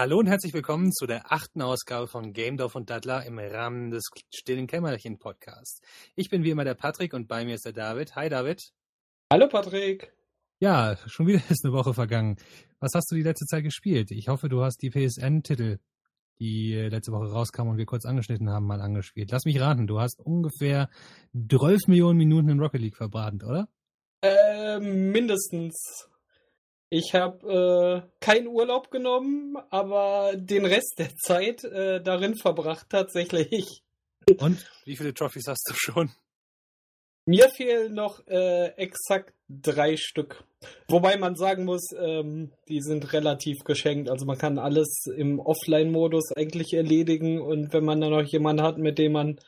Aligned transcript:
Hallo 0.00 0.18
und 0.18 0.28
herzlich 0.28 0.54
willkommen 0.54 0.92
zu 0.92 1.06
der 1.06 1.30
achten 1.30 1.60
Ausgabe 1.60 2.08
von 2.08 2.32
Game 2.32 2.56
Dorf 2.56 2.74
und 2.74 2.88
Dattler 2.88 3.26
im 3.26 3.38
Rahmen 3.38 3.90
des 3.90 4.04
Stillen 4.34 4.66
Kämmerchen 4.66 5.18
Podcasts. 5.18 5.82
Ich 6.16 6.30
bin 6.30 6.42
wie 6.42 6.48
immer 6.48 6.64
der 6.64 6.72
Patrick 6.72 7.12
und 7.12 7.28
bei 7.28 7.44
mir 7.44 7.56
ist 7.56 7.66
der 7.66 7.74
David. 7.74 8.16
Hi 8.16 8.30
David. 8.30 8.62
Hallo 9.30 9.46
Patrick. 9.46 10.10
Ja, 10.58 10.96
schon 11.04 11.26
wieder 11.26 11.42
ist 11.50 11.66
eine 11.66 11.74
Woche 11.74 11.92
vergangen. 11.92 12.36
Was 12.78 12.92
hast 12.94 13.10
du 13.10 13.14
die 13.14 13.22
letzte 13.22 13.44
Zeit 13.44 13.62
gespielt? 13.62 14.10
Ich 14.10 14.28
hoffe, 14.28 14.48
du 14.48 14.62
hast 14.62 14.78
die 14.80 14.88
PSN-Titel, 14.88 15.80
die 16.38 16.72
äh, 16.72 16.88
letzte 16.88 17.12
Woche 17.12 17.30
rauskamen 17.30 17.72
und 17.72 17.76
wir 17.76 17.84
kurz 17.84 18.06
angeschnitten 18.06 18.48
haben, 18.48 18.66
mal 18.66 18.80
angespielt. 18.80 19.30
Lass 19.30 19.44
mich 19.44 19.60
raten, 19.60 19.86
du 19.86 20.00
hast 20.00 20.18
ungefähr 20.18 20.88
12 21.34 21.88
Millionen 21.88 22.16
Minuten 22.16 22.48
in 22.48 22.58
Rocket 22.58 22.80
League 22.80 22.96
verbraten, 22.96 23.42
oder? 23.42 23.68
Äh, 24.22 24.80
mindestens. 24.80 26.08
Ich 26.92 27.14
habe 27.14 28.04
äh, 28.04 28.10
keinen 28.18 28.48
Urlaub 28.48 28.90
genommen, 28.90 29.56
aber 29.70 30.32
den 30.34 30.66
Rest 30.66 30.94
der 30.98 31.14
Zeit 31.14 31.62
äh, 31.62 32.02
darin 32.02 32.34
verbracht 32.34 32.88
tatsächlich. 32.90 33.84
Und 34.38 34.68
wie 34.84 34.96
viele 34.96 35.14
Trophys 35.14 35.46
hast 35.46 35.68
du 35.70 35.74
schon? 35.74 36.10
Mir 37.26 37.48
fehlen 37.48 37.94
noch 37.94 38.26
äh, 38.26 38.70
exakt 38.76 39.34
drei 39.48 39.96
Stück. 39.96 40.42
Wobei 40.88 41.16
man 41.16 41.36
sagen 41.36 41.64
muss, 41.64 41.92
ähm, 41.96 42.50
die 42.68 42.80
sind 42.80 43.12
relativ 43.12 43.58
geschenkt. 43.64 44.10
Also 44.10 44.26
man 44.26 44.36
kann 44.36 44.58
alles 44.58 45.04
im 45.16 45.38
Offline-Modus 45.38 46.32
eigentlich 46.36 46.72
erledigen 46.72 47.40
und 47.40 47.72
wenn 47.72 47.84
man 47.84 48.00
dann 48.00 48.10
noch 48.10 48.24
jemanden 48.24 48.64
hat, 48.64 48.78
mit 48.78 48.98
dem 48.98 49.12
man 49.12 49.38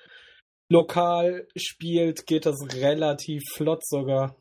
lokal 0.68 1.48
spielt, 1.56 2.26
geht 2.26 2.46
das 2.46 2.56
relativ 2.72 3.42
flott 3.52 3.84
sogar. 3.84 4.36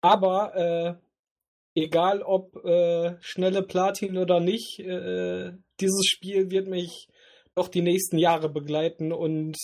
Aber 0.00 0.56
äh, 0.56 0.94
egal 1.80 2.22
ob 2.22 2.56
äh, 2.64 3.16
schnelle 3.20 3.62
Platin 3.62 4.18
oder 4.18 4.40
nicht, 4.40 4.78
äh, 4.80 5.52
dieses 5.80 6.06
Spiel 6.06 6.50
wird 6.50 6.68
mich 6.68 7.08
doch 7.54 7.68
die 7.68 7.82
nächsten 7.82 8.18
Jahre 8.18 8.48
begleiten 8.48 9.12
und 9.12 9.56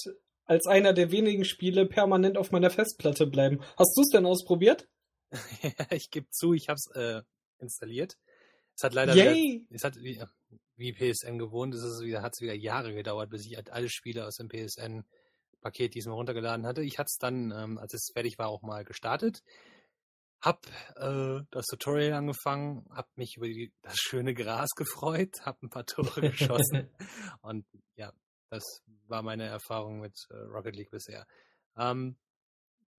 als 0.45 0.67
einer 0.67 0.93
der 0.93 1.11
wenigen 1.11 1.45
Spiele 1.45 1.87
permanent 1.87 2.39
auf 2.39 2.53
meiner 2.53 2.71
Festplatte 2.71 3.27
bleiben. 3.27 3.61
Hast 3.77 3.97
du 3.97 4.03
es 4.03 4.11
denn 4.11 4.27
ausprobiert? 4.27 4.89
ja, 5.63 5.87
ich 5.91 6.11
gebe 6.11 6.29
zu, 6.31 6.55
ich 6.55 6.69
habe 6.69 6.77
es 6.77 6.95
äh, 6.95 7.23
installiert. 7.59 8.17
Es 8.77 8.85
hat 8.85 8.95
leider 8.95 9.15
Yay! 9.15 9.65
Wieder, 9.67 9.75
es 9.75 9.85
hat 9.85 9.97
wie, 9.97 10.23
wie 10.77 10.93
PSN 10.93 11.39
gewohnt, 11.39 11.75
es 11.75 11.83
ist 11.83 12.03
wieder, 12.03 12.23
hat 12.23 12.35
es 12.35 12.43
wieder 12.43 12.55
Jahre 12.55 12.95
gedauert, 12.95 13.31
bis 13.31 13.47
ich 13.47 13.73
alle 13.73 13.89
Spiele 13.89 14.27
aus 14.27 14.37
dem 14.37 14.49
PSN-Paket 14.49 15.95
diesmal 15.95 16.17
runtergeladen 16.17 16.67
hatte. 16.67 16.83
Ich 16.83 16.99
hatte 16.99 17.09
es 17.09 17.19
dann, 17.19 17.53
ähm, 17.57 17.79
als 17.79 17.95
es 17.95 18.11
fertig 18.13 18.39
war, 18.39 18.49
auch 18.49 18.63
mal 18.63 18.85
gestartet. 18.85 19.43
Hab 20.41 20.67
äh, 20.97 21.41
das 21.51 21.67
Tutorial 21.67 22.13
angefangen, 22.13 22.87
hab 22.91 23.09
mich 23.17 23.37
über 23.37 23.47
die, 23.47 23.73
das 23.83 23.97
schöne 23.97 24.35
Gras 24.35 24.71
gefreut, 24.77 25.41
hab 25.45 25.63
ein 25.63 25.71
paar 25.71 25.87
Tore 25.87 26.21
geschossen 26.21 26.91
und 27.43 27.67
ja, 27.97 28.13
das 28.51 28.83
war 29.07 29.23
meine 29.23 29.45
Erfahrung 29.45 30.01
mit 30.01 30.15
äh, 30.31 30.37
Rocket 30.37 30.77
League 30.77 30.91
bisher. 30.91 31.27
Ähm, 31.77 32.17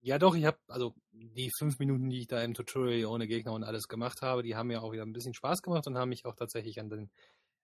ja, 0.00 0.18
doch, 0.18 0.36
ich 0.36 0.44
habe 0.44 0.58
also 0.68 0.94
die 1.12 1.50
fünf 1.58 1.78
Minuten, 1.78 2.08
die 2.10 2.20
ich 2.20 2.26
da 2.28 2.42
im 2.42 2.54
Tutorial 2.54 3.06
ohne 3.06 3.26
Gegner 3.26 3.52
und 3.52 3.64
alles 3.64 3.88
gemacht 3.88 4.22
habe, 4.22 4.42
die 4.42 4.54
haben 4.54 4.68
mir 4.68 4.82
auch 4.82 4.92
wieder 4.92 5.02
ein 5.02 5.12
bisschen 5.12 5.34
Spaß 5.34 5.62
gemacht 5.62 5.86
und 5.86 5.96
haben 5.96 6.10
mich 6.10 6.24
auch 6.24 6.36
tatsächlich 6.36 6.80
an 6.80 6.90
den 6.90 7.10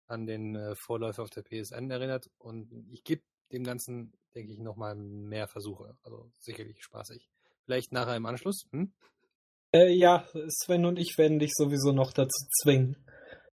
an 0.06 0.26
den 0.26 0.54
äh, 0.54 0.74
Vorläufer 0.74 1.22
auf 1.22 1.30
der 1.30 1.42
PSN 1.42 1.90
erinnert 1.90 2.30
und 2.38 2.70
ich 2.90 3.04
gebe 3.04 3.22
dem 3.52 3.64
Ganzen, 3.64 4.12
denke 4.34 4.52
ich, 4.52 4.58
nochmal 4.58 4.94
mehr 4.94 5.48
Versuche. 5.48 5.96
Also 6.02 6.30
sicherlich 6.38 6.82
spaßig. 6.82 7.28
Vielleicht 7.64 7.92
nachher 7.92 8.16
im 8.16 8.26
Anschluss. 8.26 8.66
Hm? 8.72 8.92
Äh, 9.74 9.92
ja, 9.92 10.24
Sven 10.48 10.86
und 10.86 10.98
ich 10.98 11.18
werden 11.18 11.40
dich 11.40 11.50
sowieso 11.52 11.90
noch 11.90 12.12
dazu 12.12 12.46
zwingen. 12.62 12.96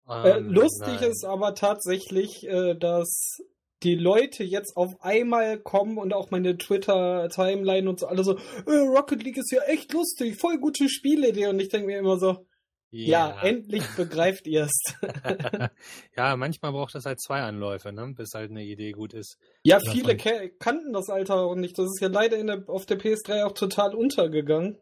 Äh, 0.08 0.38
Ähm, 0.38 0.50
lustig 0.50 1.00
nein. 1.02 1.12
ist 1.12 1.24
aber 1.24 1.56
tatsächlich, 1.56 2.46
äh, 2.46 2.76
dass 2.76 3.38
die 3.84 3.96
Leute 3.96 4.44
jetzt 4.44 4.76
auf 4.76 4.92
einmal 5.00 5.60
kommen 5.60 5.98
und 5.98 6.14
auch 6.14 6.32
meine 6.32 6.58
Twitter-Timeline 6.58 7.90
und 7.90 8.02
so 8.02 8.08
alle 8.08 8.26
so, 8.26 8.36
äh, 8.36 8.72
Rocket 8.72 9.24
League 9.24 9.38
ist 9.38 9.52
ja 9.52 9.62
echt 9.62 9.94
lustig, 9.94 10.38
voll 10.38 10.58
gute 10.58 10.90
Spielidee. 10.90 11.48
Und 11.48 11.62
ich 11.62 11.70
denke 11.70 11.88
mir 11.88 12.00
immer 12.00 12.18
so, 12.18 12.46
ja, 12.92 13.42
endlich 13.42 13.84
begreift 13.96 14.48
ihr 14.48 14.64
es. 14.64 14.96
ja, 16.18 16.36
manchmal 16.36 16.72
braucht 16.72 16.96
das 16.96 17.06
halt 17.06 17.22
zwei 17.22 17.42
Anläufe, 17.42 17.94
ne? 17.94 18.14
bis 18.14 18.34
halt 18.34 18.50
eine 18.50 18.64
Idee 18.64 18.92
gut 18.92 19.14
ist. 19.14 19.38
ja, 19.64 19.80
Ja, 19.82 19.92
viele 19.92 20.18
kannten 20.18 20.92
das 20.92 21.10
Alter 21.10 21.36
auch 21.36 21.56
nicht. 21.56 21.78
Das 21.78 21.86
ist 21.86 22.02
ja 22.02 22.10
leider 22.10 22.38
in 22.38 22.48
der, 22.48 22.64
auf 22.68 22.86
der 22.86 23.00
PS3 23.00 23.46
auch 23.46 23.54
total 23.54 23.96
untergegangen. 23.96 24.80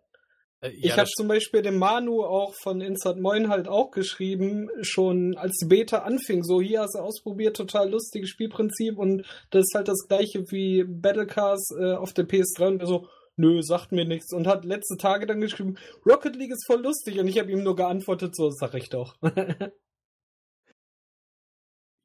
Äh, 0.62 0.69
Ich 0.72 0.85
ja, 0.85 0.97
habe 0.97 1.09
zum 1.09 1.28
Beispiel 1.28 1.62
dem 1.62 1.78
Manu 1.78 2.23
auch 2.23 2.53
von 2.62 2.81
Insert 2.81 3.19
Moin 3.19 3.50
halt 3.50 3.68
auch 3.68 3.91
geschrieben, 3.91 4.69
schon 4.81 5.35
als 5.38 5.57
die 5.57 5.68
Beta 5.68 6.00
anfing, 6.00 6.44
so 6.44 6.62
hier 6.62 6.81
hast 6.81 6.95
du 6.95 7.00
ausprobiert, 7.00 7.56
total 7.56 7.90
lustiges 7.90 8.29
Spielprinzip 8.29 8.97
und 8.97 9.25
das 9.51 9.66
ist 9.67 9.75
halt 9.75 9.88
das 9.88 10.07
gleiche 10.07 10.44
wie 10.51 10.84
Battle 10.84 11.28
Cars 11.28 11.69
äh, 11.79 11.94
auf 11.94 12.13
der 12.13 12.28
PS3 12.28 12.67
und 12.67 12.85
so, 12.85 13.07
nö, 13.35 13.62
sagt 13.62 13.91
mir 13.91 14.06
nichts 14.06 14.34
und 14.34 14.47
hat 14.47 14.66
letzte 14.66 14.97
Tage 14.97 15.25
dann 15.28 15.41
geschrieben, 15.41 15.78
Rocket 16.06 16.35
League 16.35 16.51
ist 16.51 16.66
voll 16.66 16.81
lustig 16.81 17.19
und 17.19 17.28
ich 17.28 17.40
habe 17.40 17.51
ihm 17.51 17.63
nur 17.63 17.75
geantwortet, 17.75 18.35
so 18.35 18.50
sag 18.50 18.73
ich 18.73 18.90
doch. 18.90 19.16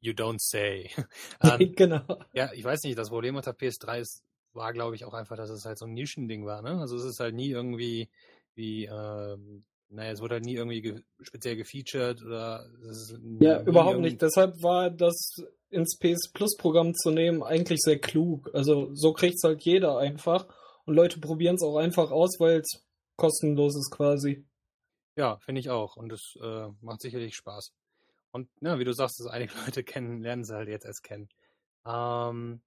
You 0.05 0.11
don't 0.11 0.39
say. 0.39 0.89
ähm, 1.43 1.73
genau. 1.77 2.01
ja, 2.33 2.51
ich 2.53 2.63
weiß 2.65 2.83
nicht, 2.83 2.97
das 2.97 3.07
Problem 3.07 3.35
mit 3.35 3.45
der 3.45 3.55
PS3 3.55 4.01
ist, 4.01 4.21
war, 4.51 4.73
glaube 4.73 4.95
ich, 4.95 5.05
auch 5.05 5.13
einfach, 5.13 5.37
dass 5.37 5.49
es 5.49 5.63
halt 5.63 5.77
so 5.77 5.85
ein 5.85 5.93
Nischending 5.93 6.45
war. 6.45 6.61
Ne? 6.61 6.77
Also 6.77 6.97
es 6.97 7.05
ist 7.05 7.21
halt 7.21 7.33
nie 7.33 7.49
irgendwie 7.49 8.09
wie, 8.55 8.85
ähm, 8.85 9.65
naja, 9.89 10.11
es 10.11 10.21
wurde 10.21 10.35
halt 10.35 10.45
nie 10.45 10.55
irgendwie 10.55 10.81
ge 10.81 11.01
speziell 11.21 11.55
gefeatured 11.55 12.21
oder 12.23 12.65
es 12.89 13.15
Ja, 13.39 13.61
überhaupt 13.61 13.93
irgendwie- 13.95 14.09
nicht. 14.11 14.21
Deshalb 14.21 14.61
war 14.63 14.89
das 14.89 15.35
ins 15.69 15.97
PS 15.97 16.31
Plus 16.33 16.55
Programm 16.57 16.93
zu 16.95 17.11
nehmen 17.11 17.43
eigentlich 17.43 17.79
sehr 17.81 17.99
klug. 17.99 18.49
Also 18.53 18.93
so 18.93 19.13
kriegt's 19.13 19.43
halt 19.43 19.61
jeder 19.63 19.97
einfach 19.97 20.47
und 20.85 20.95
Leute 20.95 21.19
probieren 21.19 21.55
es 21.55 21.63
auch 21.63 21.77
einfach 21.77 22.11
aus, 22.11 22.39
weil 22.39 22.59
es 22.61 22.83
kostenlos 23.17 23.75
ist 23.75 23.91
quasi. 23.91 24.45
Ja, 25.15 25.37
finde 25.37 25.59
ich 25.61 25.69
auch. 25.69 25.95
Und 25.95 26.11
es 26.11 26.35
äh, 26.41 26.67
macht 26.81 27.01
sicherlich 27.01 27.35
Spaß. 27.35 27.71
Und 28.31 28.49
ja, 28.61 28.79
wie 28.79 28.83
du 28.83 28.93
sagst, 28.93 29.19
dass 29.19 29.27
einige 29.27 29.53
Leute 29.77 29.83
kennen, 29.83 30.21
lernen 30.21 30.43
sie 30.43 30.55
halt 30.55 30.69
jetzt 30.69 30.85
erst 30.85 31.03
kennen. 31.03 31.29
Ähm, 31.85 32.61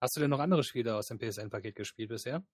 hast 0.00 0.16
du 0.16 0.20
denn 0.20 0.30
noch 0.30 0.38
andere 0.38 0.62
Spiele 0.62 0.94
aus 0.96 1.06
dem 1.06 1.18
PSN-Paket 1.18 1.74
gespielt 1.74 2.10
bisher? 2.10 2.44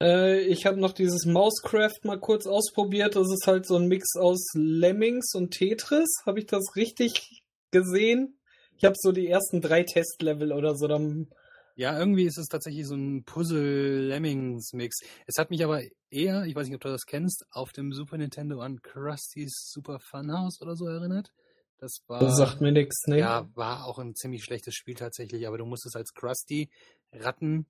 Äh, 0.00 0.40
ich 0.40 0.66
habe 0.66 0.78
noch 0.80 0.92
dieses 0.92 1.24
Mousecraft 1.24 2.04
mal 2.04 2.18
kurz 2.20 2.46
ausprobiert. 2.46 3.16
Das 3.16 3.28
ist 3.32 3.46
halt 3.46 3.66
so 3.66 3.76
ein 3.76 3.88
Mix 3.88 4.16
aus 4.16 4.52
Lemmings 4.54 5.34
und 5.34 5.52
Tetris. 5.52 6.08
Habe 6.26 6.40
ich 6.40 6.46
das 6.46 6.76
richtig 6.76 7.42
gesehen? 7.70 8.38
Ich 8.78 8.84
habe 8.84 8.94
so 8.98 9.12
die 9.12 9.28
ersten 9.28 9.60
drei 9.60 9.82
Testlevel 9.84 10.52
oder 10.52 10.76
so. 10.76 10.86
Dann 10.86 11.28
Ja, 11.76 11.98
irgendwie 11.98 12.24
ist 12.24 12.38
es 12.38 12.48
tatsächlich 12.48 12.86
so 12.86 12.94
ein 12.94 13.24
Puzzle-Lemmings-Mix. 13.24 14.96
Es 15.26 15.38
hat 15.38 15.50
mich 15.50 15.64
aber 15.64 15.82
eher, 16.10 16.44
ich 16.44 16.54
weiß 16.54 16.66
nicht, 16.66 16.76
ob 16.76 16.82
du 16.82 16.88
das 16.88 17.06
kennst, 17.06 17.46
auf 17.50 17.72
dem 17.72 17.92
Super 17.92 18.18
Nintendo 18.18 18.60
an 18.60 18.82
Krusty's 18.82 19.70
Super 19.72 19.98
Funhouse 20.00 20.60
oder 20.60 20.76
so 20.76 20.86
erinnert. 20.86 21.32
Das 21.78 21.98
war, 22.06 22.20
das 22.20 22.36
sagt 22.36 22.60
mir 22.62 22.72
nichts, 22.72 23.06
ne? 23.06 23.18
ja, 23.18 23.46
war 23.54 23.84
auch 23.84 23.98
ein 23.98 24.14
ziemlich 24.14 24.44
schlechtes 24.44 24.74
Spiel 24.74 24.94
tatsächlich, 24.94 25.46
aber 25.46 25.58
du 25.58 25.66
musstest 25.66 25.94
als 25.94 26.14
Krusty 26.14 26.70
Ratten, 27.12 27.66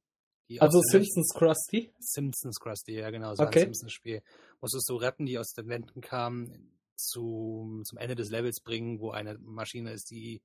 die 0.49 0.61
also 0.61 0.81
Simpsons 0.81 1.33
Krusty. 1.35 1.93
Simpsons 1.99 2.59
Krusty, 2.61 2.95
ja 2.95 3.11
genau, 3.11 3.35
so 3.35 3.43
Okay. 3.43 3.61
ein 3.61 3.65
Simpsons-Spiel. 3.65 4.23
Musstest 4.61 4.89
du 4.89 4.97
Ratten, 4.97 5.27
die 5.27 5.39
aus 5.39 5.53
den 5.53 5.69
Wänden 5.69 6.01
kamen, 6.01 6.73
zu, 6.97 7.83
zum 7.85 7.99
Ende 7.99 8.15
des 8.15 8.31
Levels 8.31 8.61
bringen, 8.63 9.01
wo 9.01 9.11
eine 9.11 9.39
Maschine 9.39 9.93
ist, 9.93 10.11
die 10.11 10.41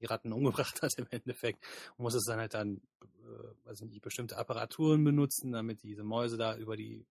die 0.00 0.06
Ratten 0.06 0.32
umgebracht 0.72 0.82
hat 0.82 0.92
im 0.96 1.06
Endeffekt. 1.10 1.64
Und 1.96 2.04
musstest 2.04 2.28
dann 2.28 2.38
halt 2.40 2.54
dann, 2.54 2.80
äh, 3.02 3.66
weiß 3.66 3.82
nicht, 3.82 4.02
bestimmte 4.02 4.36
Apparaturen 4.36 5.04
benutzen, 5.04 5.52
damit 5.52 5.82
diese 5.82 6.02
Mäuse 6.02 6.36
da 6.36 6.56
über 6.56 6.76
die, 6.76 7.06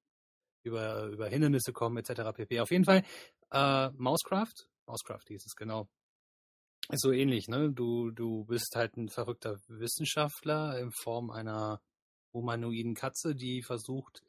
über, 0.63 1.05
über 1.07 1.27
Hindernisse 1.27 1.71
kommen, 1.71 1.97
etc. 1.97 2.33
pp. 2.33 2.59
Auf 2.59 2.71
jeden 2.71 2.85
Fall, 2.85 3.03
äh, 3.51 3.89
Mousecraft, 3.91 4.67
Mousecraft 4.85 5.27
hieß 5.27 5.45
es, 5.45 5.55
genau. 5.55 5.87
Ist 6.91 7.01
so 7.01 7.11
ähnlich, 7.11 7.47
ne? 7.47 7.71
Du, 7.71 8.09
du 8.09 8.45
bist 8.45 8.75
halt 8.75 8.97
ein 8.97 9.09
verrückter 9.09 9.59
Wissenschaftler 9.67 10.79
in 10.79 10.91
Form 10.91 11.29
einer 11.29 11.81
humanoiden 12.33 12.95
Katze, 12.95 13.35
die 13.35 13.61
versucht, 13.61 14.23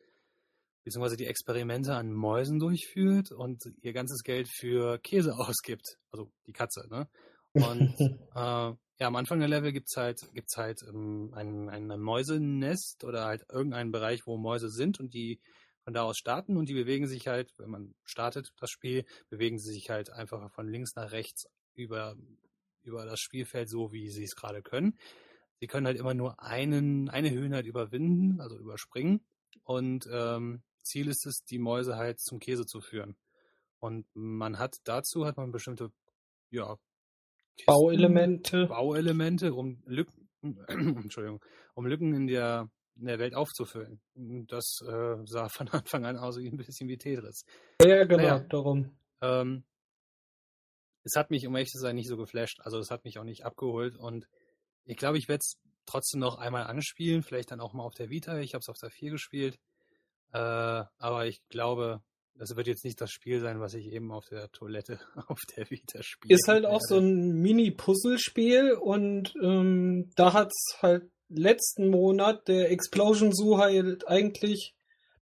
beziehungsweise 0.85 1.17
die 1.17 1.27
Experimente 1.27 1.95
an 1.95 2.13
Mäusen 2.13 2.59
durchführt 2.59 3.33
und 3.33 3.63
ihr 3.83 3.93
ganzes 3.93 4.23
Geld 4.23 4.49
für 4.49 4.99
Käse 4.99 5.35
ausgibt. 5.39 5.99
Also 6.11 6.31
die 6.47 6.53
Katze, 6.53 6.87
ne? 6.89 7.09
Und 7.53 7.95
äh, 8.35 8.75
ja, 9.01 9.07
am 9.07 9.17
Anfang 9.17 9.41
der 9.41 9.49
Level 9.49 9.73
gibt's 9.73 9.97
halt, 9.97 10.21
gibt's 10.35 10.57
halt 10.57 10.83
ähm, 10.87 11.33
ein, 11.35 11.69
ein 11.69 12.01
Mäusenest 12.01 13.03
oder 13.05 13.25
halt 13.25 13.45
irgendeinen 13.51 13.93
Bereich, 13.93 14.27
wo 14.27 14.37
Mäuse 14.37 14.69
sind 14.69 15.01
und 15.01 15.15
die 15.15 15.41
von 15.85 15.95
da 15.95 16.03
aus 16.03 16.19
starten 16.19 16.57
und 16.57 16.69
die 16.69 16.75
bewegen 16.75 17.07
sich 17.07 17.27
halt, 17.27 17.53
wenn 17.57 17.71
man 17.71 17.95
startet 18.05 18.53
das 18.61 18.71
Spiel, 18.71 19.05
bewegen 19.31 19.59
sie 19.59 19.73
sich 19.73 19.89
halt 19.89 20.11
einfach 20.11 20.53
von 20.53 20.69
links 20.69 20.95
nach 20.95 21.13
rechts 21.13 21.47
über, 21.75 22.15
über 22.83 23.07
das 23.07 23.21
Spielfeld 23.21 23.69
so, 23.69 23.91
wie 23.93 24.11
sie 24.11 24.25
es 24.25 24.37
gerade 24.37 24.63
können. 24.63 24.99
Sie 25.61 25.67
können 25.67 25.87
halt 25.87 25.99
immer 25.99 26.15
nur 26.15 26.43
einen, 26.43 27.09
eine 27.11 27.31
Höhe 27.31 27.51
halt 27.51 27.67
überwinden, 27.67 28.41
also 28.41 28.59
überspringen. 28.59 29.25
Und 29.63 30.09
ähm, 30.11 30.63
Ziel 30.83 31.09
ist 31.09 31.27
es, 31.27 31.45
die 31.45 31.59
Mäuse 31.59 31.97
halt 31.97 32.19
zum 32.19 32.41
Käse 32.41 32.67
zu 32.67 32.81
führen. 32.81 33.17
Und 33.79 34.07
man 34.15 34.59
hat 34.59 34.77
dazu 34.85 35.27
hat 35.27 35.37
man 35.37 35.53
bestimmte 35.53 35.93
ja, 36.51 36.77
Bauelemente. 37.67 38.67
Bauelemente, 38.67 39.55
um 39.55 39.83
Lücken, 39.87 40.29
Entschuldigung, 40.43 41.45
um 41.75 41.87
Lücken 41.87 42.15
in 42.15 42.27
der, 42.27 42.69
in 42.97 43.07
der 43.07 43.19
Welt 43.19 43.35
aufzufüllen. 43.35 44.01
Das 44.15 44.81
äh, 44.87 45.17
sah 45.25 45.49
von 45.49 45.69
Anfang 45.71 46.05
an 46.05 46.17
aus 46.17 46.39
wie 46.39 46.49
ein 46.49 46.57
bisschen 46.57 46.89
wie 46.89 46.99
Tetris. 46.99 47.45
Ja, 47.83 48.05
genau, 48.05 48.23
naja, 48.23 48.39
darum. 48.49 48.97
Ähm, 49.21 49.65
es 51.03 51.17
hat 51.17 51.31
mich, 51.31 51.47
um 51.47 51.55
ehrlich 51.55 51.71
zu 51.71 51.79
sein, 51.79 51.97
nicht 51.97 52.09
so 52.09 52.17
geflasht. 52.17 52.61
Also 52.61 52.79
es 52.79 52.91
hat 52.91 53.05
mich 53.05 53.19
auch 53.19 53.25
nicht 53.25 53.45
abgeholt 53.45 53.97
und 53.97 54.27
ich 54.91 54.97
glaube, 54.97 55.19
ich 55.19 55.29
werde 55.29 55.41
es 55.41 55.57
trotzdem 55.87 56.21
noch 56.21 56.39
einmal 56.39 56.65
anspielen, 56.65 57.23
vielleicht 57.23 57.53
dann 57.53 57.61
auch 57.61 57.73
mal 57.73 57.85
auf 57.85 57.95
der 57.95 58.11
Vita. 58.11 58.39
Ich 58.39 58.55
habe 58.55 58.61
es 58.61 58.69
auf 58.69 58.77
der 58.77 58.91
4 58.91 59.13
gespielt. 59.13 59.59
Äh, 60.33 60.39
aber 60.39 61.27
ich 61.27 61.41
glaube, 61.49 62.03
das 62.35 62.57
wird 62.57 62.67
jetzt 62.67 62.85
nicht 62.85 63.01
das 63.01 63.11
Spiel 63.11 63.41
sein, 63.41 63.61
was 63.61 63.75
ich 63.75 63.87
eben 63.93 64.11
auf 64.11 64.27
der 64.27 64.51
Toilette 64.51 64.99
auf 65.29 65.39
der 65.57 65.71
Vita 65.71 66.03
spiele. 66.03 66.35
Ist 66.35 66.49
halt 66.49 66.67
auch 66.67 66.81
so 66.81 66.99
ein 66.99 67.41
Mini-Puzzle-Spiel 67.41 68.73
und 68.73 69.33
ähm, 69.41 70.11
da 70.17 70.33
hat 70.33 70.49
es 70.49 70.83
halt 70.83 71.09
letzten 71.29 71.89
Monat 71.89 72.49
der 72.49 72.73
Explosion 72.73 73.33
Zoo 73.33 73.59
halt 73.59 74.09
eigentlich 74.09 74.75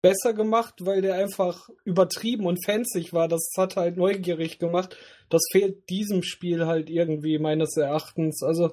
besser 0.01 0.33
gemacht, 0.33 0.73
weil 0.81 1.01
der 1.01 1.15
einfach 1.15 1.69
übertrieben 1.85 2.45
und 2.45 2.65
fancy 2.65 3.07
war. 3.13 3.29
Das 3.29 3.49
hat 3.57 3.77
halt 3.77 3.95
neugierig 3.95 4.59
gemacht. 4.59 4.97
Das 5.29 5.41
fehlt 5.53 5.89
diesem 5.89 6.21
Spiel 6.21 6.65
halt 6.65 6.89
irgendwie 6.89 7.39
meines 7.39 7.77
Erachtens. 7.77 8.43
Also 8.43 8.71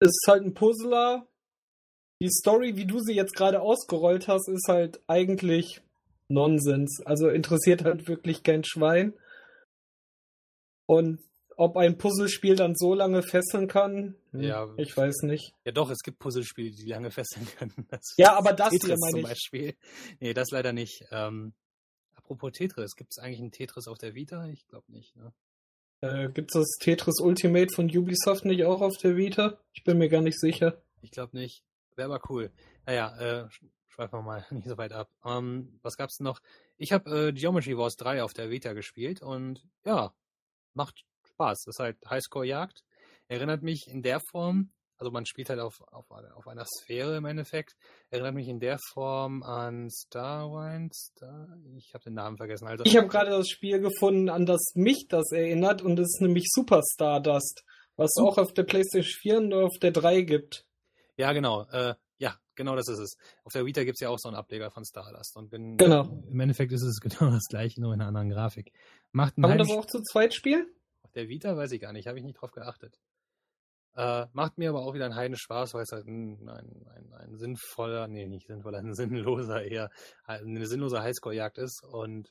ist 0.00 0.24
halt 0.26 0.42
ein 0.42 0.54
Puzzler. 0.54 1.26
Die 2.20 2.30
Story, 2.30 2.76
wie 2.76 2.86
du 2.86 2.98
sie 2.98 3.14
jetzt 3.14 3.34
gerade 3.34 3.60
ausgerollt 3.60 4.28
hast, 4.28 4.48
ist 4.48 4.68
halt 4.68 5.00
eigentlich 5.06 5.80
Nonsens. 6.28 7.00
Also 7.04 7.28
interessiert 7.28 7.84
halt 7.84 8.08
wirklich 8.08 8.42
kein 8.42 8.64
Schwein. 8.64 9.14
Und 10.86 11.20
ob 11.56 11.76
ein 11.76 11.98
Puzzlespiel 11.98 12.56
dann 12.56 12.74
so 12.74 12.94
lange 12.94 13.22
fesseln 13.22 13.68
kann, 13.68 14.16
hm, 14.32 14.40
ja, 14.40 14.68
ich 14.78 14.96
weiß 14.96 15.22
nicht. 15.22 15.54
Ja, 15.64 15.72
doch, 15.72 15.90
es 15.90 15.98
gibt 15.98 16.18
Puzzlespiele, 16.18 16.70
die 16.70 16.86
lange 16.86 17.10
fesseln 17.10 17.46
können. 17.58 17.74
Das 17.90 18.14
ja, 18.16 18.36
aber 18.36 18.54
das 18.54 18.70
Tetris 18.70 18.98
hier 18.98 19.10
zum 19.10 19.22
Beispiel. 19.22 19.76
Nee, 20.20 20.32
das 20.32 20.50
leider 20.50 20.72
nicht. 20.72 21.04
Ähm, 21.10 21.52
apropos 22.14 22.52
Tetris, 22.52 22.94
gibt 22.96 23.12
es 23.12 23.18
eigentlich 23.18 23.40
ein 23.40 23.52
Tetris 23.52 23.88
auf 23.88 23.98
der 23.98 24.14
Vita? 24.14 24.48
Ich 24.48 24.66
glaube 24.68 24.90
nicht. 24.90 25.14
Ne? 25.16 25.32
Äh, 26.02 26.30
gibt 26.30 26.54
es 26.54 26.60
das 26.60 26.78
Tetris 26.80 27.20
Ultimate 27.20 27.68
von 27.74 27.86
Ubisoft 27.86 28.44
nicht 28.44 28.64
auch 28.64 28.80
auf 28.80 28.96
der 28.96 29.16
Vita? 29.16 29.58
Ich 29.72 29.84
bin 29.84 29.98
mir 29.98 30.08
gar 30.08 30.22
nicht 30.22 30.40
sicher. 30.40 30.82
Ich 31.02 31.10
glaube 31.10 31.36
nicht. 31.36 31.62
Wäre 31.96 32.12
aber 32.12 32.30
cool. 32.30 32.50
Naja, 32.86 33.16
äh, 33.18 33.48
schweifen 33.88 34.18
wir 34.18 34.22
mal 34.22 34.46
nicht 34.50 34.66
so 34.66 34.78
weit 34.78 34.92
ab. 34.92 35.10
Ähm, 35.24 35.78
was 35.82 35.96
gab's 35.96 36.16
denn 36.16 36.24
noch? 36.24 36.40
Ich 36.78 36.92
habe 36.92 37.28
äh, 37.28 37.32
Geometry 37.32 37.76
Wars 37.76 37.96
3 37.96 38.22
auf 38.22 38.32
der 38.32 38.50
Vita 38.50 38.72
gespielt 38.72 39.20
und 39.20 39.66
ja, 39.84 40.14
macht 40.72 41.04
Spaß. 41.28 41.64
Das 41.64 41.76
ist 41.76 41.80
halt 41.80 41.98
Highscore-Jagd. 42.08 42.82
Erinnert 43.28 43.62
mich 43.62 43.86
in 43.86 44.02
der 44.02 44.20
Form, 44.20 44.70
also 45.00 45.10
man 45.10 45.24
spielt 45.24 45.48
halt 45.48 45.60
auf, 45.60 45.80
auf, 45.92 46.10
auf 46.10 46.46
einer 46.46 46.66
Sphäre 46.66 47.16
im 47.16 47.24
Endeffekt, 47.24 47.74
erinnert 48.10 48.34
mich 48.34 48.48
in 48.48 48.60
der 48.60 48.78
Form 48.92 49.42
an 49.42 49.88
Starwind. 49.90 50.94
Star, 50.94 51.56
ich 51.74 51.94
habe 51.94 52.04
den 52.04 52.14
Namen 52.14 52.36
vergessen. 52.36 52.68
Also, 52.68 52.84
ich 52.84 52.98
habe 52.98 53.08
gerade 53.08 53.30
das 53.30 53.48
Spiel 53.48 53.80
gefunden, 53.80 54.28
an 54.28 54.44
das 54.44 54.60
mich 54.74 55.06
das 55.08 55.32
erinnert 55.32 55.80
und 55.80 55.98
es 55.98 56.08
ist 56.14 56.20
nämlich 56.20 56.48
Super 56.50 56.82
Stardust, 56.82 57.64
was 57.96 58.10
oh. 58.18 58.26
auch 58.26 58.38
auf 58.38 58.52
der 58.52 58.64
PlayStation 58.64 59.16
4 59.22 59.38
und 59.38 59.54
auf 59.54 59.78
der 59.80 59.92
3 59.92 60.20
gibt. 60.20 60.66
Ja, 61.16 61.32
genau. 61.32 61.66
Äh, 61.70 61.94
ja, 62.18 62.36
genau 62.54 62.76
das 62.76 62.88
ist 62.88 62.98
es. 62.98 63.16
Auf 63.44 63.54
der 63.54 63.64
Vita 63.64 63.84
gibt 63.84 63.96
es 63.96 64.00
ja 64.00 64.10
auch 64.10 64.18
so 64.18 64.28
einen 64.28 64.36
Ableger 64.36 64.70
von 64.70 64.84
Stardust. 64.84 65.34
Und 65.34 65.48
bin, 65.48 65.78
genau. 65.78 66.22
im 66.30 66.40
Endeffekt 66.40 66.72
ist 66.72 66.82
es 66.82 67.00
genau 67.00 67.30
das 67.30 67.46
gleiche, 67.48 67.80
nur 67.80 67.94
in 67.94 68.02
einer 68.02 68.08
anderen 68.08 68.28
Grafik. 68.28 68.70
Macht 69.12 69.36
Kann 69.36 69.48
man 69.48 69.56
das 69.56 69.70
auch 69.70 69.86
zu 69.86 70.02
zweit 70.02 70.34
spielen? 70.34 70.66
Auf 71.02 71.12
der 71.12 71.28
Vita 71.28 71.56
weiß 71.56 71.72
ich 71.72 71.80
gar 71.80 71.94
nicht, 71.94 72.06
habe 72.06 72.18
ich 72.18 72.24
nicht 72.24 72.38
drauf 72.38 72.52
geachtet. 72.52 73.00
Äh, 73.96 74.26
macht 74.32 74.56
mir 74.56 74.70
aber 74.70 74.82
auch 74.82 74.94
wieder 74.94 75.04
einen 75.04 75.16
Heiden 75.16 75.36
Spaß, 75.36 75.74
weil 75.74 75.82
es 75.82 75.92
halt 75.92 76.06
ein, 76.06 76.48
ein, 76.48 76.86
ein, 76.94 77.12
ein 77.12 77.36
sinnvoller, 77.36 78.08
nee, 78.08 78.26
nicht 78.26 78.46
sinnvoller, 78.46 78.78
ein 78.82 78.94
sinnloser, 78.94 79.62
eher 79.62 79.90
eine 80.24 80.66
sinnlose 80.66 81.02
Highscore-Jagd 81.02 81.58
ist 81.58 81.82
und 81.84 82.30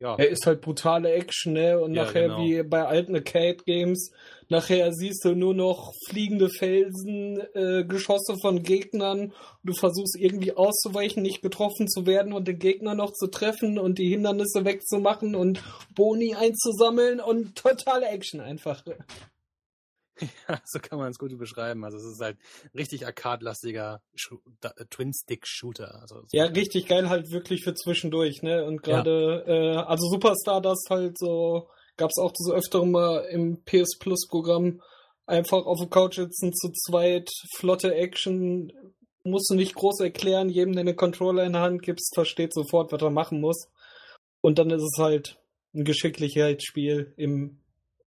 ja. 0.00 0.14
Er 0.14 0.28
ist 0.28 0.46
halt 0.46 0.60
brutale 0.60 1.10
Action, 1.12 1.54
ne? 1.54 1.80
Und 1.80 1.92
ja, 1.92 2.04
nachher 2.04 2.28
genau. 2.28 2.40
wie 2.40 2.62
bei 2.62 2.86
alten 2.86 3.16
Arcade-Games, 3.16 4.12
nachher 4.48 4.92
siehst 4.92 5.24
du 5.24 5.34
nur 5.34 5.54
noch 5.54 5.92
fliegende 6.08 6.48
Felsen, 6.50 7.40
äh, 7.54 7.84
Geschosse 7.84 8.36
von 8.40 8.62
Gegnern. 8.62 9.32
Du 9.64 9.72
versuchst 9.72 10.16
irgendwie 10.16 10.52
auszuweichen, 10.52 11.20
nicht 11.20 11.42
getroffen 11.42 11.88
zu 11.88 12.06
werden 12.06 12.32
und 12.32 12.46
den 12.46 12.60
Gegner 12.60 12.94
noch 12.94 13.12
zu 13.12 13.26
treffen 13.26 13.76
und 13.76 13.98
die 13.98 14.08
Hindernisse 14.08 14.64
wegzumachen 14.64 15.34
und 15.34 15.64
Boni 15.96 16.36
einzusammeln 16.36 17.18
und 17.20 17.56
totale 17.56 18.06
Action 18.06 18.40
einfach. 18.40 18.84
Ja, 20.48 20.60
so 20.64 20.78
kann 20.80 20.98
man 20.98 21.10
es 21.10 21.18
gut 21.18 21.36
beschreiben. 21.38 21.84
Also 21.84 21.98
es 21.98 22.04
ist 22.04 22.20
halt 22.20 22.38
richtig 22.74 23.06
arcade-lastiger 23.06 24.02
Twin-Stick-Shooter. 24.90 26.00
Also 26.00 26.22
ja, 26.32 26.46
richtig 26.46 26.86
geil 26.86 27.08
halt 27.08 27.30
wirklich 27.30 27.62
für 27.62 27.74
zwischendurch, 27.74 28.42
ne? 28.42 28.64
Und 28.64 28.82
gerade, 28.82 29.44
ja. 29.46 29.52
äh, 29.52 29.76
also 29.84 30.08
Superstar, 30.08 30.60
das 30.60 30.84
halt 30.88 31.18
so, 31.18 31.68
gab 31.96 32.10
es 32.10 32.18
auch 32.18 32.32
so 32.34 32.52
öfter 32.52 32.84
mal 32.84 33.24
im 33.30 33.62
PS 33.64 33.98
Plus-Programm, 33.98 34.80
einfach 35.26 35.66
auf 35.66 35.78
der 35.78 35.88
Couch 35.88 36.16
sitzen, 36.16 36.52
zu 36.52 36.72
zweit, 36.72 37.28
flotte 37.56 37.94
Action, 37.94 38.72
musst 39.24 39.50
du 39.50 39.54
nicht 39.54 39.74
groß 39.74 40.00
erklären, 40.00 40.48
jedem, 40.48 40.72
der 40.72 40.82
eine 40.82 40.94
Controller 40.94 41.44
in 41.44 41.52
der 41.52 41.62
Hand 41.62 41.82
gibst, 41.82 42.14
versteht 42.14 42.54
sofort, 42.54 42.92
was 42.92 43.02
er 43.02 43.10
machen 43.10 43.40
muss. 43.40 43.68
Und 44.40 44.58
dann 44.58 44.70
ist 44.70 44.82
es 44.82 44.98
halt 44.98 45.38
ein 45.74 45.84
Geschicklichkeitsspiel 45.84 47.12
im 47.16 47.60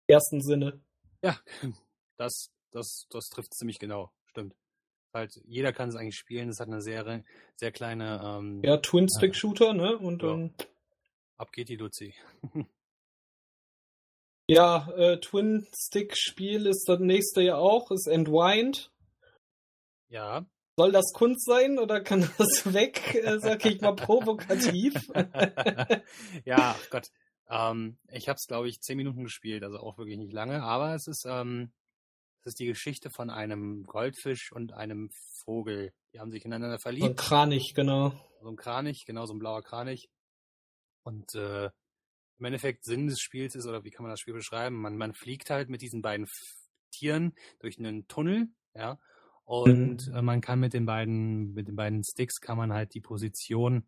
ersten 0.08 0.42
Sinne. 0.42 0.82
Ja, 1.22 1.38
das, 2.18 2.50
das, 2.72 3.06
das 3.10 3.28
trifft 3.30 3.54
ziemlich 3.54 3.80
genau. 3.80 4.12
Stimmt. 4.26 4.56
Halt, 5.14 5.40
jeder 5.46 5.74
kann 5.74 5.90
es 5.90 5.96
eigentlich 5.96 6.18
spielen. 6.18 6.50
Es 6.50 6.60
hat 6.60 6.68
eine 6.68 6.82
sehr, 6.82 7.24
sehr 7.56 7.72
kleine. 7.72 8.22
Ähm, 8.24 8.62
ja, 8.64 8.78
Twin-Stick-Shooter, 8.78 9.70
äh, 9.70 9.74
ne? 9.74 9.98
Und 9.98 10.24
dann. 10.24 10.56
Ja. 10.60 10.66
Ab 11.38 11.52
geht 11.52 11.70
die 11.70 11.76
Luzi. 11.76 12.16
ja, 14.48 14.90
äh, 14.92 15.20
Twin-Stick-Spiel 15.20 16.66
ist 16.66 16.86
das 16.88 17.00
nächste 17.00 17.42
ja 17.42 17.58
auch, 17.58 17.92
ist 17.92 18.08
Entwined. 18.08 18.92
Ja. 20.10 20.46
Soll 20.76 20.92
das 20.92 21.12
Kunst 21.14 21.46
sein 21.46 21.78
oder 21.78 22.02
kann 22.02 22.22
das 22.38 22.74
weg? 22.74 23.14
Äh, 23.14 23.40
sag 23.40 23.64
ich 23.66 23.82
mal 23.82 23.96
provokativ. 23.96 24.94
ja, 26.46 26.76
Gott. 26.90 27.08
Ähm, 27.50 28.00
ich 28.12 28.28
habe 28.28 28.38
es, 28.38 28.48
glaube 28.48 28.68
ich, 28.68 28.82
zehn 28.82 28.98
Minuten 28.98 29.24
gespielt, 29.24 29.64
also 29.64 29.78
auch 29.78 29.98
wirklich 30.00 30.18
nicht 30.18 30.34
lange, 30.34 30.64
aber 30.64 30.96
es 30.96 31.08
ist 31.08 31.26
ähm, 31.28 31.72
das 32.44 32.52
ist 32.52 32.60
die 32.60 32.66
Geschichte 32.66 33.10
von 33.10 33.30
einem 33.30 33.84
Goldfisch 33.84 34.52
und 34.52 34.74
einem 34.74 35.10
Vogel. 35.46 35.94
Die 36.14 36.20
haben 36.20 36.32
sich 36.32 36.44
ineinander 36.44 36.78
verliebt. 36.78 37.06
So 37.06 37.12
ein 37.12 37.16
Kranich, 37.16 37.74
genau. 37.74 38.14
So 38.42 38.50
ein 38.50 38.58
Kranich, 38.58 39.06
genau, 39.06 39.26
so 39.26 39.34
ein 39.34 39.40
blauer 39.40 39.64
Kranich. 39.64 40.10
Und 41.04 41.36
äh, 41.36 41.70
im 42.40 42.46
Endeffekt 42.46 42.84
Sinn 42.84 43.08
des 43.08 43.22
Spiels 43.22 43.56
ist, 43.56 43.66
oder 43.66 43.86
wie 43.86 43.92
kann 43.92 44.04
man 44.04 44.12
das 44.12 44.20
Spiel 44.20 44.34
beschreiben? 44.34 44.76
Man, 44.76 44.98
man 44.98 45.14
fliegt 45.14 45.50
halt 45.50 45.70
mit 45.70 45.82
diesen 45.82 46.02
beiden 46.02 46.28
Tieren 46.92 47.34
durch 47.60 47.80
einen 47.80 48.08
Tunnel, 48.08 48.50
ja. 48.74 49.00
Und 49.46 50.08
mhm. 50.08 50.14
äh, 50.14 50.22
man 50.22 50.42
kann 50.42 50.60
mit 50.60 50.74
den 50.74 50.86
beiden, 50.86 51.54
mit 51.54 51.68
den 51.68 51.76
beiden 51.76 52.04
Sticks 52.04 52.42
kann 52.42 52.58
man 52.58 52.74
halt 52.74 52.94
die 52.94 53.02
Position 53.02 53.88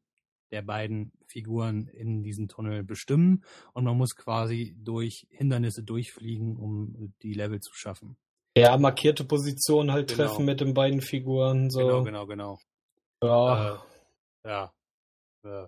der 0.51 0.61
beiden 0.61 1.11
Figuren 1.27 1.87
in 1.87 2.23
diesem 2.23 2.47
Tunnel 2.47 2.83
bestimmen 2.83 3.43
und 3.73 3.83
man 3.83 3.97
muss 3.97 4.15
quasi 4.15 4.75
durch 4.77 5.27
Hindernisse 5.29 5.83
durchfliegen, 5.83 6.55
um 6.55 7.13
die 7.23 7.33
Level 7.33 7.59
zu 7.61 7.73
schaffen. 7.73 8.17
Ja, 8.57 8.77
markierte 8.77 9.25
Position 9.25 9.91
halt 9.91 10.09
genau. 10.09 10.29
treffen 10.29 10.45
mit 10.45 10.61
den 10.61 10.73
beiden 10.73 11.01
Figuren. 11.01 11.69
So. 11.69 11.79
Genau, 11.79 12.03
genau, 12.03 12.25
genau. 12.25 12.59
Ja. 13.21 13.75
Äh, 14.43 14.49
ja. 14.49 14.73
Äh, 15.43 15.67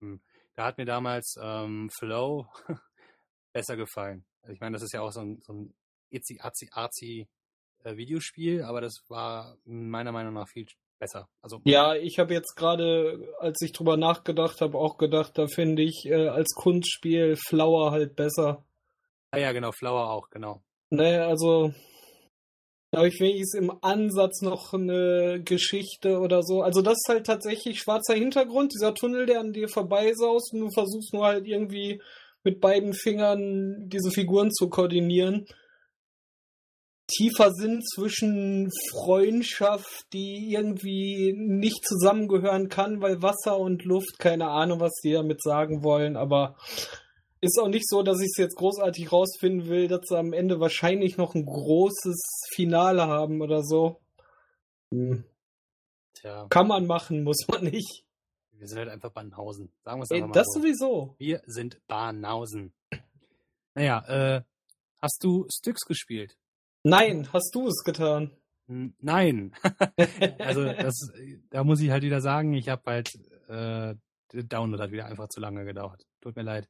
hm. 0.00 0.20
Da 0.54 0.64
hat 0.64 0.78
mir 0.78 0.84
damals 0.84 1.34
ähm, 1.42 1.90
Flow 1.98 2.46
besser 3.52 3.76
gefallen. 3.76 4.24
Also 4.42 4.54
ich 4.54 4.60
meine, 4.60 4.74
das 4.74 4.82
ist 4.82 4.92
ja 4.92 5.00
auch 5.00 5.10
so 5.10 5.20
ein, 5.20 5.40
so 5.42 5.52
ein 5.52 5.74
itzy, 6.10 6.38
arzi, 6.40 6.68
arzi 6.72 7.28
äh, 7.82 7.96
Videospiel, 7.96 8.62
aber 8.62 8.80
das 8.80 8.94
war 9.08 9.56
meiner 9.64 10.12
Meinung 10.12 10.34
nach 10.34 10.48
viel 10.48 10.66
besser. 10.98 11.28
Also 11.42 11.60
ja, 11.64 11.94
ich 11.94 12.18
habe 12.18 12.34
jetzt 12.34 12.54
gerade, 12.56 13.34
als 13.38 13.60
ich 13.62 13.72
drüber 13.72 13.96
nachgedacht 13.96 14.60
habe, 14.60 14.78
auch 14.78 14.98
gedacht, 14.98 15.36
da 15.36 15.46
finde 15.46 15.82
ich 15.82 16.04
äh, 16.06 16.28
als 16.28 16.54
Kunstspiel 16.54 17.36
Flower 17.36 17.90
halt 17.90 18.16
besser. 18.16 18.64
Ah 19.32 19.38
ja, 19.38 19.52
genau, 19.52 19.72
Flower 19.72 20.10
auch, 20.10 20.30
genau. 20.30 20.62
Naja, 20.90 21.26
also 21.26 21.72
da 22.90 22.98
habe 22.98 23.08
ich 23.08 23.20
wenigstens 23.20 23.54
im 23.54 23.72
Ansatz 23.82 24.42
noch 24.42 24.74
eine 24.74 25.40
Geschichte 25.44 26.18
oder 26.18 26.42
so. 26.42 26.62
Also 26.62 26.82
das 26.82 26.94
ist 26.94 27.08
halt 27.08 27.26
tatsächlich 27.26 27.78
schwarzer 27.78 28.14
Hintergrund, 28.14 28.72
dieser 28.74 28.94
Tunnel, 28.94 29.26
der 29.26 29.40
an 29.40 29.52
dir 29.52 29.68
vorbeisaust 29.68 30.52
und 30.52 30.60
du 30.60 30.70
versuchst 30.70 31.14
nur 31.14 31.26
halt 31.26 31.46
irgendwie 31.46 32.02
mit 32.42 32.60
beiden 32.60 32.92
Fingern 32.92 33.88
diese 33.88 34.10
Figuren 34.10 34.50
zu 34.50 34.68
koordinieren. 34.68 35.46
Tiefer 37.06 37.52
Sinn 37.52 37.80
zwischen 37.82 38.70
Freundschaft, 38.90 40.12
die 40.12 40.52
irgendwie 40.52 41.32
nicht 41.36 41.84
zusammengehören 41.84 42.68
kann, 42.68 43.00
weil 43.00 43.22
Wasser 43.22 43.58
und 43.58 43.84
Luft, 43.84 44.18
keine 44.18 44.48
Ahnung, 44.48 44.80
was 44.80 44.94
die 45.02 45.12
damit 45.12 45.42
sagen 45.42 45.82
wollen, 45.82 46.16
aber 46.16 46.56
ist 47.40 47.58
auch 47.58 47.68
nicht 47.68 47.88
so, 47.88 48.02
dass 48.02 48.20
ich 48.20 48.28
es 48.32 48.36
jetzt 48.36 48.56
großartig 48.56 49.12
rausfinden 49.12 49.68
will, 49.68 49.88
dass 49.88 50.02
sie 50.06 50.18
am 50.18 50.32
Ende 50.32 50.60
wahrscheinlich 50.60 51.16
noch 51.16 51.34
ein 51.34 51.44
großes 51.44 52.20
Finale 52.52 53.06
haben 53.06 53.40
oder 53.40 53.62
so. 53.62 54.00
Hm. 54.90 55.24
Tja, 56.14 56.46
Kann 56.50 56.68
man 56.68 56.86
machen, 56.86 57.22
muss 57.22 57.46
man 57.48 57.64
nicht. 57.64 58.04
wir 58.52 58.66
sind 58.66 58.78
halt 58.78 58.90
einfach 58.90 59.10
Banhausen. 59.10 59.72
Sagen 59.84 60.00
wir 60.00 60.04
es 60.04 60.10
Ey, 60.10 60.18
einfach 60.18 60.28
mal 60.28 60.34
das 60.34 60.46
so. 60.52 60.60
sowieso. 60.60 61.14
Wir 61.18 61.42
sind 61.46 61.80
Banhausen. 61.86 62.72
Naja, 63.74 64.36
äh, 64.36 64.42
hast 64.98 65.22
du 65.22 65.46
Styx 65.50 65.86
gespielt? 65.86 66.36
Nein, 66.82 67.32
hast 67.32 67.54
du 67.54 67.68
es 67.68 67.82
getan? 67.84 68.32
Nein. 68.66 69.54
also 70.38 70.64
das, 70.64 70.94
da 71.50 71.64
muss 71.64 71.80
ich 71.80 71.90
halt 71.90 72.02
wieder 72.02 72.20
sagen, 72.20 72.52
ich 72.54 72.68
habe 72.68 72.82
halt 72.86 73.10
äh, 73.48 73.94
der 74.32 74.42
Download 74.44 74.82
hat 74.82 74.92
wieder 74.92 75.06
einfach 75.06 75.28
zu 75.28 75.40
lange 75.40 75.64
gedauert. 75.64 76.06
Tut 76.20 76.36
mir 76.36 76.42
leid. 76.42 76.68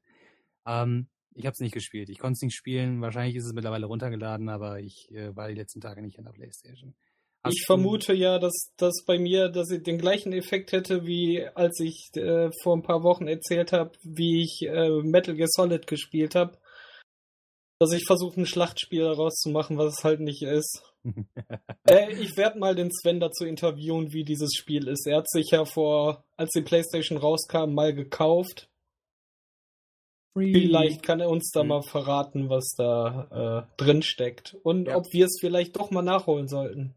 Ähm, 0.67 1.09
ich 1.35 1.47
habe 1.47 1.53
es 1.53 1.61
nicht 1.61 1.75
gespielt. 1.75 2.09
Ich 2.11 2.19
konnte 2.19 2.35
es 2.35 2.43
nicht 2.43 2.57
spielen. 2.57 3.01
Wahrscheinlich 3.01 3.37
ist 3.37 3.47
es 3.47 3.53
mittlerweile 3.53 3.87
runtergeladen, 3.87 4.49
aber 4.49 4.81
ich 4.81 5.11
äh, 5.13 5.35
war 5.37 5.49
die 5.49 5.55
letzten 5.55 5.81
Tage 5.81 6.03
nicht 6.03 6.19
an 6.19 6.25
der 6.25 6.33
PlayStation. 6.33 6.95
Hast 7.43 7.57
ich 7.57 7.65
vermute 7.65 8.13
ja, 8.13 8.39
dass 8.39 8.73
das 8.77 9.05
bei 9.07 9.19
mir, 9.19 9.49
dass 9.49 9.71
ich 9.71 9.83
den 9.83 9.97
gleichen 9.97 10.33
Effekt 10.33 10.73
hätte, 10.73 11.07
wie 11.07 11.47
als 11.55 11.81
ich 11.81 12.11
äh, 12.15 12.51
vor 12.63 12.77
ein 12.77 12.83
paar 12.83 13.03
Wochen 13.03 13.29
erzählt 13.29 13.73
habe, 13.73 13.93
wie 14.03 14.43
ich 14.43 14.61
äh, 14.69 14.91
Metal 15.03 15.35
Gear 15.35 15.49
Solid 15.51 15.87
gespielt 15.87 16.35
habe. 16.35 16.59
Dass 17.79 17.93
ich 17.93 18.05
versuche, 18.07 18.39
ein 18.39 18.47
Schlachtspiel 18.47 19.05
daraus 19.05 19.37
zu 19.37 19.49
machen, 19.49 19.79
was 19.79 19.99
es 19.99 20.05
halt 20.05 20.21
nicht 20.21 20.43
ist. 20.43 20.83
Äh, 21.89 22.13
ich 22.21 22.37
werde 22.37 22.59
mal 22.59 22.77
den 22.77 22.91
Sven 22.93 23.21
dazu 23.21 23.47
interviewen, 23.47 24.13
wie 24.13 24.23
dieses 24.23 24.55
Spiel 24.55 24.87
ist. 24.87 25.07
Er 25.07 25.17
hat 25.17 25.31
sich 25.31 25.51
ja 25.51 25.65
vor, 25.65 26.25
als 26.37 26.51
die 26.51 26.61
PlayStation 26.61 27.17
rauskam, 27.17 27.73
mal 27.73 27.95
gekauft. 27.95 28.70
Vielleicht 30.35 31.03
kann 31.03 31.21
er 31.21 31.29
uns 31.29 31.51
da 31.53 31.63
Mhm. 31.63 31.69
mal 31.69 31.83
verraten, 31.83 32.49
was 32.49 32.75
da 32.77 33.67
äh, 33.69 33.77
drin 33.77 34.03
steckt. 34.03 34.57
Und 34.63 34.87
Ja. 34.89 34.97
ob 34.97 35.05
wir 35.13 35.27
es 35.27 35.39
vielleicht 35.41 35.77
doch 35.77 35.91
mal 35.91 36.03
nachholen 36.03 36.47
sollten. 36.49 36.95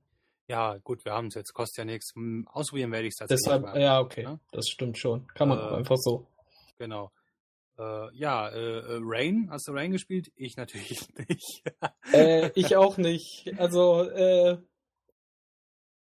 Ja, 0.48 0.78
gut, 0.84 1.04
wir 1.06 1.14
haben 1.14 1.28
es 1.28 1.36
jetzt, 1.36 1.54
kostet 1.54 1.80
ja 1.80 1.86
nichts. 1.86 2.14
Hm, 2.16 2.48
Ausprobieren 2.52 2.92
werde 2.92 3.08
ich 3.08 3.14
es 3.14 3.18
tatsächlich 3.18 3.44
Deshalb, 3.46 3.62
mal. 3.64 3.80
ja, 3.82 4.00
okay, 4.02 4.24
Ja? 4.24 4.40
das 4.52 4.68
stimmt 4.68 4.98
schon. 4.98 5.26
Kann 5.34 5.50
man 5.50 5.58
Äh, 5.60 5.76
einfach 5.78 5.98
so. 5.98 6.28
Genau. 6.78 7.12
Äh, 7.80 8.16
ja, 8.16 8.50
äh, 8.50 8.80
äh, 8.80 9.00
Rain, 9.02 9.48
hast 9.50 9.68
du 9.68 9.72
Rain 9.72 9.92
gespielt? 9.92 10.32
Ich 10.36 10.56
natürlich 10.58 11.08
nicht. 11.30 11.64
Äh, 12.14 12.52
ich 12.56 12.76
auch 12.76 12.98
nicht. 12.98 13.52
Also, 13.58 14.04
äh, 14.04 14.58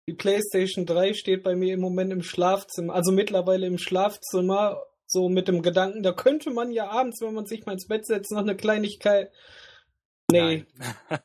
die 0.08 0.14
PlayStation 0.14 0.86
3 0.86 1.14
steht 1.14 1.42
bei 1.42 1.56
mir 1.56 1.74
im 1.74 1.80
Moment 1.80 2.12
im 2.12 2.22
Schlafzimmer, 2.22 2.94
also 2.94 3.10
mittlerweile 3.10 3.66
im 3.66 3.78
Schlafzimmer, 3.78 4.80
so 5.06 5.28
mit 5.28 5.48
dem 5.48 5.62
Gedanken, 5.62 6.02
da 6.02 6.12
könnte 6.12 6.50
man 6.50 6.72
ja 6.72 6.90
abends, 6.90 7.20
wenn 7.20 7.34
man 7.34 7.46
sich 7.46 7.64
mal 7.66 7.72
ins 7.72 7.86
Bett 7.86 8.06
setzt, 8.06 8.32
noch 8.32 8.40
eine 8.40 8.56
Kleinigkeit. 8.56 9.30
Nee. 10.30 10.40
Nein. 10.40 10.66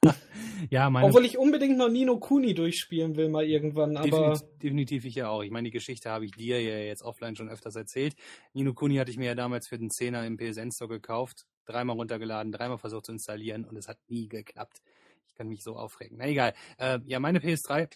ja, 0.70 0.90
meine 0.92 1.08
Obwohl 1.08 1.26
ich 1.26 1.40
unbedingt 1.40 1.76
noch 1.78 1.90
Nino 1.90 2.20
Kuni 2.20 2.54
durchspielen 2.54 3.16
will, 3.16 3.30
mal 3.30 3.46
irgendwann, 3.46 3.98
aber. 3.98 4.06
Definitiv, 4.08 4.60
definitiv 4.62 5.06
ich 5.06 5.16
ja 5.16 5.30
auch. 5.30 5.42
Ich 5.42 5.50
meine, 5.50 5.66
die 5.66 5.72
Geschichte 5.72 6.12
habe 6.12 6.26
ich 6.26 6.32
dir 6.32 6.62
ja 6.62 6.78
jetzt 6.78 7.02
offline 7.02 7.36
schon 7.36 7.50
öfters 7.50 7.76
erzählt. 7.76 8.16
Nino 8.54 8.74
Kuni 8.74 8.98
hatte 8.98 9.10
ich 9.10 9.18
mir 9.18 9.26
ja 9.26 9.36
damals 9.36 9.68
für 9.68 9.80
den 9.80 9.90
Zehner 9.90 10.26
im 10.26 10.38
PSN 10.38 10.72
Store 10.72 10.88
gekauft, 10.88 11.48
dreimal 11.66 11.96
runtergeladen, 11.96 12.52
dreimal 12.52 12.78
versucht 12.78 13.08
zu 13.08 13.12
installieren 13.12 13.66
und 13.66 13.76
es 13.76 13.88
hat 13.88 13.98
nie 14.08 14.28
geklappt. 14.28 14.82
Ich 15.28 15.34
kann 15.34 15.48
mich 15.48 15.64
so 15.64 15.76
aufregen. 15.78 16.18
Na 16.20 16.28
egal. 16.28 16.54
Äh, 16.78 17.00
ja, 17.06 17.20
meine 17.20 17.40
PS3 17.40 17.90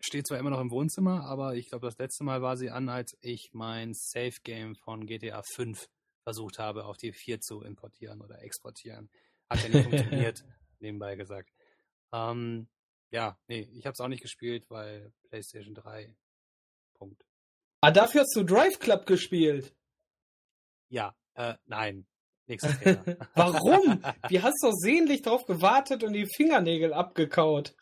steht 0.00 0.26
zwar 0.26 0.38
immer 0.38 0.50
noch 0.50 0.60
im 0.60 0.70
Wohnzimmer, 0.70 1.24
aber 1.24 1.54
ich 1.54 1.68
glaube, 1.68 1.86
das 1.86 1.98
letzte 1.98 2.24
Mal 2.24 2.42
war 2.42 2.56
sie 2.56 2.70
an, 2.70 2.88
als 2.88 3.16
ich 3.20 3.50
mein 3.52 3.94
Safe 3.94 4.36
Game 4.42 4.74
von 4.74 5.06
GTA 5.06 5.42
5 5.42 5.88
versucht 6.22 6.58
habe, 6.58 6.84
auf 6.84 6.96
die 6.96 7.12
4 7.12 7.40
zu 7.40 7.62
importieren 7.62 8.20
oder 8.20 8.42
exportieren. 8.42 9.10
Hat 9.48 9.62
ja 9.62 9.68
nicht 9.68 9.84
funktioniert, 9.90 10.44
nebenbei 10.78 11.16
gesagt. 11.16 11.50
Ähm, 12.12 12.68
ja, 13.10 13.38
nee, 13.48 13.68
ich 13.72 13.86
habe 13.86 13.92
es 13.92 14.00
auch 14.00 14.08
nicht 14.08 14.22
gespielt, 14.22 14.64
weil 14.68 15.12
PlayStation 15.28 15.74
3. 15.74 16.14
Punkt. 16.94 17.24
Ah, 17.80 17.90
dafür 17.90 18.22
hast 18.22 18.36
du 18.36 18.44
Drive 18.44 18.78
Club 18.78 19.06
gespielt. 19.06 19.74
Ja, 20.88 21.16
äh, 21.34 21.54
nein. 21.66 22.06
Nächstes 22.46 22.78
Thema. 22.80 23.04
Warum? 23.34 24.02
Wie 24.28 24.42
hast 24.42 24.62
du 24.62 24.72
sehnlich 24.72 25.22
drauf 25.22 25.44
gewartet 25.46 26.02
und 26.02 26.12
die 26.12 26.26
Fingernägel 26.26 26.92
abgekaut? 26.92 27.74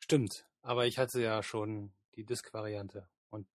Stimmt, 0.00 0.44
aber 0.62 0.86
ich 0.86 0.98
hatte 0.98 1.20
ja 1.20 1.42
schon 1.42 1.92
die 2.14 2.24
Disk-Variante 2.24 3.08
und 3.30 3.46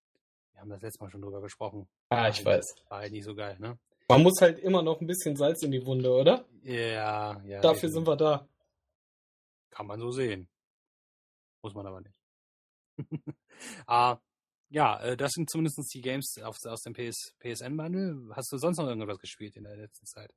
wir 0.53 0.61
haben 0.61 0.69
das 0.69 0.81
letzte 0.81 1.03
Mal 1.03 1.09
schon 1.09 1.21
drüber 1.21 1.41
gesprochen. 1.41 1.87
Ah, 2.09 2.29
ich 2.29 2.43
weiß. 2.43 2.75
War 2.89 2.99
halt 2.99 3.11
nicht 3.11 3.25
so 3.25 3.35
geil, 3.35 3.57
ne? 3.59 3.77
Man 4.09 4.23
muss 4.23 4.39
halt 4.39 4.59
immer 4.59 4.81
noch 4.81 5.01
ein 5.01 5.07
bisschen 5.07 5.35
Salz 5.35 5.63
in 5.63 5.71
die 5.71 5.85
Wunde, 5.85 6.11
oder? 6.11 6.45
Ja, 6.63 7.41
ja. 7.43 7.61
Dafür 7.61 7.89
eben. 7.89 7.93
sind 7.93 8.07
wir 8.07 8.15
da. 8.15 8.47
Kann 9.69 9.87
man 9.87 9.99
so 9.99 10.11
sehen. 10.11 10.47
Muss 11.61 11.73
man 11.73 11.85
aber 11.85 12.01
nicht. 12.01 12.19
ah, 13.87 14.17
ja, 14.69 14.99
äh, 15.01 15.17
das 15.17 15.31
sind 15.33 15.49
zumindest 15.49 15.93
die 15.93 16.01
Games 16.01 16.37
aus, 16.41 16.65
aus 16.65 16.81
dem 16.81 16.93
PS, 16.93 17.35
PSN-Bundle. 17.39 18.33
Hast 18.35 18.51
du 18.51 18.57
sonst 18.57 18.77
noch 18.77 18.87
irgendwas 18.87 19.19
gespielt 19.19 19.55
in 19.55 19.63
der 19.63 19.75
letzten 19.75 20.05
Zeit? 20.05 20.33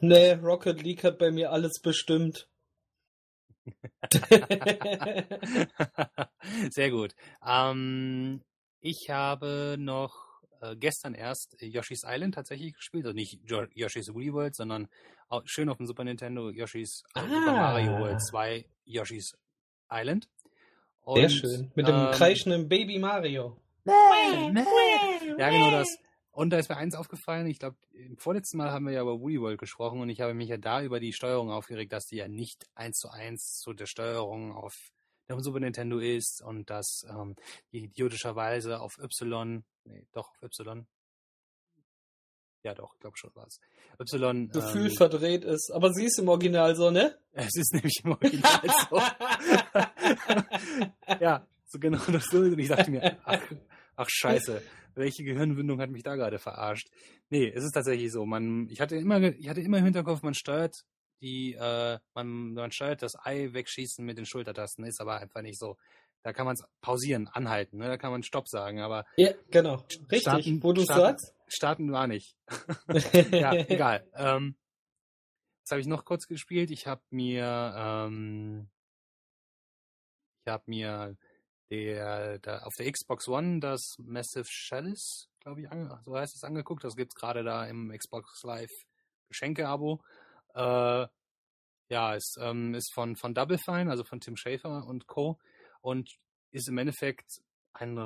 Nee, 0.00 0.32
Rocket 0.32 0.82
League 0.82 1.04
hat 1.04 1.18
bei 1.18 1.30
mir 1.30 1.52
alles 1.52 1.80
bestimmt. 1.80 2.48
Sehr 6.70 6.90
gut. 6.90 7.14
Ähm, 7.46 8.42
ich 8.80 9.10
habe 9.10 9.76
noch 9.78 10.14
äh, 10.60 10.76
gestern 10.76 11.14
erst 11.14 11.56
Yoshi's 11.60 12.04
Island 12.06 12.34
tatsächlich 12.34 12.74
gespielt. 12.74 13.04
Also 13.06 13.14
nicht 13.14 13.40
jo 13.44 13.64
Yoshi's 13.74 14.12
Woolly 14.12 14.32
World, 14.32 14.54
sondern 14.54 14.88
auch 15.28 15.42
schön 15.46 15.68
auf 15.68 15.76
dem 15.76 15.86
Super 15.86 16.04
Nintendo 16.04 16.50
Yoshi's 16.50 17.02
äh, 17.14 17.20
Super 17.20 17.48
Ah. 17.48 17.52
Mario 17.52 17.98
World 17.98 18.22
2 18.22 18.64
Yoshi's 18.84 19.36
Island. 19.90 20.28
Sehr 21.06 21.24
Und, 21.24 21.30
schön. 21.30 21.72
Mit 21.74 21.88
dem 21.88 21.94
ähm, 21.94 22.10
kreischenden 22.12 22.68
Baby 22.68 22.98
Mario. 22.98 23.56
Ja, 25.38 25.50
genau 25.50 25.70
das. 25.70 25.98
Und 26.38 26.50
da 26.50 26.58
ist 26.58 26.68
mir 26.68 26.76
eins 26.76 26.94
aufgefallen, 26.94 27.48
ich 27.48 27.58
glaube, 27.58 27.76
im 27.90 28.16
vorletzten 28.16 28.58
Mal 28.58 28.70
haben 28.70 28.86
wir 28.86 28.92
ja 28.92 29.02
über 29.02 29.18
Woolly 29.18 29.40
World 29.40 29.58
gesprochen 29.58 29.98
und 29.98 30.08
ich 30.08 30.20
habe 30.20 30.34
mich 30.34 30.48
ja 30.48 30.56
da 30.56 30.84
über 30.84 31.00
die 31.00 31.12
Steuerung 31.12 31.50
aufgeregt, 31.50 31.92
dass 31.92 32.06
die 32.06 32.14
ja 32.14 32.28
nicht 32.28 32.64
eins 32.76 32.98
zu 32.98 33.08
eins 33.08 33.58
zu 33.58 33.72
der 33.72 33.86
Steuerung 33.86 34.52
auf 34.52 34.92
dem 35.28 35.40
Super 35.40 35.58
Nintendo 35.58 35.98
ist 35.98 36.40
und 36.40 36.70
dass 36.70 37.04
ähm, 37.10 37.34
die 37.72 37.86
idiotischerweise 37.86 38.78
auf 38.78 38.98
Y, 38.98 39.64
nee, 39.82 40.06
doch 40.12 40.30
auf 40.30 40.40
Y, 40.40 40.86
ja 42.62 42.72
doch, 42.72 42.94
ich 42.94 43.00
glaube 43.00 43.16
schon 43.16 43.34
war 43.34 43.48
es, 43.48 43.58
Y, 43.98 44.48
Gefühl 44.52 44.90
ähm, 44.90 44.96
verdreht 44.96 45.42
ist. 45.42 45.72
Aber 45.72 45.92
sie 45.92 46.04
ist 46.04 46.20
im 46.20 46.28
Original 46.28 46.76
so, 46.76 46.92
ne? 46.92 47.18
es 47.32 47.56
ist 47.56 47.72
nämlich 47.72 48.00
im 48.04 48.12
Original 48.12 48.62
so. 48.88 48.96
ja, 51.20 51.44
so 51.66 51.80
genau 51.80 52.04
das 52.12 52.26
so. 52.26 52.38
Und 52.38 52.60
ich 52.60 52.68
dachte 52.68 52.92
mir, 52.92 53.18
ach, 53.24 53.42
ach 53.96 54.08
scheiße, 54.08 54.62
welche 54.98 55.24
Gehirnwindung 55.24 55.80
hat 55.80 55.90
mich 55.90 56.02
da 56.02 56.16
gerade 56.16 56.38
verarscht? 56.38 56.88
Nee, 57.30 57.48
es 57.54 57.64
ist 57.64 57.72
tatsächlich 57.72 58.12
so. 58.12 58.26
Man, 58.26 58.68
ich 58.68 58.80
hatte 58.80 58.96
immer, 58.96 59.20
ich 59.22 59.48
hatte 59.48 59.60
immer 59.62 59.78
im 59.78 59.84
Hinterkopf, 59.84 60.22
man 60.22 60.34
steuert 60.34 60.84
die, 61.22 61.54
äh, 61.54 61.98
man, 62.14 62.52
man 62.52 62.70
steuert 62.70 63.02
das 63.02 63.14
Ei 63.24 63.52
wegschießen 63.52 64.04
mit 64.04 64.18
den 64.18 64.26
Schultertasten, 64.26 64.84
ist 64.84 65.00
aber 65.00 65.16
einfach 65.20 65.42
nicht 65.42 65.58
so. 65.58 65.76
Da 66.22 66.32
kann 66.32 66.46
man 66.46 66.54
es 66.54 66.64
pausieren, 66.80 67.28
anhalten, 67.28 67.78
ne? 67.78 67.86
da 67.86 67.96
kann 67.96 68.10
man 68.10 68.22
Stopp 68.22 68.48
sagen, 68.48 68.80
aber 68.80 69.04
Ja, 69.16 69.30
genau. 69.50 69.76
Richtig, 70.10 70.20
Starten- 70.22 70.62
wo 70.62 70.72
du 70.72 70.82
starten- 70.82 71.00
sagst. 71.18 71.34
starten 71.48 71.92
war 71.92 72.06
nicht. 72.06 72.36
ja, 73.32 73.52
egal. 73.68 74.06
Ähm, 74.14 74.56
was 75.64 75.70
habe 75.72 75.80
ich 75.80 75.86
noch 75.86 76.04
kurz 76.04 76.26
gespielt? 76.26 76.70
Ich 76.70 76.86
habe 76.86 77.02
mir, 77.10 77.72
ähm, 77.76 78.68
ich 80.44 80.50
habe 80.52 80.64
mir 80.66 81.16
der, 81.70 82.38
der 82.38 82.66
auf 82.66 82.74
der 82.76 82.90
Xbox 82.90 83.28
One 83.28 83.60
das 83.60 83.96
Massive 83.98 84.48
Chalice, 84.48 85.28
glaube 85.40 85.62
ich, 85.62 85.68
so 86.04 86.16
heißt 86.16 86.34
es 86.34 86.44
angeguckt. 86.44 86.84
Das 86.84 86.96
gibt's 86.96 87.14
gerade 87.14 87.44
da 87.44 87.66
im 87.66 87.92
Xbox 87.96 88.42
Live 88.42 88.72
Geschenke-Abo. 89.28 90.02
Äh, 90.54 91.06
ja, 91.90 92.14
es 92.14 92.36
ähm, 92.40 92.74
ist 92.74 92.92
von 92.92 93.16
von 93.16 93.34
Double 93.34 93.58
Fine, 93.58 93.90
also 93.90 94.04
von 94.04 94.20
Tim 94.20 94.36
Schafer 94.36 94.86
und 94.86 95.06
Co. 95.06 95.38
und 95.80 96.18
ist 96.50 96.68
im 96.68 96.78
Endeffekt 96.78 97.42
ein, 97.72 97.96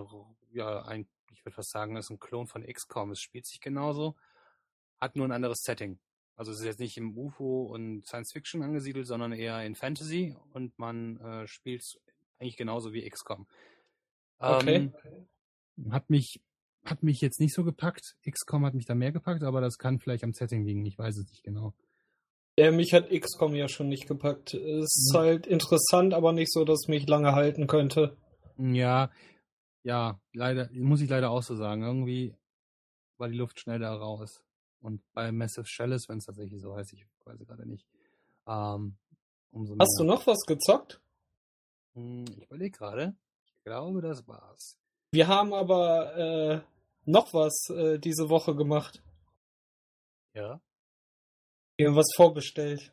ja, 0.50 0.82
ein, 0.82 1.08
ich 1.30 1.44
würde 1.44 1.54
fast 1.54 1.70
sagen, 1.70 1.96
ist 1.96 2.10
ein 2.10 2.18
Klon 2.18 2.46
von 2.46 2.64
XCOM. 2.64 3.12
Es 3.12 3.20
spielt 3.20 3.46
sich 3.46 3.60
genauso, 3.60 4.16
hat 5.00 5.16
nur 5.16 5.26
ein 5.26 5.32
anderes 5.32 5.62
Setting. 5.62 5.98
Also 6.34 6.52
es 6.52 6.60
ist 6.60 6.64
jetzt 6.64 6.80
nicht 6.80 6.96
im 6.96 7.16
UFO 7.16 7.64
und 7.64 8.06
Science 8.06 8.32
Fiction 8.32 8.62
angesiedelt, 8.62 9.06
sondern 9.06 9.32
eher 9.32 9.62
in 9.64 9.74
Fantasy 9.74 10.36
und 10.52 10.78
man 10.78 11.18
äh, 11.18 11.46
spielt 11.46 12.00
eigentlich 12.42 12.56
genauso 12.56 12.92
wie 12.92 13.08
XCOM. 13.08 13.46
Okay. 14.38 14.90
Ähm, 15.78 15.90
hat 15.92 16.10
mich 16.10 16.40
hat 16.84 17.02
mich 17.04 17.20
jetzt 17.20 17.38
nicht 17.40 17.54
so 17.54 17.62
gepackt. 17.64 18.16
XCOM 18.28 18.66
hat 18.66 18.74
mich 18.74 18.86
da 18.86 18.94
mehr 18.96 19.12
gepackt, 19.12 19.44
aber 19.44 19.60
das 19.60 19.78
kann 19.78 20.00
vielleicht 20.00 20.24
am 20.24 20.32
Setting 20.32 20.64
liegen. 20.64 20.84
Ich 20.84 20.98
weiß 20.98 21.16
es 21.16 21.30
nicht 21.30 21.44
genau. 21.44 21.74
Ja, 22.58 22.70
mich 22.72 22.92
hat 22.92 23.08
XCOM 23.10 23.54
ja 23.54 23.68
schon 23.68 23.88
nicht 23.88 24.08
gepackt. 24.08 24.52
Es 24.54 24.84
ist 24.96 25.12
Mhm. 25.14 25.18
halt 25.18 25.46
interessant, 25.46 26.12
aber 26.12 26.32
nicht 26.32 26.52
so, 26.52 26.64
dass 26.64 26.80
es 26.82 26.88
mich 26.88 27.06
lange 27.08 27.32
halten 27.32 27.66
könnte. 27.68 28.16
Ja, 28.58 29.10
ja, 29.84 30.20
leider, 30.34 30.68
muss 30.72 31.00
ich 31.00 31.08
leider 31.08 31.30
auch 31.30 31.42
so 31.42 31.54
sagen. 31.56 31.82
Irgendwie 31.82 32.34
war 33.16 33.28
die 33.28 33.38
Luft 33.38 33.60
schnell 33.60 33.78
da 33.78 33.94
raus. 33.94 34.42
Und 34.80 35.00
bei 35.12 35.30
Massive 35.32 35.64
Chalice, 35.66 36.08
wenn 36.08 36.18
es 36.18 36.24
tatsächlich 36.24 36.60
so 36.60 36.74
heißt, 36.76 36.92
ich 36.92 37.06
weiß 37.24 37.38
gerade 37.46 37.66
nicht. 37.68 37.86
Ähm, 38.46 38.96
umso 39.52 39.76
Hast 39.78 39.96
du 39.98 40.04
noch 40.04 40.26
was 40.26 40.40
gezockt? 40.46 41.00
Hm, 41.94 42.24
ich 42.36 42.44
überlege 42.44 42.76
gerade. 42.76 43.14
Ich 43.56 43.64
glaube, 43.64 44.00
das 44.00 44.26
war's. 44.26 44.78
Wir 45.12 45.28
haben 45.28 45.52
aber 45.52 46.16
äh, 46.16 46.60
noch 47.04 47.34
was 47.34 47.68
äh, 47.70 47.98
diese 47.98 48.28
Woche 48.28 48.54
gemacht. 48.54 49.02
Ja. 50.34 50.60
Wir 51.76 51.88
haben 51.88 51.96
was 51.96 52.12
vorbestellt. 52.16 52.92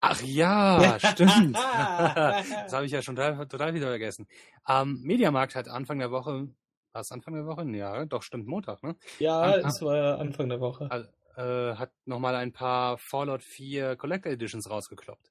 Ach 0.00 0.20
ja, 0.22 0.98
stimmt. 0.98 1.54
das 1.54 2.72
habe 2.72 2.86
ich 2.86 2.92
ja 2.92 3.02
schon 3.02 3.14
total, 3.14 3.46
total 3.46 3.74
wieder 3.74 3.86
vergessen. 3.86 4.26
Ähm, 4.68 5.00
Mediamarkt 5.02 5.54
hat 5.54 5.68
Anfang 5.68 6.00
der 6.00 6.10
Woche, 6.10 6.48
war 6.92 7.00
es 7.02 7.12
Anfang 7.12 7.34
der 7.34 7.46
Woche? 7.46 7.64
Ja, 7.76 8.04
doch, 8.06 8.22
stimmt, 8.22 8.48
Montag, 8.48 8.82
ne? 8.82 8.96
Ja, 9.20 9.40
An 9.42 9.60
es 9.60 9.80
war 9.80 10.18
Anfang 10.18 10.48
der 10.48 10.60
Woche. 10.60 10.88
Äh, 11.36 11.76
hat 11.76 11.92
nochmal 12.04 12.34
ein 12.34 12.52
paar 12.52 12.98
Fallout 12.98 13.42
4 13.42 13.96
Collector 13.96 14.32
Editions 14.32 14.68
rausgekloppt. 14.68 15.30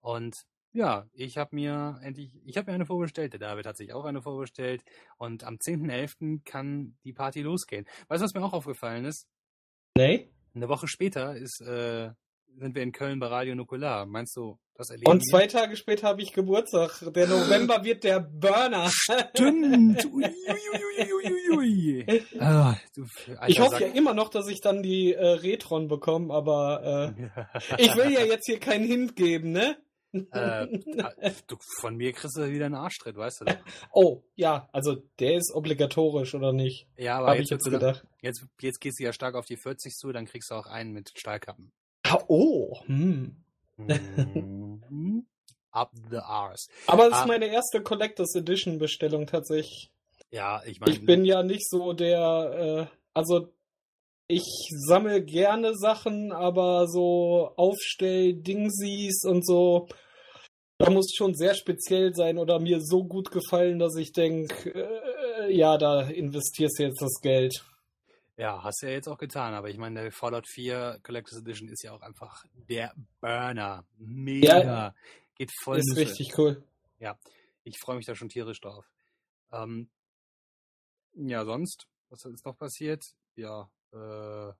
Und 0.00 0.36
ja, 0.72 1.06
ich 1.12 1.36
habe 1.36 1.54
mir 1.54 1.98
endlich, 2.02 2.32
ich 2.44 2.56
habe 2.56 2.70
mir 2.70 2.74
eine 2.74 2.86
vorbestellt, 2.86 3.32
der 3.32 3.40
David 3.40 3.66
hat 3.66 3.76
sich 3.76 3.92
auch 3.92 4.04
eine 4.04 4.22
vorbestellt 4.22 4.82
und 5.18 5.44
am 5.44 5.56
10.11. 5.56 6.44
kann 6.44 6.96
die 7.04 7.12
Party 7.12 7.42
losgehen. 7.42 7.86
Weißt 8.08 8.20
du, 8.20 8.24
was 8.24 8.34
mir 8.34 8.44
auch 8.44 8.52
aufgefallen 8.52 9.04
ist? 9.04 9.26
Nee. 9.96 10.30
Eine 10.54 10.68
Woche 10.68 10.88
später 10.88 11.36
ist 11.36 11.60
äh, 11.60 12.10
sind 12.58 12.74
wir 12.74 12.82
in 12.82 12.92
Köln 12.92 13.18
bei 13.18 13.26
Radio 13.26 13.54
Nukular. 13.54 14.06
Meinst 14.06 14.36
du, 14.36 14.58
das 14.74 14.90
erleben 14.90 15.10
Und 15.10 15.26
zwei 15.28 15.46
Tage 15.46 15.76
später 15.76 16.08
habe 16.08 16.22
ich 16.22 16.32
Geburtstag. 16.32 17.12
Der 17.12 17.26
November 17.26 17.84
wird 17.84 18.04
der 18.04 18.20
Burner. 18.20 18.90
Stimmt. 18.90 20.04
Ui, 20.06 20.24
ui, 20.24 21.56
ui, 21.56 22.06
ah, 22.38 22.76
du, 22.94 23.04
ich 23.46 23.60
hoffe 23.60 23.84
ja 23.84 23.88
immer 23.88 24.14
noch, 24.14 24.28
dass 24.28 24.48
ich 24.48 24.60
dann 24.60 24.82
die 24.82 25.14
äh, 25.14 25.26
Retron 25.26 25.88
bekomme, 25.88 26.32
aber 26.32 27.14
äh, 27.18 27.78
ich 27.78 27.94
will 27.96 28.10
ja 28.10 28.24
jetzt 28.24 28.46
hier 28.46 28.58
keinen 28.58 28.84
Hint 28.84 29.16
geben, 29.16 29.52
ne? 29.52 29.76
Äh, 30.12 30.66
du, 31.46 31.56
von 31.80 31.96
mir 31.96 32.12
kriegst 32.12 32.36
du 32.36 32.50
wieder 32.50 32.66
einen 32.66 32.74
Arschtritt, 32.74 33.16
weißt 33.16 33.40
du 33.40 33.44
doch. 33.46 33.56
Oh, 33.92 34.22
ja, 34.34 34.68
also 34.72 34.96
der 35.18 35.36
ist 35.36 35.52
obligatorisch, 35.54 36.34
oder 36.34 36.52
nicht? 36.52 36.88
Ja, 36.96 37.18
aber 37.18 37.36
jetzt, 37.36 37.46
ich 37.46 37.50
jetzt 37.50 37.70
gedacht. 37.70 38.06
Jetzt, 38.20 38.46
jetzt 38.60 38.80
gehst 38.80 38.98
du 38.98 39.04
ja 39.04 39.12
stark 39.12 39.34
auf 39.34 39.46
die 39.46 39.56
40 39.56 39.94
zu, 39.94 40.12
dann 40.12 40.26
kriegst 40.26 40.50
du 40.50 40.54
auch 40.54 40.66
einen 40.66 40.92
mit 40.92 41.12
Stahlkappen. 41.16 41.72
Ah, 42.04 42.18
oh, 42.28 42.80
hm. 42.86 43.36
Mhm. 43.76 45.26
Up 45.72 45.92
the 46.10 46.18
arse. 46.18 46.68
Aber 46.86 47.08
das 47.08 47.18
ah. 47.18 47.20
ist 47.22 47.28
meine 47.28 47.46
erste 47.46 47.82
Collectors 47.82 48.34
Edition 48.34 48.78
Bestellung 48.78 49.26
tatsächlich. 49.26 49.90
Ja, 50.30 50.62
ich 50.64 50.80
meine. 50.80 50.92
Ich 50.92 51.04
bin 51.04 51.24
ja 51.24 51.42
nicht 51.42 51.68
so 51.68 51.92
der, 51.92 52.88
äh, 52.90 52.96
also 53.14 53.52
ich 54.30 54.70
sammle 54.86 55.22
gerne 55.24 55.74
Sachen, 55.76 56.32
aber 56.32 56.86
so 56.88 57.52
Aufstell-Dingsies 57.56 59.24
und 59.24 59.46
so, 59.46 59.88
da 60.78 60.90
muss 60.90 61.12
schon 61.14 61.34
sehr 61.34 61.54
speziell 61.54 62.14
sein 62.14 62.38
oder 62.38 62.58
mir 62.60 62.80
so 62.80 63.04
gut 63.04 63.30
gefallen, 63.30 63.78
dass 63.78 63.96
ich 63.96 64.12
denke, 64.12 64.70
äh, 64.74 65.52
ja, 65.54 65.76
da 65.76 66.02
investierst 66.02 66.78
du 66.78 66.84
jetzt 66.84 67.02
das 67.02 67.20
Geld. 67.20 67.64
Ja, 68.36 68.62
hast 68.62 68.82
du 68.82 68.86
ja 68.86 68.92
jetzt 68.92 69.08
auch 69.08 69.18
getan, 69.18 69.52
aber 69.52 69.68
ich 69.68 69.76
meine, 69.76 70.00
der 70.00 70.12
Fallout 70.12 70.48
4 70.48 71.00
Collector's 71.02 71.40
Edition 71.40 71.68
ist 71.68 71.82
ja 71.82 71.92
auch 71.92 72.00
einfach 72.00 72.44
der 72.54 72.94
Burner. 73.20 73.84
Mega. 73.98 74.62
Ja, 74.62 74.94
Geht 75.34 75.50
voll 75.62 75.78
Ist 75.78 75.88
Nüsse. 75.88 76.00
richtig 76.00 76.38
cool. 76.38 76.62
Ja, 76.98 77.18
ich 77.64 77.78
freue 77.78 77.96
mich 77.96 78.06
da 78.06 78.14
schon 78.14 78.28
tierisch 78.28 78.60
drauf. 78.60 78.86
Ähm, 79.52 79.90
ja, 81.14 81.44
sonst, 81.44 81.86
was 82.08 82.24
ist 82.24 82.46
noch 82.46 82.56
passiert? 82.56 83.04
Ja, 83.36 83.70
äh. 83.92 84.52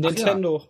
Nintendo. 0.00 0.62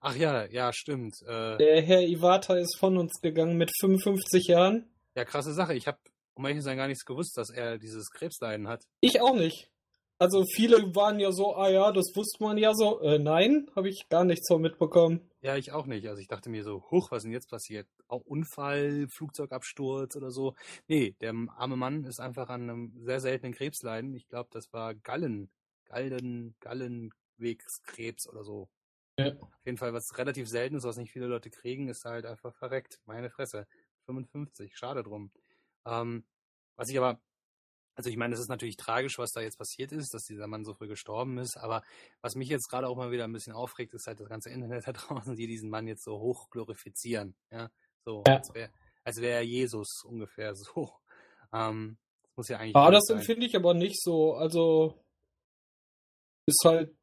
Ach 0.00 0.14
ja, 0.14 0.44
Ach 0.44 0.46
ja, 0.46 0.46
ja 0.46 0.72
stimmt. 0.72 1.20
Äh, 1.22 1.58
der 1.58 1.82
Herr 1.82 2.02
Iwata 2.02 2.56
ist 2.56 2.76
von 2.78 2.96
uns 2.96 3.20
gegangen 3.20 3.56
mit 3.56 3.72
55 3.80 4.46
Jahren. 4.46 4.88
Ja, 5.16 5.24
krasse 5.24 5.52
Sache. 5.52 5.74
Ich 5.74 5.88
habe 5.88 5.98
um 6.38 6.44
ehrlich 6.44 6.60
zu 6.60 6.64
sein, 6.64 6.76
gar 6.76 6.86
nichts 6.86 7.04
gewusst, 7.04 7.36
dass 7.36 7.50
er 7.50 7.78
dieses 7.78 8.10
Krebsleiden 8.10 8.68
hat. 8.68 8.84
Ich 9.00 9.20
auch 9.20 9.34
nicht. 9.34 9.70
Also 10.18 10.44
viele 10.44 10.94
waren 10.94 11.20
ja 11.20 11.32
so, 11.32 11.54
ah 11.54 11.68
ja, 11.68 11.92
das 11.92 12.12
wusste 12.14 12.42
man 12.42 12.58
ja 12.58 12.74
so. 12.74 13.00
Äh, 13.00 13.18
nein, 13.18 13.68
habe 13.76 13.88
ich 13.88 14.08
gar 14.08 14.24
nichts 14.24 14.46
so 14.48 14.58
mitbekommen. 14.58 15.28
Ja, 15.42 15.56
ich 15.56 15.72
auch 15.72 15.86
nicht. 15.86 16.08
Also 16.08 16.20
ich 16.20 16.28
dachte 16.28 16.48
mir 16.48 16.64
so, 16.64 16.82
huch, 16.90 17.10
was 17.10 17.18
ist 17.18 17.24
denn 17.24 17.32
jetzt 17.32 17.50
passiert? 17.50 17.88
Auch 18.08 18.22
Unfall, 18.22 19.06
Flugzeugabsturz 19.08 20.16
oder 20.16 20.30
so. 20.30 20.54
Nee, 20.86 21.14
der 21.20 21.34
arme 21.56 21.76
Mann 21.76 22.04
ist 22.04 22.20
einfach 22.20 22.48
an 22.48 22.62
einem 22.62 22.92
sehr 23.04 23.20
seltenen 23.20 23.54
Krebsleiden. 23.54 24.14
Ich 24.14 24.28
glaube, 24.28 24.48
das 24.52 24.72
war 24.72 24.94
Gallen, 24.94 25.50
Gallen, 25.84 26.56
Gallenwegskrebs 26.60 28.28
oder 28.28 28.44
so. 28.44 28.68
Ja. 29.18 29.32
Auf 29.32 29.66
jeden 29.66 29.78
Fall 29.78 29.92
was 29.92 30.16
relativ 30.16 30.48
seltenes, 30.48 30.84
was 30.84 30.96
nicht 30.96 31.12
viele 31.12 31.26
Leute 31.26 31.50
kriegen, 31.50 31.88
ist 31.88 32.04
halt 32.04 32.24
einfach 32.24 32.54
verreckt. 32.54 33.00
Meine 33.04 33.30
Fresse. 33.30 33.66
55, 34.06 34.76
schade 34.76 35.02
drum. 35.02 35.30
Ähm, 35.84 36.24
was 36.76 36.88
ich 36.88 36.98
aber, 36.98 37.20
also 37.94 38.10
ich 38.10 38.16
meine, 38.16 38.34
es 38.34 38.40
ist 38.40 38.48
natürlich 38.48 38.76
tragisch, 38.76 39.18
was 39.18 39.32
da 39.32 39.40
jetzt 39.40 39.58
passiert 39.58 39.92
ist, 39.92 40.14
dass 40.14 40.24
dieser 40.24 40.46
Mann 40.46 40.64
so 40.64 40.74
früh 40.74 40.88
gestorben 40.88 41.38
ist, 41.38 41.56
aber 41.56 41.82
was 42.22 42.36
mich 42.36 42.48
jetzt 42.48 42.68
gerade 42.68 42.88
auch 42.88 42.96
mal 42.96 43.10
wieder 43.10 43.24
ein 43.24 43.32
bisschen 43.32 43.52
aufregt, 43.52 43.94
ist 43.94 44.06
halt 44.06 44.20
das 44.20 44.28
ganze 44.28 44.50
Internet 44.50 44.86
da 44.86 44.92
draußen, 44.92 45.36
die 45.36 45.46
diesen 45.46 45.70
Mann 45.70 45.88
jetzt 45.88 46.04
so 46.04 46.18
hoch 46.20 46.48
glorifizieren. 46.50 47.36
Ja, 47.50 47.70
so, 48.04 48.22
ja. 48.26 48.36
als 48.36 48.54
wäre 48.54 48.70
als 49.04 49.20
wär 49.20 49.42
Jesus 49.42 50.02
ungefähr 50.04 50.54
so. 50.54 50.90
Ähm, 51.52 51.98
das 52.22 52.36
muss 52.36 52.48
ja 52.48 52.58
eigentlich. 52.58 52.76
Ah, 52.76 52.90
das 52.90 53.08
empfinde 53.08 53.46
ich 53.46 53.56
aber 53.56 53.74
nicht 53.74 54.02
so. 54.02 54.34
Also, 54.34 54.94
ist 56.46 56.62
halt. 56.64 56.94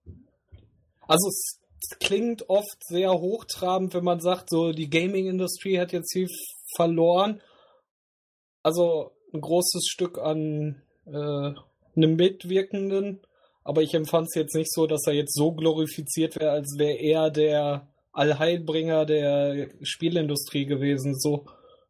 Also, 1.08 1.27
es 1.27 1.60
klingt 1.99 2.49
oft 2.49 2.84
sehr 2.88 3.12
hochtrabend, 3.12 3.93
wenn 3.93 4.03
man 4.03 4.19
sagt, 4.19 4.49
so 4.49 4.71
die 4.71 4.89
Gaming-Industrie 4.89 5.79
hat 5.79 5.91
jetzt 5.91 6.13
viel 6.13 6.27
verloren 6.75 7.41
also 8.65 9.12
ein 9.31 9.41
großes 9.41 9.86
Stück 9.88 10.17
an 10.17 10.81
äh, 11.05 11.12
einem 11.95 12.15
Mitwirkenden, 12.15 13.21
aber 13.63 13.84
ich 13.84 13.93
empfand 13.93 14.29
es 14.29 14.34
jetzt 14.34 14.55
nicht 14.55 14.73
so, 14.73 14.88
dass 14.88 15.05
er 15.05 15.13
jetzt 15.13 15.36
so 15.36 15.51
glorifiziert 15.51 16.36
wäre, 16.36 16.49
als 16.49 16.75
wäre 16.79 16.97
er 16.97 17.29
der 17.29 17.88
Allheilbringer 18.15 19.06
der 19.06 19.69
Spielindustrie 19.82 20.65
gewesen. 20.65 21.17
So, 21.19 21.45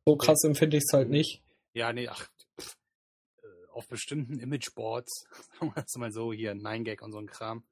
so 0.06 0.16
krass 0.16 0.44
empfinde 0.44 0.78
ich 0.78 0.84
es 0.88 0.94
halt 0.94 1.10
nicht. 1.10 1.44
Ja, 1.74 1.94
nee, 1.94 2.08
ach, 2.08 2.28
äh, 2.58 3.48
auf 3.72 3.88
bestimmten 3.88 4.40
Imageboards, 4.40 5.26
sagen 5.60 5.74
wir 5.76 6.00
mal 6.00 6.12
so, 6.12 6.34
hier 6.34 6.54
9gag 6.54 7.02
und 7.02 7.12
so 7.12 7.20
ein 7.20 7.28
Kram, 7.28 7.64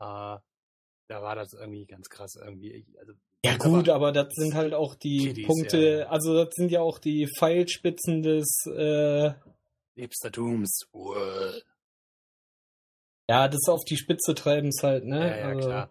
äh, 0.00 0.38
da 1.08 1.22
war 1.22 1.34
das 1.34 1.52
irgendwie 1.52 1.86
ganz 1.86 2.08
krass 2.08 2.36
irgendwie. 2.36 2.86
Also 2.98 3.12
ja 3.44 3.56
gut, 3.58 3.90
aber, 3.90 4.08
aber 4.08 4.12
das 4.12 4.28
sind 4.34 4.54
halt 4.54 4.72
auch 4.72 4.94
die 4.94 5.26
Kiddies, 5.26 5.46
Punkte, 5.46 5.98
ja. 5.98 6.06
also 6.06 6.44
das 6.44 6.54
sind 6.54 6.70
ja 6.70 6.80
auch 6.80 6.98
die 6.98 7.28
Pfeilspitzen 7.38 8.22
des 8.22 8.64
äh, 8.66 9.32
Hipstertums. 9.96 10.88
Ja, 13.28 13.48
das 13.48 13.68
auf 13.68 13.84
die 13.84 13.96
Spitze 13.96 14.34
treiben 14.34 14.68
es 14.68 14.82
halt, 14.82 15.04
ne? 15.04 15.28
Ja, 15.28 15.36
ja 15.36 15.48
also, 15.48 15.68
klar. 15.68 15.90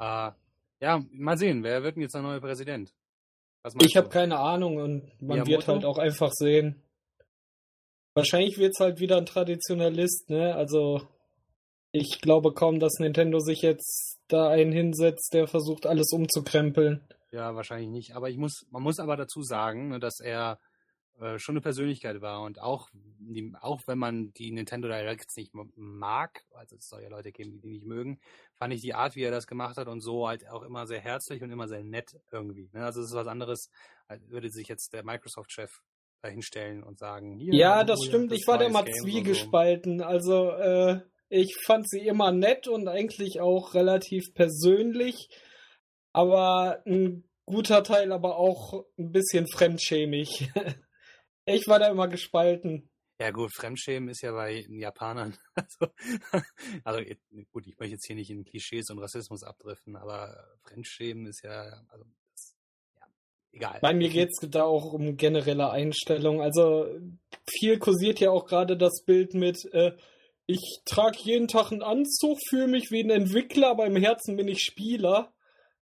Uh, 0.00 0.47
ja, 0.80 1.02
mal 1.10 1.36
sehen, 1.36 1.62
wer 1.62 1.82
wird 1.82 1.96
denn 1.96 2.02
jetzt 2.02 2.14
der 2.14 2.22
neue 2.22 2.40
Präsident? 2.40 2.92
ich 3.82 3.96
habe 3.96 4.08
keine 4.08 4.38
Ahnung 4.38 4.76
und 4.76 5.02
man 5.20 5.40
Miyamoto? 5.40 5.50
wird 5.50 5.68
halt 5.68 5.84
auch 5.84 5.98
einfach 5.98 6.32
sehen. 6.32 6.82
Wahrscheinlich 8.14 8.58
wird 8.58 8.72
es 8.74 8.80
halt 8.80 9.00
wieder 9.00 9.18
ein 9.18 9.26
Traditionalist, 9.26 10.30
ne? 10.30 10.54
Also 10.54 11.02
ich 11.92 12.20
glaube 12.20 12.52
kaum, 12.52 12.80
dass 12.80 12.98
Nintendo 12.98 13.40
sich 13.40 13.62
jetzt 13.62 14.18
da 14.28 14.48
einen 14.48 14.72
hinsetzt, 14.72 15.34
der 15.34 15.46
versucht, 15.46 15.86
alles 15.86 16.12
umzukrempeln. 16.12 17.06
Ja, 17.30 17.54
wahrscheinlich 17.54 17.90
nicht. 17.90 18.16
Aber 18.16 18.30
ich 18.30 18.38
muss, 18.38 18.66
man 18.70 18.82
muss 18.82 18.98
aber 18.98 19.16
dazu 19.16 19.42
sagen, 19.42 19.88
ne, 19.88 20.00
dass 20.00 20.20
er 20.20 20.58
äh, 21.20 21.38
schon 21.38 21.54
eine 21.54 21.60
Persönlichkeit 21.60 22.20
war 22.20 22.42
und 22.42 22.60
auch, 22.60 22.90
die, 22.92 23.52
auch 23.60 23.82
wenn 23.86 23.98
man 23.98 24.32
die 24.34 24.52
Nintendo 24.52 24.86
Directs 24.86 25.36
nicht 25.36 25.52
mag, 25.74 26.44
also 26.54 26.76
es 26.76 26.88
soll 26.88 27.02
ja 27.02 27.08
Leute 27.08 27.32
geben, 27.32 27.50
die 27.50 27.60
die 27.60 27.70
nicht 27.70 27.86
mögen, 27.86 28.20
fand 28.54 28.72
ich 28.72 28.82
die 28.82 28.94
Art, 28.94 29.16
wie 29.16 29.22
er 29.22 29.32
das 29.32 29.46
gemacht 29.48 29.76
hat 29.78 29.88
und 29.88 30.00
so 30.00 30.28
halt 30.28 30.48
auch 30.48 30.62
immer 30.62 30.86
sehr 30.86 31.00
herzlich 31.00 31.42
und 31.42 31.50
immer 31.50 31.66
sehr 31.66 31.82
nett 31.82 32.16
irgendwie. 32.30 32.70
Ne? 32.72 32.84
Also 32.84 33.00
es 33.00 33.08
ist 33.08 33.16
was 33.16 33.26
anderes, 33.26 33.68
als 34.06 34.28
würde 34.28 34.50
sich 34.50 34.68
jetzt 34.68 34.92
der 34.92 35.04
Microsoft-Chef 35.04 35.80
dahinstellen 36.22 36.82
und 36.82 36.98
sagen, 36.98 37.36
hier. 37.36 37.54
Ja, 37.54 37.84
das 37.84 38.04
stimmt. 38.04 38.32
Ich 38.32 38.46
war 38.46 38.58
da 38.58 38.66
immer 38.66 38.84
zwiegespalten. 38.86 39.98
So. 39.98 40.04
Also 40.04 40.50
äh, 40.52 41.00
ich 41.28 41.56
fand 41.64 41.88
sie 41.88 42.06
immer 42.06 42.32
nett 42.32 42.68
und 42.68 42.88
eigentlich 42.88 43.40
auch 43.40 43.74
relativ 43.74 44.34
persönlich, 44.34 45.28
aber 46.12 46.82
ein 46.86 47.24
guter 47.44 47.82
Teil 47.82 48.12
aber 48.12 48.36
auch 48.36 48.84
ein 48.98 49.10
bisschen 49.10 49.46
fremdschämig. 49.48 50.50
ich 51.54 51.66
war 51.68 51.78
da 51.78 51.88
immer 51.88 52.08
gespalten. 52.08 52.90
Ja 53.20 53.32
gut, 53.32 53.52
Fremdschämen 53.52 54.08
ist 54.08 54.22
ja 54.22 54.32
bei 54.32 54.62
den 54.62 54.78
Japanern. 54.78 55.36
Also, 56.84 57.00
also 57.02 57.14
gut, 57.52 57.66
ich 57.66 57.76
möchte 57.78 57.94
jetzt 57.94 58.06
hier 58.06 58.14
nicht 58.14 58.30
in 58.30 58.44
Klischees 58.44 58.90
und 58.90 59.00
Rassismus 59.00 59.42
abdriften, 59.42 59.96
aber 59.96 60.36
Fremdschämen 60.62 61.26
ist 61.26 61.42
ja, 61.42 61.82
also 61.88 62.04
das, 62.30 62.54
ja, 62.94 63.06
egal. 63.50 63.78
Bei 63.82 63.92
mir 63.92 64.08
geht 64.08 64.30
es 64.30 64.48
da 64.48 64.62
auch 64.62 64.92
um 64.92 65.16
generelle 65.16 65.70
Einstellung. 65.70 66.40
Also 66.40 66.86
viel 67.50 67.78
kursiert 67.78 68.20
ja 68.20 68.30
auch 68.30 68.46
gerade 68.46 68.76
das 68.76 69.02
Bild 69.04 69.34
mit, 69.34 69.64
äh, 69.72 69.92
ich 70.46 70.80
trage 70.84 71.18
jeden 71.24 71.48
Tag 71.48 71.72
einen 71.72 71.82
Anzug, 71.82 72.38
fühle 72.48 72.68
mich 72.68 72.90
wie 72.90 73.02
ein 73.02 73.10
Entwickler, 73.10 73.70
aber 73.70 73.86
im 73.86 73.96
Herzen 73.96 74.36
bin 74.36 74.48
ich 74.48 74.62
Spieler. 74.62 75.32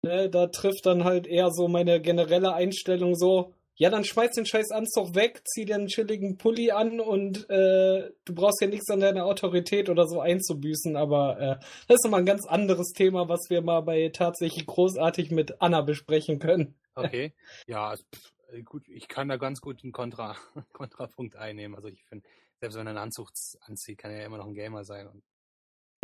Ne, 0.02 0.30
da 0.30 0.48
trifft 0.48 0.86
dann 0.86 1.04
halt 1.04 1.26
eher 1.26 1.50
so 1.50 1.68
meine 1.68 2.00
generelle 2.00 2.54
Einstellung 2.54 3.14
so, 3.14 3.54
ja, 3.80 3.88
dann 3.88 4.04
schmeiß 4.04 4.32
den 4.32 4.44
scheiß 4.44 4.72
Anzug 4.72 5.14
weg, 5.14 5.40
zieh 5.48 5.64
dir 5.64 5.76
einen 5.76 5.86
chilligen 5.86 6.36
Pulli 6.36 6.70
an 6.70 7.00
und 7.00 7.48
äh, 7.48 8.10
du 8.26 8.34
brauchst 8.34 8.60
ja 8.60 8.66
nichts 8.66 8.90
an 8.90 9.00
deiner 9.00 9.24
Autorität 9.24 9.88
oder 9.88 10.06
so 10.06 10.20
einzubüßen, 10.20 10.96
aber 10.96 11.40
äh, 11.40 11.56
das 11.88 11.94
ist 11.96 12.04
nochmal 12.04 12.20
ein 12.20 12.26
ganz 12.26 12.46
anderes 12.46 12.88
Thema, 12.88 13.30
was 13.30 13.48
wir 13.48 13.62
mal 13.62 13.80
bei 13.80 14.10
tatsächlich 14.10 14.66
großartig 14.66 15.30
mit 15.30 15.62
Anna 15.62 15.80
besprechen 15.80 16.38
können. 16.38 16.78
Okay. 16.94 17.32
Ja, 17.66 17.96
pff, 17.96 18.64
gut, 18.66 18.86
ich 18.86 19.08
kann 19.08 19.28
da 19.28 19.38
ganz 19.38 19.62
gut 19.62 19.82
einen 19.82 19.92
Kontra, 19.92 20.36
Kontrapunkt 20.74 21.36
einnehmen. 21.36 21.74
Also 21.74 21.88
ich 21.88 22.04
finde, 22.04 22.28
selbst 22.60 22.76
wenn 22.76 22.86
er 22.86 22.90
einen 22.90 22.98
Anzug 22.98 23.30
anzieht, 23.62 23.96
kann 23.96 24.10
er 24.10 24.18
ja 24.18 24.26
immer 24.26 24.36
noch 24.36 24.46
ein 24.46 24.54
Gamer 24.54 24.84
sein. 24.84 25.06
Und, 25.06 25.22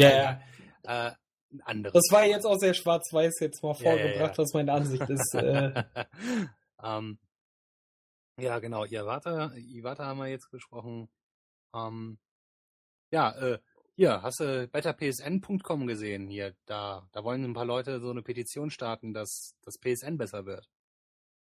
ja, 0.00 0.08
ja. 0.08 0.40
Äh, 0.84 1.12
ein 1.52 1.60
anderes. 1.60 1.92
Das 1.92 2.10
war 2.10 2.24
jetzt 2.24 2.46
auch 2.46 2.56
sehr 2.56 2.72
schwarz-weiß 2.72 3.34
jetzt 3.40 3.62
mal 3.62 3.74
vorgebracht, 3.74 4.14
ja, 4.14 4.20
ja, 4.22 4.28
ja. 4.28 4.38
was 4.38 4.54
meine 4.54 4.72
Ansicht 4.72 5.10
ist. 5.10 5.34
äh. 5.34 5.84
ja, 8.38 8.58
genau. 8.58 8.84
Iwata, 8.84 9.52
Iwata 9.56 10.04
haben 10.04 10.18
wir 10.18 10.28
jetzt 10.28 10.50
besprochen. 10.50 11.08
Um, 11.72 12.18
ja, 13.10 13.30
äh, 13.38 13.58
hier, 13.94 14.22
hast 14.22 14.40
du 14.40 14.68
betterpsn.com 14.68 15.86
gesehen? 15.86 16.28
Hier, 16.28 16.54
da, 16.66 17.08
da 17.12 17.24
wollen 17.24 17.44
ein 17.44 17.54
paar 17.54 17.64
Leute 17.64 18.00
so 18.00 18.10
eine 18.10 18.22
Petition 18.22 18.70
starten, 18.70 19.14
dass 19.14 19.54
das 19.64 19.78
PSN 19.78 20.18
besser 20.18 20.44
wird. 20.44 20.68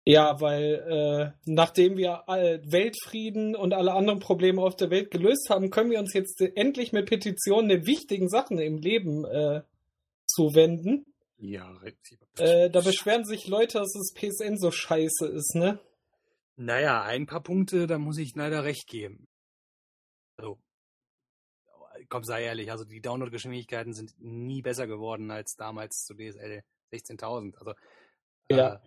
Ja, 0.05 0.41
weil 0.41 1.35
äh, 1.37 1.39
nachdem 1.45 1.97
wir 1.97 2.25
Weltfrieden 2.27 3.55
und 3.55 3.75
alle 3.75 3.93
anderen 3.93 4.19
Probleme 4.19 4.63
auf 4.63 4.75
der 4.75 4.91
Welt 4.91 5.11
gelöst 5.11 5.49
haben, 5.51 5.71
können 5.71 5.91
wir 5.91 6.01
uns 6.01 6.15
jetzt 6.15 6.41
endlich 6.41 6.93
mit 6.93 7.07
Petitionen 7.07 7.69
den 7.69 7.87
wichtigen 7.87 8.29
Sachen 8.29 8.59
im 8.59 8.79
Leben 8.79 9.25
äh, 9.27 9.63
zuwenden. 10.27 11.07
Ja, 11.37 11.79
äh, 12.39 12.71
da 12.71 12.81
beschweren 12.85 13.25
sich 13.25 13.47
Leute, 13.47 13.79
dass 13.79 13.93
das 13.93 14.13
PSN 14.15 14.57
so 14.57 14.71
scheiße 14.71 15.29
ist, 15.29 15.55
ne? 15.55 15.79
Naja, 16.63 17.03
ein 17.05 17.25
paar 17.25 17.43
Punkte, 17.43 17.87
da 17.87 17.99
muss 17.99 18.19
ich 18.19 18.35
leider 18.35 18.65
recht 18.65 18.87
geben. 18.87 19.27
Also, 20.37 20.61
komm, 22.11 22.23
sei 22.23 22.45
ehrlich, 22.45 22.71
also 22.71 22.85
die 22.85 23.01
Download-Geschwindigkeiten 23.01 23.95
sind 23.95 24.13
nie 24.19 24.61
besser 24.61 24.87
geworden 24.87 25.31
als 25.31 25.55
damals 25.57 26.05
zu 26.05 26.15
DSL 26.15 26.63
16.000. 26.93 27.57
Also, 27.57 27.73
ja. 28.51 28.83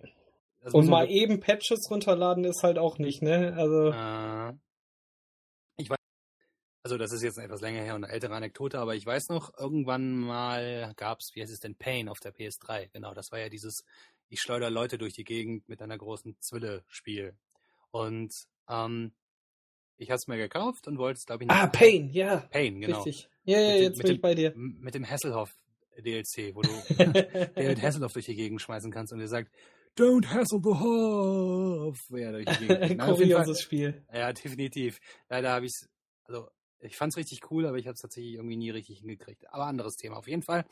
Äh, 0.61 0.69
Und 0.71 0.87
mal 0.87 1.09
eben 1.09 1.39
Patches 1.39 1.89
runterladen 1.89 2.43
ist 2.43 2.61
halt 2.61 2.77
auch 2.77 2.99
nicht, 2.99 3.23
ne? 3.23 3.55
Also. 3.57 3.89
Äh, 3.89 4.53
also 6.83 6.97
das 6.97 7.11
ist 7.11 7.23
jetzt 7.23 7.39
etwas 7.39 7.61
länger 7.61 7.81
her 7.81 7.95
und 7.95 8.03
eine 8.03 8.13
ältere 8.13 8.35
Anekdote, 8.35 8.77
aber 8.77 8.93
ich 8.93 9.05
weiß 9.05 9.29
noch, 9.29 9.57
irgendwann 9.57 10.15
mal 10.17 10.93
gab 10.95 11.21
es, 11.21 11.31
wie 11.33 11.41
heißt 11.41 11.51
es 11.51 11.59
denn, 11.59 11.75
Pain 11.75 12.07
auf 12.07 12.19
der 12.19 12.35
PS3. 12.35 12.89
Genau, 12.91 13.15
das 13.15 13.31
war 13.31 13.39
ja 13.39 13.49
dieses, 13.49 13.83
ich 14.29 14.41
schleuder 14.41 14.69
Leute 14.69 14.99
durch 14.99 15.13
die 15.13 15.23
Gegend 15.23 15.67
mit 15.69 15.81
einer 15.81 15.97
großen 15.97 16.35
Zwille-Spiel. 16.39 17.35
Und 17.93 18.33
ähm, 18.67 19.13
ich 19.97 20.09
habe 20.09 20.15
es 20.15 20.27
mir 20.27 20.37
gekauft 20.37 20.87
und 20.87 20.97
wollte 20.97 21.19
es, 21.19 21.25
glaube 21.25 21.43
ich, 21.43 21.47
nicht. 21.47 21.55
Ah, 21.55 21.67
Pain, 21.67 22.09
ja. 22.09 22.37
Pain, 22.49 22.81
genau. 22.81 23.03
Richtig. 23.03 23.29
Ja, 23.43 23.59
ja, 23.59 23.75
jetzt 23.75 23.97
bin 23.97 24.07
dem, 24.07 24.15
ich 24.15 24.21
bei 24.21 24.33
dir. 24.33 24.51
Mit 24.55 24.95
dem 24.95 25.07
Hasselhoff 25.07 25.55
DLC, 25.97 26.55
wo 26.55 26.61
du 26.61 26.69
David 27.55 27.81
Hasselhoff 27.81 28.13
durch 28.13 28.25
die 28.25 28.35
Gegend 28.35 28.61
schmeißen 28.61 28.91
kannst 28.91 29.13
und 29.13 29.19
er 29.19 29.27
sagt, 29.27 29.51
Don't 29.95 30.25
hassle 30.25 30.59
the 30.63 30.71
Hoff. 30.71 32.09
Ja, 32.09 32.31
durch 32.31 32.45
die 32.45 32.67
Gegend. 32.67 32.99
Kurioses 32.99 33.61
Spiel. 33.61 34.03
Ja, 34.11 34.33
definitiv. 34.33 34.99
Leider 35.29 35.51
habe 35.51 35.67
ich 35.67 35.73
es, 35.73 35.89
also 36.23 36.49
ich 36.79 36.97
fand 36.97 37.13
es 37.13 37.17
richtig 37.17 37.51
cool, 37.51 37.67
aber 37.67 37.77
ich 37.77 37.85
habe 37.85 37.93
es 37.93 38.01
tatsächlich 38.01 38.33
irgendwie 38.33 38.57
nie 38.57 38.71
richtig 38.71 38.99
hingekriegt. 39.01 39.47
Aber 39.53 39.67
anderes 39.67 39.95
Thema 39.95 40.17
auf 40.17 40.27
jeden 40.27 40.41
Fall. 40.41 40.65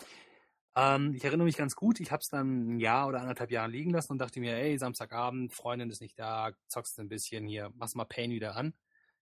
Ähm, 0.75 1.13
ich 1.13 1.23
erinnere 1.23 1.45
mich 1.45 1.57
ganz 1.57 1.75
gut, 1.75 1.99
ich 1.99 2.11
habe 2.11 2.21
es 2.21 2.29
dann 2.29 2.75
ein 2.75 2.79
Jahr 2.79 3.07
oder 3.07 3.19
anderthalb 3.21 3.51
Jahre 3.51 3.69
liegen 3.69 3.91
lassen 3.91 4.13
und 4.13 4.19
dachte 4.19 4.39
mir, 4.39 4.55
ey, 4.55 4.77
Samstagabend, 4.77 5.53
Freundin 5.53 5.89
ist 5.89 6.01
nicht 6.01 6.17
da, 6.17 6.51
zockst 6.67 6.97
ein 6.99 7.09
bisschen 7.09 7.45
hier, 7.45 7.71
machst 7.75 7.95
mal 7.95 8.05
Pain 8.05 8.31
wieder 8.31 8.55
an. 8.55 8.73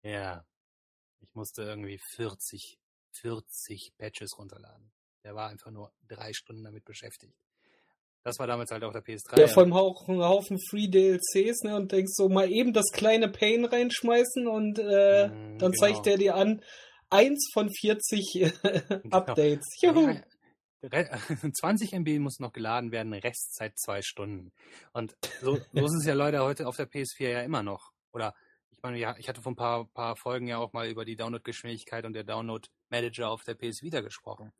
Ja, 0.04 0.46
ich 1.22 1.34
musste 1.34 1.64
irgendwie 1.64 2.00
40, 2.16 2.78
40 3.14 3.94
Patches 3.98 4.38
runterladen. 4.38 4.92
Der 5.24 5.36
war 5.36 5.50
einfach 5.50 5.72
nur 5.72 5.94
drei 6.08 6.34
Stunden 6.34 6.64
damit 6.64 6.84
beschäftigt. 6.84 7.36
Das 8.24 8.38
war 8.38 8.46
damals 8.46 8.70
halt 8.72 8.84
auch 8.84 8.92
der 8.92 9.04
PS3. 9.04 9.40
Ja, 9.40 9.48
vor 9.48 9.64
allem 9.64 9.74
auch 9.74 10.08
ein 10.08 10.22
Haufen 10.22 10.60
Free 10.70 10.88
DLCs, 10.88 11.64
ne? 11.64 11.76
Und 11.76 11.92
denkst 11.92 12.14
so, 12.14 12.30
mal 12.30 12.52
eben 12.52 12.72
das 12.72 12.92
kleine 12.92 13.30
Pain 13.30 13.66
reinschmeißen 13.66 14.48
und 14.48 14.78
äh, 14.78 15.28
mm, 15.28 15.58
dann 15.58 15.72
genau. 15.72 15.72
zeigt 15.72 16.06
der 16.06 16.18
dir 16.18 16.36
an, 16.36 16.62
eins 17.10 17.50
von 17.52 17.70
40 17.72 18.36
äh, 18.36 18.52
genau. 19.02 19.18
Updates. 19.18 19.66
Juhu. 19.82 20.16
20 20.82 21.94
MB 21.94 22.20
muss 22.20 22.40
noch 22.40 22.54
geladen 22.54 22.92
werden, 22.92 23.14
Restzeit 23.14 23.78
zwei 23.78 24.02
Stunden. 24.02 24.52
Und 24.94 25.16
so, 25.42 25.58
so 25.74 25.86
ist 25.86 25.96
es 26.00 26.06
ja 26.06 26.14
Leute 26.14 26.42
heute 26.42 26.68
auf 26.68 26.78
der 26.78 26.90
PS4 26.90 27.30
ja 27.30 27.42
immer 27.42 27.64
noch. 27.64 27.92
Oder 28.14 28.34
ich 28.72 28.82
meine, 28.82 28.98
ja, 28.98 29.16
ich 29.18 29.30
hatte 29.30 29.42
vor 29.42 29.52
ein 29.52 29.56
paar, 29.56 29.86
paar 29.86 30.16
Folgen 30.16 30.48
ja 30.48 30.58
auch 30.58 30.74
mal 30.74 30.90
über 30.90 31.06
die 31.06 31.16
Download-Geschwindigkeit 31.16 32.06
und 32.06 32.14
der 32.14 32.24
Download-Manager 32.24 33.30
auf 33.30 33.44
der 33.44 33.56
PS 33.56 33.84
Vita 33.84 34.02
gesprochen 34.02 34.52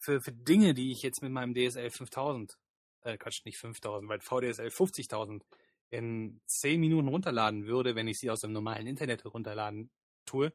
für, 0.00 0.20
für 0.20 0.32
Dinge, 0.32 0.74
die 0.74 0.90
ich 0.90 1.02
jetzt 1.02 1.22
mit 1.22 1.30
meinem 1.30 1.54
DSL 1.54 1.90
5000, 1.90 2.58
äh, 3.02 3.16
Quatsch, 3.18 3.44
nicht 3.44 3.58
5000, 3.58 4.08
weil 4.08 4.20
VDSL 4.20 4.68
50.000 4.68 5.42
in 5.90 6.40
10 6.46 6.80
Minuten 6.80 7.08
runterladen 7.08 7.66
würde, 7.66 7.94
wenn 7.94 8.08
ich 8.08 8.18
sie 8.18 8.30
aus 8.30 8.40
dem 8.40 8.52
normalen 8.52 8.86
Internet 8.86 9.24
runterladen 9.24 9.90
tue, 10.24 10.52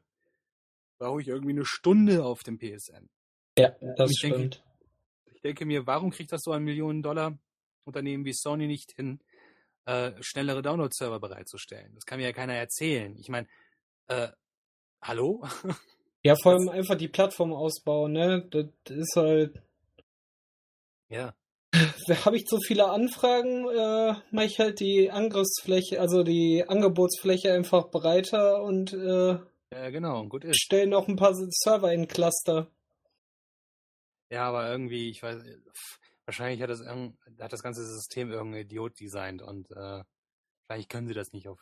brauche 0.98 1.20
ich 1.20 1.28
irgendwie 1.28 1.52
eine 1.52 1.64
Stunde 1.64 2.24
auf 2.24 2.42
dem 2.42 2.58
PSN. 2.58 3.08
Ja, 3.58 3.74
das 3.96 4.10
ich 4.10 4.18
stimmt. 4.18 4.34
Denke, 4.34 4.58
ich 5.34 5.40
denke 5.40 5.66
mir, 5.66 5.86
warum 5.86 6.10
kriegt 6.10 6.32
das 6.32 6.42
so 6.42 6.52
ein 6.52 6.62
Millionen-Dollar-Unternehmen 6.62 8.24
wie 8.24 8.34
Sony 8.34 8.66
nicht 8.66 8.92
hin, 8.92 9.20
äh, 9.86 10.12
schnellere 10.20 10.62
Download-Server 10.62 11.20
bereitzustellen? 11.20 11.94
Das 11.94 12.04
kann 12.04 12.18
mir 12.18 12.26
ja 12.26 12.32
keiner 12.32 12.54
erzählen. 12.54 13.16
Ich 13.18 13.28
meine, 13.28 13.46
äh, 14.08 14.28
hallo? 15.02 15.42
Ja, 16.22 16.34
vor 16.34 16.54
allem 16.54 16.68
einfach 16.68 16.96
die 16.96 17.06
Plattform 17.06 17.52
ausbauen, 17.52 18.10
ne? 18.10 18.44
Das 18.50 18.66
ist 18.90 19.14
halt. 19.14 19.62
Ja. 21.08 21.36
Habe 22.24 22.36
ich 22.36 22.46
zu 22.46 22.58
viele 22.58 22.90
Anfragen, 22.90 23.68
äh, 23.68 24.14
mache 24.32 24.46
ich 24.46 24.58
halt 24.58 24.80
die 24.80 25.08
Angriffsfläche, 25.08 26.00
also 26.00 26.24
die 26.24 26.64
Angebotsfläche 26.66 27.52
einfach 27.52 27.92
breiter 27.92 28.60
und 28.64 28.92
äh, 28.92 29.38
ja, 29.72 29.90
genau, 29.90 30.24
gut 30.26 30.44
ist. 30.44 30.60
Stellen 30.60 30.90
noch 30.90 31.06
ein 31.06 31.14
paar 31.16 31.34
Server 31.34 31.92
in 31.92 32.08
Cluster. 32.08 32.72
Ja, 34.30 34.48
aber 34.48 34.70
irgendwie, 34.70 35.10
ich 35.10 35.22
weiß, 35.22 35.42
wahrscheinlich 36.24 36.60
hat 36.62 36.70
das, 36.70 36.80
hat 36.84 37.52
das 37.52 37.62
ganze 37.62 37.84
System 37.84 38.30
irgendein 38.30 38.62
Idiot 38.62 38.98
designt 38.98 39.42
und 39.42 39.70
äh, 39.70 40.02
vielleicht 40.66 40.88
können 40.90 41.06
sie 41.06 41.14
das 41.14 41.32
nicht 41.32 41.48
auf 41.48 41.60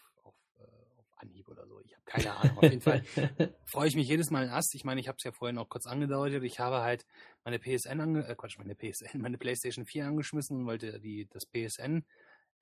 Anhieb 1.24 1.48
oder 1.48 1.66
so. 1.66 1.80
Ich 1.80 1.92
habe 1.94 2.04
keine 2.04 2.36
Ahnung. 2.36 2.58
Auf 2.58 2.62
jeden 2.62 2.80
Fall 2.80 3.02
freue 3.64 3.88
ich 3.88 3.96
mich 3.96 4.08
jedes 4.08 4.30
Mal 4.30 4.44
in 4.44 4.50
Ast. 4.50 4.74
Ich 4.74 4.84
meine, 4.84 5.00
ich 5.00 5.08
habe 5.08 5.16
es 5.18 5.24
ja 5.24 5.32
vorhin 5.32 5.58
auch 5.58 5.68
kurz 5.68 5.86
angedeutet. 5.86 6.44
Ich 6.44 6.60
habe 6.60 6.82
halt 6.82 7.06
meine 7.44 7.58
PSN, 7.58 8.00
ange 8.00 8.26
äh, 8.26 8.34
Quatsch, 8.34 8.58
meine 8.58 8.74
PSN, 8.74 9.18
meine 9.20 9.38
PlayStation 9.38 9.86
4 9.86 10.06
angeschmissen 10.06 10.58
und 10.58 10.66
wollte 10.66 11.00
die, 11.00 11.28
das 11.30 11.46
PSN, 11.46 12.04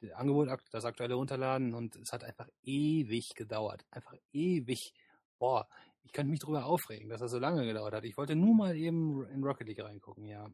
das 0.00 0.12
Angebot, 0.12 0.48
das 0.70 0.84
aktuelle 0.84 1.14
runterladen 1.14 1.74
und 1.74 1.96
es 1.96 2.12
hat 2.12 2.24
einfach 2.24 2.48
ewig 2.62 3.34
gedauert. 3.34 3.84
Einfach 3.90 4.14
ewig. 4.32 4.92
Boah, 5.38 5.68
ich 6.04 6.12
könnte 6.12 6.30
mich 6.30 6.40
darüber 6.40 6.66
aufregen, 6.66 7.08
dass 7.08 7.20
das 7.20 7.30
so 7.30 7.38
lange 7.38 7.64
gedauert 7.64 7.94
hat. 7.94 8.04
Ich 8.04 8.16
wollte 8.16 8.36
nur 8.36 8.54
mal 8.54 8.76
eben 8.76 9.26
in 9.28 9.42
Rocket 9.42 9.66
League 9.66 9.82
reingucken, 9.82 10.26
ja. 10.26 10.46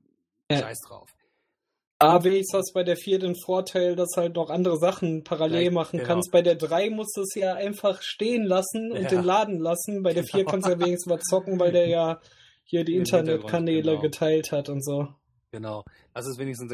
ja. 0.51 0.59
Scheiß 0.59 0.79
drauf. 0.87 1.11
Aber 2.01 2.23
wenigstens 2.23 2.59
hast 2.59 2.75
bei 2.75 2.85
der 2.85 2.97
4 2.97 3.19
den 3.19 3.35
Vorteil, 3.35 3.97
dass 3.97 4.17
halt 4.17 4.37
noch 4.37 4.51
andere 4.51 4.79
Sachen 4.79 5.25
parallel 5.25 5.59
Vielleicht, 5.59 5.73
machen 5.73 5.99
genau. 5.99 6.07
kannst. 6.07 6.31
Bei 6.31 6.43
der 6.43 6.55
3 6.55 6.91
musst 6.91 7.17
du 7.17 7.23
es 7.23 7.35
ja 7.35 7.55
einfach 7.55 8.03
stehen 8.03 8.45
lassen 8.45 8.93
und 8.93 9.03
ja. 9.03 9.09
den 9.09 9.25
laden 9.25 9.59
lassen. 9.59 10.05
Bei 10.05 10.15
der 10.15 10.23
4 10.23 10.41
genau. 10.41 10.51
kannst 10.51 10.69
du 10.69 10.73
ja 10.73 10.79
wenigstens 10.79 11.07
mal 11.07 11.19
zocken, 11.19 11.59
weil 11.59 11.73
der 11.73 11.89
ja 11.89 12.21
hier 12.63 12.85
die 12.85 12.95
Internetkanäle 12.97 13.93
genau. 13.93 14.01
geteilt 14.01 14.53
hat 14.53 14.69
und 14.69 14.85
so. 14.85 15.09
Genau. 15.51 15.83
Das 16.15 16.27
ist 16.29 16.39
wenigstens. 16.39 16.73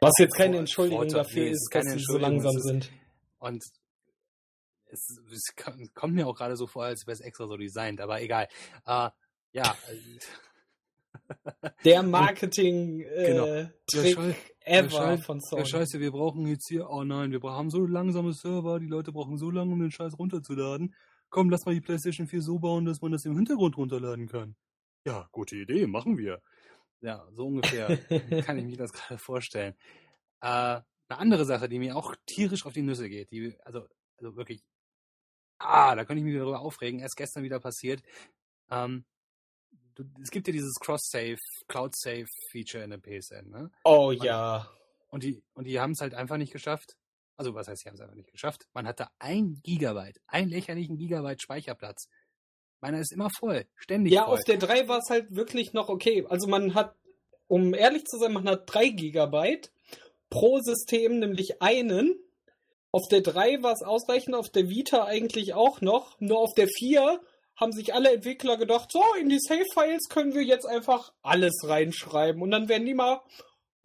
Was 0.00 0.12
jetzt 0.18 0.34
keine 0.34 0.56
Entschuldigung 0.56 1.10
Vorteil, 1.10 1.24
dafür 1.24 1.44
nee, 1.44 1.50
ist, 1.50 1.68
dass 1.70 1.84
sie 1.84 1.98
so 1.98 2.16
langsam 2.16 2.56
ist, 2.56 2.62
sind. 2.62 2.90
Und 3.40 3.62
es, 4.90 5.20
es, 5.30 5.54
kommt 5.94 6.14
mir 6.14 6.26
auch 6.26 6.36
gerade 6.36 6.56
so 6.56 6.66
vor, 6.66 6.84
als 6.84 7.06
wäre 7.06 7.14
es 7.14 7.20
extra 7.20 7.46
so 7.46 7.56
designt, 7.56 8.00
aber 8.00 8.20
egal. 8.20 8.48
Uh, 8.86 9.08
ja. 9.52 9.76
Der 11.84 12.02
Marketing 12.02 12.98
genau. 12.98 13.46
äh, 13.46 13.68
Trick 13.90 14.16
ja, 14.16 14.34
ever 14.60 15.10
ja, 15.10 15.16
von 15.18 15.40
Sony. 15.40 15.66
Scheiße, 15.66 16.00
wir 16.00 16.10
brauchen 16.10 16.46
jetzt 16.46 16.68
hier, 16.68 16.88
oh 16.88 17.04
nein, 17.04 17.32
wir 17.32 17.40
haben 17.42 17.70
so 17.70 17.84
langsame 17.86 18.32
Server, 18.32 18.78
die 18.78 18.86
Leute 18.86 19.12
brauchen 19.12 19.36
so 19.36 19.50
lange, 19.50 19.72
um 19.72 19.80
den 19.80 19.90
Scheiß 19.90 20.18
runterzuladen. 20.18 20.94
Komm, 21.30 21.50
lass 21.50 21.66
mal 21.66 21.74
die 21.74 21.80
PlayStation 21.80 22.26
4 22.26 22.42
so 22.42 22.58
bauen, 22.58 22.84
dass 22.84 23.02
man 23.02 23.12
das 23.12 23.24
im 23.24 23.36
Hintergrund 23.36 23.76
runterladen 23.76 24.28
kann. 24.28 24.56
Ja, 25.04 25.28
gute 25.32 25.56
Idee, 25.56 25.86
machen 25.86 26.16
wir. 26.16 26.40
Ja, 27.00 27.26
so 27.32 27.46
ungefähr 27.46 27.96
kann 28.44 28.58
ich 28.58 28.64
mir 28.64 28.76
das 28.76 28.92
gerade 28.92 29.18
vorstellen. 29.18 29.74
Äh, 30.40 30.80
eine 31.10 31.20
andere 31.20 31.44
Sache, 31.44 31.68
die 31.68 31.78
mir 31.78 31.96
auch 31.96 32.14
tierisch 32.26 32.66
auf 32.66 32.72
die 32.72 32.82
Nüsse 32.82 33.08
geht, 33.08 33.30
die, 33.30 33.56
also, 33.64 33.86
also 34.18 34.36
wirklich, 34.36 34.62
ah, 35.58 35.94
da 35.94 36.04
könnte 36.04 36.20
ich 36.20 36.24
mich 36.24 36.36
darüber 36.36 36.60
aufregen, 36.60 37.00
erst 37.00 37.16
gestern 37.16 37.42
wieder 37.42 37.60
passiert. 37.60 38.02
Ähm, 38.70 39.04
du, 39.94 40.04
es 40.22 40.30
gibt 40.30 40.46
ja 40.46 40.52
dieses 40.52 40.74
Cross-Save, 40.80 41.36
Cloud-Save-Feature 41.68 42.84
in 42.84 42.90
der 42.90 42.98
PSN, 42.98 43.50
ne? 43.50 43.70
Oh 43.84 44.12
ja. 44.12 44.68
Und 45.08 45.22
die, 45.22 45.42
und 45.54 45.64
die 45.66 45.80
haben 45.80 45.92
es 45.92 46.00
halt 46.00 46.14
einfach 46.14 46.36
nicht 46.36 46.52
geschafft. 46.52 46.96
Also, 47.36 47.54
was 47.54 47.68
heißt, 47.68 47.82
sie 47.82 47.88
haben 47.88 47.94
es 47.94 48.00
einfach 48.00 48.16
nicht 48.16 48.30
geschafft? 48.32 48.66
Man 48.74 48.86
hatte 48.86 49.06
ein 49.20 49.60
Gigabyte, 49.62 50.20
einen 50.26 50.50
lächerlichen 50.50 50.96
Gigabyte 50.96 51.40
Speicherplatz. 51.40 52.08
Meiner 52.80 52.98
ist 53.00 53.12
immer 53.12 53.30
voll, 53.30 53.66
ständig 53.76 54.12
Ja, 54.12 54.24
voll. 54.24 54.34
auf 54.34 54.44
der 54.44 54.58
3 54.58 54.88
war 54.88 54.98
es 54.98 55.08
halt 55.10 55.34
wirklich 55.34 55.72
noch 55.72 55.88
okay. 55.88 56.26
Also 56.28 56.46
man 56.48 56.74
hat, 56.74 56.94
um 57.46 57.74
ehrlich 57.74 58.04
zu 58.04 58.18
sein, 58.18 58.32
man 58.32 58.48
hat 58.48 58.72
3 58.72 58.88
Gigabyte 58.90 59.72
pro 60.30 60.58
System, 60.60 61.20
nämlich 61.20 61.62
einen. 61.62 62.16
Auf 62.98 63.06
der 63.06 63.20
3 63.20 63.62
war 63.62 63.74
es 63.74 63.84
ausreichend, 63.84 64.34
auf 64.34 64.48
der 64.48 64.68
Vita 64.68 65.04
eigentlich 65.04 65.54
auch 65.54 65.80
noch. 65.80 66.18
Nur 66.18 66.40
auf 66.40 66.52
der 66.56 66.66
4 66.66 67.20
haben 67.54 67.70
sich 67.70 67.94
alle 67.94 68.12
Entwickler 68.12 68.56
gedacht, 68.56 68.90
so, 68.90 69.04
in 69.20 69.28
die 69.28 69.38
Save-Files 69.38 70.08
können 70.08 70.34
wir 70.34 70.42
jetzt 70.42 70.66
einfach 70.66 71.12
alles 71.22 71.54
reinschreiben. 71.62 72.42
Und 72.42 72.50
dann 72.50 72.68
werden 72.68 72.86
die 72.86 72.94
mal 72.94 73.20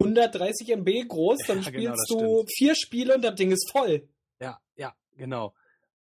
130 0.00 0.68
MB 0.70 1.06
groß, 1.06 1.38
dann 1.46 1.62
Ja, 1.62 1.70
genau, 1.70 1.94
spielst 1.94 2.10
das 2.10 2.18
du 2.18 2.44
vier 2.56 2.74
Spiele 2.74 3.14
und 3.14 3.22
das 3.22 3.36
Ding 3.36 3.52
ist 3.52 3.70
voll. 3.70 4.08
Ja, 4.40 4.58
ja, 4.74 4.92
genau. 5.12 5.54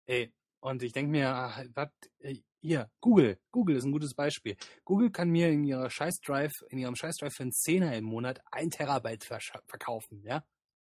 Ey, 0.07 0.33
und 0.61 0.81
ich 0.81 0.91
denke 0.91 1.11
mir, 1.11 1.29
ah, 1.29 1.63
was, 1.75 1.89
ey, 2.17 2.43
hier, 2.59 2.89
Google, 3.01 3.37
Google 3.51 3.75
ist 3.75 3.85
ein 3.85 3.91
gutes 3.91 4.15
Beispiel. 4.15 4.57
Google 4.83 5.11
kann 5.11 5.29
mir 5.29 5.49
in 5.49 5.63
ihrer 5.63 5.91
Scheiß-Drive, 5.91 6.53
in 6.69 6.79
ihrem 6.79 6.95
Scheiß-Drive 6.95 7.35
für 7.35 7.43
einen 7.43 7.51
Zehner 7.51 7.95
im 7.95 8.05
Monat 8.05 8.41
ein 8.51 8.71
Terabyte 8.71 9.25
verkaufen, 9.67 10.23
ja? 10.23 10.43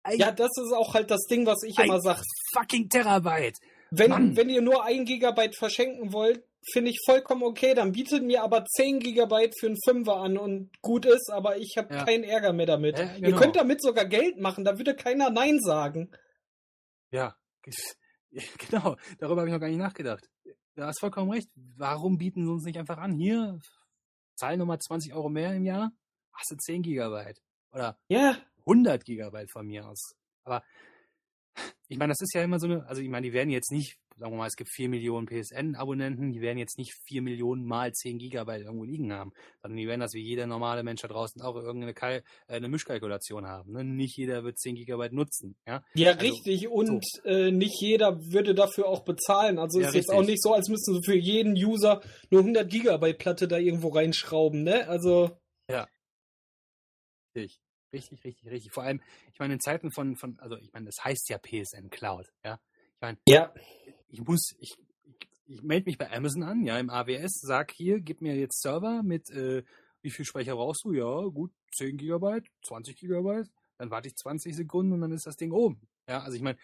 Ein 0.04 0.18
Ja, 0.20 0.32
das 0.32 0.50
ist 0.58 0.74
auch 0.74 0.94
halt 0.94 1.10
das 1.12 1.22
Ding, 1.30 1.46
was 1.46 1.63
ich 1.63 1.78
immer 1.80 2.00
sage. 2.02 2.22
fucking 2.54 2.89
Terabyte! 2.89 3.58
Wenn, 3.92 4.10
Mann. 4.10 4.36
wenn 4.36 4.50
ihr 4.50 4.62
nur 4.62 4.84
ein 4.84 5.06
Gigabyte 5.06 5.56
verschenken 5.56 6.13
wollt, 6.13 6.44
finde 6.72 6.89
ich 6.92 7.00
vollkommen 7.06 7.44
okay. 7.44 7.74
Dann 7.76 7.92
bietet 7.92 8.24
mir 8.24 8.42
aber 8.44 8.66
10 8.66 9.00
Gigabyte 9.00 9.54
für 9.60 9.68
einen 9.68 9.78
Fünfer 9.88 10.16
an 10.18 10.38
und 10.38 10.72
gut 10.82 11.06
ist, 11.06 11.30
aber 11.32 11.58
ich 11.58 11.76
habe 11.78 11.94
Ja. 11.94 12.04
keinen 12.04 12.24
Ärger 12.24 12.54
mehr 12.54 12.66
damit. 12.66 12.98
Ja, 12.98 13.13
Ihr 13.16 13.22
genau. 13.22 13.38
könnt 13.39 13.56
damit 13.56 13.82
sogar 13.82 14.06
Geld 14.06 14.39
machen, 14.39 14.63
da 14.66 14.78
würde 14.78 14.96
keiner 14.96 15.30
Nein 15.30 15.60
sagen. 15.62 16.12
Ja, 17.12 17.36
genau, 18.70 18.96
darüber 19.20 19.42
habe 19.42 19.48
ich 19.50 19.54
noch 19.54 19.60
gar 19.62 19.68
nicht 19.70 19.78
nachgedacht. 19.78 20.28
Du 20.76 20.84
hast 20.84 21.00
vollkommen 21.00 21.32
recht. 21.32 21.50
Warum 21.78 22.18
bieten 22.18 22.46
sie 22.46 22.52
uns 22.52 22.63
nicht 22.66 22.80
einfach 22.80 22.98
an? 22.98 23.13
Hier, 23.13 23.60
zahl 24.36 24.58
nochmal 24.58 24.80
20 24.80 25.13
Euro 25.13 25.30
mehr 25.30 25.54
im 25.54 25.66
Jahr, 25.66 25.92
hast 26.34 26.50
du 26.52 26.56
10 26.58 26.82
Gigabyte. 26.82 27.39
Oder 27.72 28.00
Ja, 28.08 28.38
100 28.65 29.04
Gigabyte 29.06 29.52
von 29.52 29.65
mir 29.65 29.88
aus. 29.88 30.15
Aber 30.43 30.63
ich 31.88 31.97
meine, 31.97 32.12
das 32.12 32.21
ist 32.21 32.34
ja 32.34 32.43
immer 32.43 32.60
so 32.60 32.67
eine, 32.67 32.86
also 32.88 33.02
ich 33.02 33.10
meine, 33.10 33.28
die 33.28 33.34
werden 33.34 33.49
jetzt 33.49 33.71
nicht, 33.71 33.97
sagen 34.17 34.34
wir 34.34 34.38
mal, 34.38 34.47
es 34.47 34.56
gibt 34.56 34.71
4 34.71 34.89
Millionen 34.89 35.28
PSN-Abonnenten, 35.28 36.32
die 36.32 36.41
werden 36.41 36.58
jetzt 36.58 36.78
nicht 36.78 36.93
4 37.08 37.21
Millionen 37.21 37.65
mal 37.65 37.91
10 37.91 38.17
Gigabyte 38.17 38.63
irgendwo 38.63 38.86
liegen 38.86 39.13
haben, 39.13 39.32
sondern 39.62 39.78
die 39.78 39.88
werden 39.88 39.99
das 39.99 40.13
wie 40.13 40.21
jeder 40.21 40.47
normale 40.47 40.84
Mensch 40.84 41.02
da 41.02 41.08
draußen 41.08 41.41
auch 41.41 41.56
irgendeine 41.56 41.93
Kal 41.93 42.23
äh, 42.47 42.56
eine 42.56 42.69
Mischkalkulation 42.69 43.45
haben. 43.45 43.73
Ne? 43.73 43.84
Nicht 43.84 44.17
jeder 44.17 44.43
wird 44.43 44.58
10 44.58 44.76
Gigabyte 44.76 45.13
nutzen. 45.13 45.56
Ja, 45.67 45.84
ja, 45.93 46.13
Also, 46.13 46.21
richtig. 46.21 46.67
Und 46.67 47.06
äh, 47.26 47.52
nicht 47.52 47.80
jeder 47.80 48.19
würde 48.32 48.56
dafür 48.56 48.88
auch 48.88 49.02
bezahlen. 49.02 49.60
Also 49.60 49.80
Ja, 49.80 49.89
ist 49.89 49.95
jetzt 49.95 50.10
richtig. 50.10 50.17
auch 50.17 50.26
nicht 50.28 50.41
so, 50.41 50.54
als 50.54 50.69
müssten 50.69 50.95
sie 50.95 51.04
für 51.04 51.17
jeden 51.17 51.54
User 51.54 52.02
nur 52.32 52.41
100 52.41 52.69
Gigabyte 52.69 53.19
Platte 53.19 53.47
da 53.47 53.58
irgendwo 53.58 53.89
reinschrauben, 53.89 54.63
ne? 54.63 54.88
Also, 54.88 55.38
Richtig, 57.36 57.62
richtig, 57.93 58.23
richtig, 58.23 58.51
richtig. 58.51 58.71
Vor 58.71 58.84
allem, 58.84 59.01
ich 59.32 59.39
meine, 59.39 59.53
in 59.53 59.60
Zeiten 59.60 59.91
von, 59.91 60.15
von, 60.15 60.39
also 60.39 60.58
ich 60.58 60.71
meine, 60.73 60.88
das 60.88 61.03
heißt 61.03 61.29
ja 61.29 61.38
PSN 61.38 61.89
Cloud, 61.89 62.32
ja. 62.43 62.60
Ich 62.95 63.01
meine, 63.01 63.17
ja. 63.27 63.53
ich 64.10 64.21
muss, 64.21 64.56
ich, 64.60 64.75
ich, 65.45 65.62
melde 65.62 65.86
mich 65.86 65.97
bei 65.97 66.12
Amazon 66.12 66.43
an, 66.43 66.63
ja, 66.65 66.79
im 66.79 66.89
AWS, 66.89 67.41
sag 67.41 67.71
hier, 67.71 67.99
gib 67.99 68.21
mir 68.21 68.36
jetzt 68.36 68.62
Server 68.62 69.03
mit, 69.03 69.29
äh, 69.29 69.63
wie 70.01 70.12
viel 70.12 70.25
Speicher 70.25 70.56
brauchst 70.56 70.84
du? 70.84 70.93
Ja, 70.93 71.21
gut, 71.27 71.51
10 71.73 71.97
Gigabyte, 71.97 72.47
20 72.63 72.97
Gigabyte, 72.97 73.49
dann 73.77 73.91
warte 73.91 74.08
ich 74.08 74.15
20 74.15 74.56
Sekunden 74.56 74.93
und 74.93 75.01
dann 75.01 75.12
ist 75.12 75.25
das 75.25 75.38
Ding 75.38 75.51
oben. 75.51 75.82
Ja, 76.08 76.21
also 76.21 76.36
ich 76.36 76.41
meine, 76.41 76.58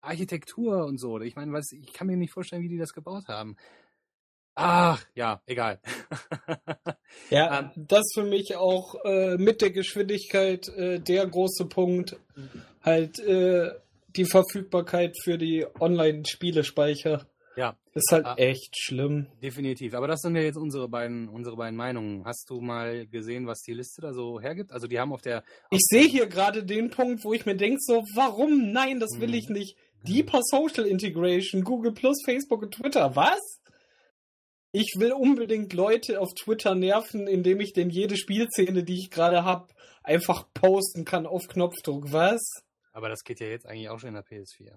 Architektur 0.00 0.84
und 0.84 0.98
so, 0.98 1.20
ich 1.20 1.34
meine, 1.34 1.52
was, 1.52 1.72
ich 1.72 1.92
kann 1.92 2.06
mir 2.06 2.16
nicht 2.16 2.32
vorstellen, 2.32 2.62
wie 2.62 2.68
die 2.68 2.78
das 2.78 2.92
gebaut 2.92 3.28
haben. 3.28 3.56
Ach, 4.56 5.04
ja, 5.14 5.40
egal. 5.46 5.80
Ja, 7.30 7.58
Ähm, 7.60 7.70
das 7.88 8.04
für 8.14 8.24
mich 8.24 8.56
auch 8.56 8.94
äh, 9.04 9.36
mit 9.36 9.60
der 9.62 9.70
Geschwindigkeit 9.70 10.68
äh, 10.68 11.00
der 11.00 11.26
große 11.26 11.66
Punkt. 11.66 12.16
Halt 12.82 13.18
äh, 13.18 13.70
die 14.16 14.24
Verfügbarkeit 14.26 15.16
für 15.22 15.38
die 15.38 15.66
Online-Spielespeicher. 15.80 17.26
ja, 17.56 17.76
Ist 17.94 18.10
halt 18.12 18.26
Ah. 18.26 18.34
echt 18.36 18.76
schlimm. 18.78 19.26
Definitiv. 19.42 19.94
Aber 19.94 20.06
das 20.08 20.20
sind 20.20 20.36
ja 20.36 20.42
jetzt 20.42 20.56
unsere 20.56 20.88
beiden, 20.88 21.28
unsere 21.28 21.56
beiden 21.56 21.76
Meinungen. 21.76 22.24
Hast 22.24 22.48
du 22.50 22.60
mal 22.60 23.06
gesehen, 23.06 23.46
was 23.46 23.60
die 23.62 23.74
Liste 23.74 24.02
da 24.02 24.12
so 24.12 24.40
hergibt? 24.40 24.72
Also 24.72 24.86
die 24.86 24.98
haben 25.00 25.12
auf 25.12 25.22
der. 25.22 25.42
Ich 25.70 25.80
sehe 25.82 26.04
hier 26.08 26.26
gerade 26.26 26.64
den 26.64 26.90
Punkt, 26.90 27.24
wo 27.24 27.32
ich 27.32 27.46
mir 27.46 27.56
denke, 27.56 27.78
so, 27.80 28.02
warum? 28.14 28.72
Nein, 28.72 29.00
das 29.00 29.10
will 29.18 29.28
Mhm. 29.28 29.34
ich 29.34 29.48
nicht. 29.48 29.76
Deeper 30.06 30.40
Social 30.42 30.84
Integration, 30.86 31.62
Google 31.62 31.92
Plus, 31.92 32.22
Facebook 32.24 32.62
und 32.62 32.74
Twitter. 32.74 33.16
Was? 33.16 33.40
Ich 34.76 34.94
will 34.98 35.12
unbedingt 35.12 35.72
Leute 35.72 36.20
auf 36.20 36.34
Twitter 36.34 36.74
nerven, 36.74 37.28
indem 37.28 37.60
ich 37.60 37.72
denn 37.74 37.90
jede 37.90 38.16
Spielszene, 38.16 38.82
die 38.82 38.98
ich 38.98 39.10
gerade 39.10 39.44
habe, 39.44 39.68
einfach 40.02 40.48
posten 40.52 41.04
kann 41.04 41.26
auf 41.26 41.42
Knopfdruck. 41.46 42.12
Was? 42.12 42.42
Aber 42.92 43.08
das 43.08 43.22
geht 43.22 43.38
ja 43.38 43.46
jetzt 43.46 43.66
eigentlich 43.66 43.88
auch 43.88 44.00
schon 44.00 44.08
in 44.08 44.14
der 44.14 44.24
PS4. 44.26 44.72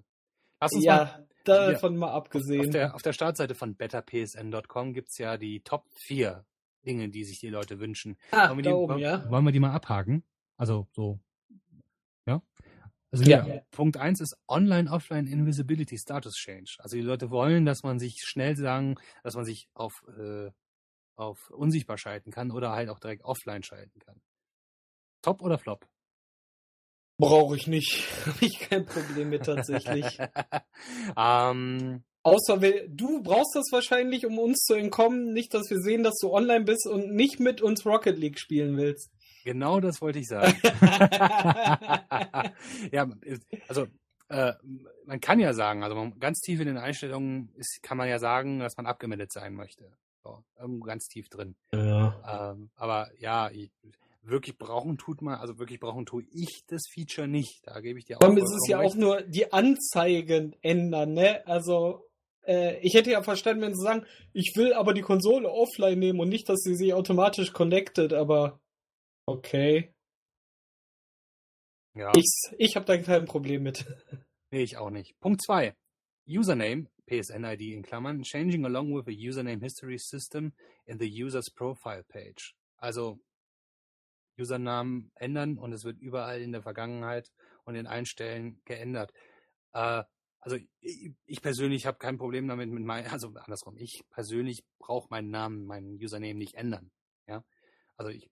Lass 0.61 0.71
uns 0.73 0.85
mal 0.85 0.95
Ja, 0.97 1.27
davon 1.43 1.97
mal 1.97 2.11
auf 2.11 2.25
abgesehen. 2.25 2.69
der, 2.71 2.93
auf 2.93 3.01
der 3.01 3.13
Startseite 3.13 3.55
von 3.55 3.75
betterpsn.com 3.75 4.93
gibt 4.93 5.09
es 5.09 5.17
ja 5.17 5.35
die 5.37 5.61
Top 5.61 5.85
4 6.05 6.45
Dinge, 6.85 7.09
die 7.09 7.23
sich 7.23 7.39
die 7.39 7.49
Leute 7.49 7.79
wünschen. 7.79 8.17
Ah, 8.31 8.49
Wollen 8.49 8.57
wir 8.59 8.63
da 8.63 8.69
die, 8.69 8.75
oben, 8.75 8.93
wollen- 8.93 9.01
ja. 9.01 9.29
Wollen 9.31 9.45
wir 9.45 9.51
die 9.51 9.59
mal 9.59 9.71
abhaken? 9.73 10.23
Also 10.57 10.87
so. 10.91 11.19
Also 13.11 13.23
Ja. 13.23 13.45
Punkt 13.71 13.97
1 13.97 14.19
ist 14.21 14.35
Online-Offline 14.47 15.27
Invisibility 15.27 15.97
Status 15.97 16.33
Change. 16.35 16.75
Also 16.79 16.97
die 16.97 17.03
Leute 17.03 17.29
wollen, 17.31 17.65
dass 17.65 17.83
man 17.83 17.99
sich 17.99 18.21
schnell 18.23 18.55
sagen, 18.55 18.95
dass 19.23 19.35
man 19.35 19.45
sich 19.45 19.69
auf, 19.73 20.03
äh, 20.17 20.51
auf 21.15 21.49
unsichtbar 21.49 21.97
schalten 21.97 22.31
kann 22.31 22.51
oder 22.51 22.71
halt 22.71 22.89
auch 22.89 22.99
direkt 22.99 23.23
offline 23.23 23.63
schalten 23.63 23.99
kann. 23.99 24.21
Top 25.21 25.41
oder 25.41 25.57
Flop? 25.57 25.87
Brauche 27.17 27.55
ich 27.55 27.67
nicht. 27.67 28.05
Habe 28.25 28.45
ich 28.45 28.59
kein 28.59 28.85
Problem 28.85 29.29
mit 29.29 29.45
tatsächlich. 29.45 30.19
ähm, 31.17 32.03
Außer 32.27 32.61
wir, 32.61 32.89
du 32.89 33.23
brauchst 33.23 33.55
das 33.55 33.71
wahrscheinlich, 33.71 34.25
um 34.25 34.37
uns 34.37 34.65
zu 34.65 34.73
entkommen. 34.73 35.31
Nicht, 35.31 35.53
dass 35.53 35.69
wir 35.69 35.79
sehen, 35.79 36.03
dass 36.03 36.17
du 36.19 36.33
online 36.33 36.65
bist 36.65 36.85
und 36.85 37.13
nicht 37.13 37.39
mit 37.39 37.61
uns 37.61 37.85
Rocket 37.85 38.17
League 38.17 38.37
spielen 38.37 38.75
willst. 38.75 39.09
Genau 39.47 39.79
das 39.87 40.01
wollte 40.01 40.19
ich 40.19 40.27
sagen. 40.27 40.53
ja, 42.91 43.09
also 43.67 43.87
äh, 44.29 44.53
man 45.05 45.21
kann 45.21 45.39
ja 45.39 45.53
sagen, 45.53 45.83
also 45.83 45.95
man, 45.95 46.19
ganz 46.19 46.41
tief 46.41 46.59
in 46.59 46.67
den 46.67 46.77
Einstellungen 46.77 47.49
ist, 47.55 47.79
kann 47.81 47.97
man 47.97 48.09
ja 48.09 48.19
sagen, 48.19 48.59
dass 48.59 48.77
man 48.77 48.85
abgemeldet 48.85 49.31
sein 49.31 49.55
möchte. 49.55 49.91
So, 50.23 50.43
irgendwo 50.59 50.85
ganz 50.85 51.07
tief 51.07 51.29
drin. 51.29 51.55
Ja. 51.71 52.51
Ähm, 52.51 52.69
aber 52.75 53.09
ja, 53.19 53.49
ich, 53.49 53.71
wirklich 54.23 54.57
brauchen 54.57 54.97
tut 54.97 55.21
man, 55.21 55.35
also 55.35 55.57
wirklich 55.57 55.79
brauchen 55.79 56.05
tue 56.05 56.25
ich 56.31 56.63
das 56.67 56.83
Feature 56.91 57.29
nicht. 57.29 57.65
Da 57.65 57.79
gebe 57.79 57.97
ich 57.99 58.05
dir 58.05 58.17
auch. 58.17 58.21
Allem 58.21 58.37
ist 58.37 58.53
es 58.53 58.67
ja 58.67 58.81
auch 58.81 58.95
nur 58.95 59.21
die 59.21 59.53
Anzeigen 59.53 60.55
ändern, 60.61 61.13
ne? 61.13 61.47
Also, 61.47 62.05
äh, 62.45 62.77
ich 62.81 62.95
hätte 62.95 63.11
ja 63.11 63.23
verstanden, 63.23 63.61
wenn 63.61 63.75
sie 63.75 63.83
sagen, 63.83 64.05
ich 64.33 64.51
will 64.55 64.73
aber 64.73 64.93
die 64.93 65.01
Konsole 65.01 65.49
offline 65.49 65.99
nehmen 65.99 66.19
und 66.19 66.27
nicht, 66.27 66.49
dass 66.49 66.59
sie 66.59 66.75
sich 66.75 66.93
automatisch 66.93 67.53
connected, 67.53 68.11
aber 68.11 68.59
okay. 69.27 69.93
Ja, 71.93 72.11
Ich, 72.15 72.31
ich 72.57 72.75
habe 72.75 72.85
da 72.85 72.97
kein 72.97 73.25
Problem 73.25 73.63
mit. 73.63 73.85
nee, 74.51 74.61
ich 74.61 74.77
auch 74.77 74.89
nicht. 74.89 75.19
Punkt 75.19 75.41
2. 75.41 75.75
Username, 76.27 76.87
PSN-ID 77.07 77.61
in 77.73 77.83
Klammern, 77.83 78.23
changing 78.23 78.65
along 78.65 78.93
with 78.93 79.07
a 79.07 79.11
username 79.11 79.61
history 79.61 79.97
system 79.97 80.53
in 80.85 80.99
the 80.99 81.23
user's 81.23 81.49
profile 81.49 82.03
page. 82.03 82.53
Also 82.77 83.19
Usernamen 84.37 85.11
ändern 85.15 85.57
und 85.57 85.73
es 85.73 85.83
wird 85.83 85.99
überall 85.99 86.41
in 86.41 86.51
der 86.51 86.61
Vergangenheit 86.61 87.31
und 87.63 87.75
in 87.75 87.87
allen 87.87 88.05
Stellen 88.05 88.61
geändert. 88.65 89.11
Äh, 89.73 90.03
also 90.39 90.57
ich, 90.81 91.13
ich 91.25 91.41
persönlich 91.41 91.85
habe 91.85 91.97
kein 91.97 92.17
Problem 92.17 92.47
damit 92.47 92.69
mit 92.69 92.83
meinem, 92.83 93.11
also 93.11 93.29
andersrum, 93.29 93.75
ich 93.77 94.03
persönlich 94.11 94.63
brauche 94.79 95.07
meinen 95.09 95.31
Namen, 95.31 95.65
meinen 95.65 95.95
Username 95.95 96.35
nicht 96.35 96.53
ändern. 96.53 96.91
Ja, 97.27 97.43
also 97.95 98.11
ich 98.11 98.29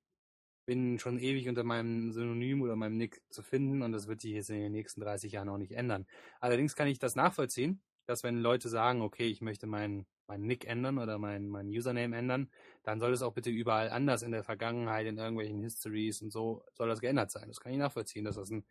bin 0.66 1.00
schon 1.00 1.20
ewig 1.20 1.48
unter 1.48 1.64
meinem 1.64 2.12
Synonym 2.12 2.62
oder 2.62 2.76
meinem 2.76 2.98
Nick 2.98 3.22
zu 3.30 3.42
finden 3.44 3.82
und 3.82 3.92
das 3.92 4.08
wird 4.08 4.22
sich 4.22 4.32
jetzt 4.34 4.50
in 4.50 4.60
den 4.60 4.72
nächsten 4.72 5.02
30 5.02 5.32
Jahren 5.32 5.50
auch 5.50 5.58
nicht 5.58 5.74
ändern. 5.74 6.06
Allerdings 6.40 6.76
kann 6.76 6.88
ich 6.88 7.00
das 7.00 7.16
nachvollziehen, 7.16 7.82
dass 8.06 8.24
wenn 8.24 8.38
Leute 8.38 8.70
sagen, 8.70 9.02
okay, 9.02 9.28
ich 9.28 9.42
möchte 9.42 9.68
meinen 9.68 10.06
meinen 10.28 10.48
Nick 10.48 10.66
ändern 10.66 10.98
oder 10.98 11.20
meinen 11.20 11.48
mein 11.50 11.68
Username 11.68 12.18
ändern, 12.18 12.50
dann 12.82 13.00
soll 13.00 13.14
es 13.14 13.22
auch 13.22 13.34
bitte 13.34 13.52
überall 13.52 13.90
anders 13.92 14.24
in 14.24 14.32
der 14.32 14.44
Vergangenheit, 14.44 15.06
in 15.06 15.20
irgendwelchen 15.20 15.62
Histories 15.62 16.22
und 16.24 16.32
so, 16.32 16.64
soll 16.74 16.90
das 16.90 17.00
geändert 17.00 17.32
sein. 17.32 17.48
Das 17.48 17.60
kann 17.60 17.72
ich 17.72 17.78
nachvollziehen, 17.78 18.26
dass 18.26 18.36
das 18.36 18.50
ein 18.50 18.66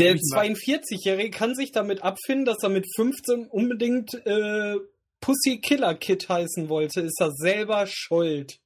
Der 0.00 0.14
Ich 0.16 0.22
mag- 0.34 0.46
42-Jährige 0.46 1.30
kann 1.30 1.54
sich 1.54 1.70
damit 1.70 2.02
abfinden, 2.02 2.44
dass 2.44 2.62
er 2.64 2.70
mit 2.70 2.86
15 2.96 3.46
unbedingt 3.46 4.14
äh, 4.26 4.74
Pussy 5.20 5.60
Killer 5.60 5.94
Kid 5.94 6.28
heißen 6.28 6.68
wollte. 6.68 7.02
Ist 7.02 7.20
er 7.20 7.30
selber 7.32 7.86
schuld. 7.86 8.58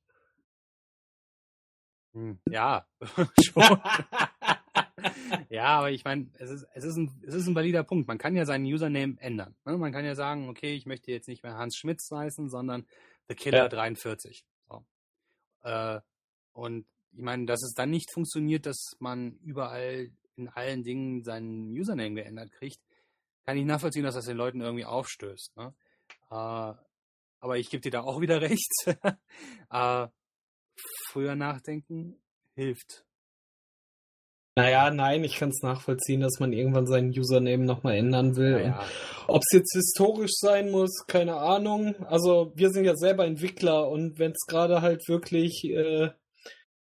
Hm, 2.14 2.38
ja, 2.48 2.87
schon. 3.42 3.62
ja, 5.50 5.66
aber 5.79 5.90
ich 5.90 6.05
meine, 6.05 6.31
es 6.38 6.50
ist, 6.50 6.66
es, 6.74 6.85
ist 6.85 6.96
ein, 6.96 7.11
es 7.27 7.35
ist 7.35 7.46
ein 7.46 7.55
valider 7.55 7.83
Punkt. 7.83 8.07
Man 8.07 8.18
kann 8.18 8.37
ja 8.37 8.46
seinen 8.46 8.64
Username 8.64 9.16
ändern. 9.20 9.55
Ne? 9.64 9.77
Man 9.77 9.92
kann 9.92 10.05
ja 10.05 10.14
sagen, 10.14 10.48
okay, 10.48 10.74
ich 10.74 10.87
möchte 10.87 11.11
jetzt 11.11 11.29
nicht 11.29 11.42
mehr 11.42 11.57
Hans 11.57 11.77
Schmitz 11.77 12.09
heißen, 12.11 12.48
sondern 12.48 12.87
The 13.29 13.35
Killer 13.35 13.64
ja. 13.64 13.68
43. 13.68 14.44
So. 14.68 14.85
Äh, 15.62 16.00
und 16.53 16.87
ich 17.12 17.22
meine, 17.22 17.46
dass 17.46 17.62
es 17.62 17.74
dann 17.74 17.90
nicht 17.90 18.12
funktioniert, 18.12 18.66
dass 18.66 18.96
man 19.00 19.37
überall 19.38 20.11
in 20.37 20.48
allen 20.48 20.83
Dingen 20.83 21.22
seinen 21.22 21.70
Username 21.70 22.14
geändert 22.14 22.53
kriegt, 22.53 22.81
kann 23.44 23.57
ich 23.57 23.64
nachvollziehen, 23.64 24.05
dass 24.05 24.14
das 24.14 24.27
den 24.27 24.37
Leuten 24.37 24.61
irgendwie 24.61 24.85
aufstößt. 24.85 25.57
Ne? 25.57 25.74
Äh, 26.31 26.74
aber 27.40 27.59
ich 27.59 27.70
gebe 27.70 27.83
dir 27.83 27.90
da 27.90 28.03
auch 28.03 28.20
wieder 28.20 28.40
recht. 28.40 28.72
äh, 29.70 30.09
früher 31.09 31.35
nachdenken 31.35 32.17
hilft. 32.55 33.05
Naja, 34.57 34.91
nein, 34.91 35.25
ich 35.25 35.37
kann 35.37 35.49
es 35.49 35.63
nachvollziehen, 35.63 36.21
dass 36.21 36.39
man 36.39 36.53
irgendwann 36.53 36.87
seinen 36.87 37.11
Username 37.11 37.65
nochmal 37.65 37.97
ändern 37.97 38.37
will. 38.37 38.61
Ja. 38.67 38.85
Ob 39.27 39.43
es 39.43 39.53
jetzt 39.53 39.75
historisch 39.75 40.35
sein 40.37 40.71
muss, 40.71 41.07
keine 41.09 41.37
Ahnung. 41.37 41.97
Also 42.07 42.53
wir 42.55 42.71
sind 42.71 42.85
ja 42.85 42.95
selber 42.95 43.25
Entwickler 43.27 43.89
und 43.89 44.21
wenn 44.21 44.31
es 44.31 44.47
gerade 44.47 44.81
halt 44.81 45.09
wirklich 45.09 45.65
äh, 45.65 46.11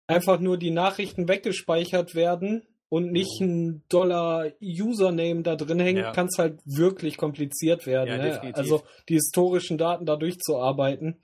einfach 0.08 0.40
nur 0.40 0.58
die 0.58 0.72
Nachrichten 0.72 1.28
weggespeichert 1.28 2.16
werden 2.16 2.66
und 2.88 3.12
nicht 3.12 3.40
mhm. 3.40 3.46
ein 3.46 3.84
Dollar 3.88 4.50
Username 4.60 5.42
da 5.42 5.54
drin 5.54 5.78
hängt, 5.78 6.00
ja. 6.00 6.10
kann 6.10 6.26
es 6.26 6.38
halt 6.38 6.60
wirklich 6.64 7.16
kompliziert 7.16 7.86
werden. 7.86 8.08
Ja, 8.08 8.42
ne? 8.42 8.54
Also 8.54 8.82
die 9.08 9.14
historischen 9.14 9.78
Daten 9.78 10.04
da 10.04 10.16
durchzuarbeiten. 10.16 11.22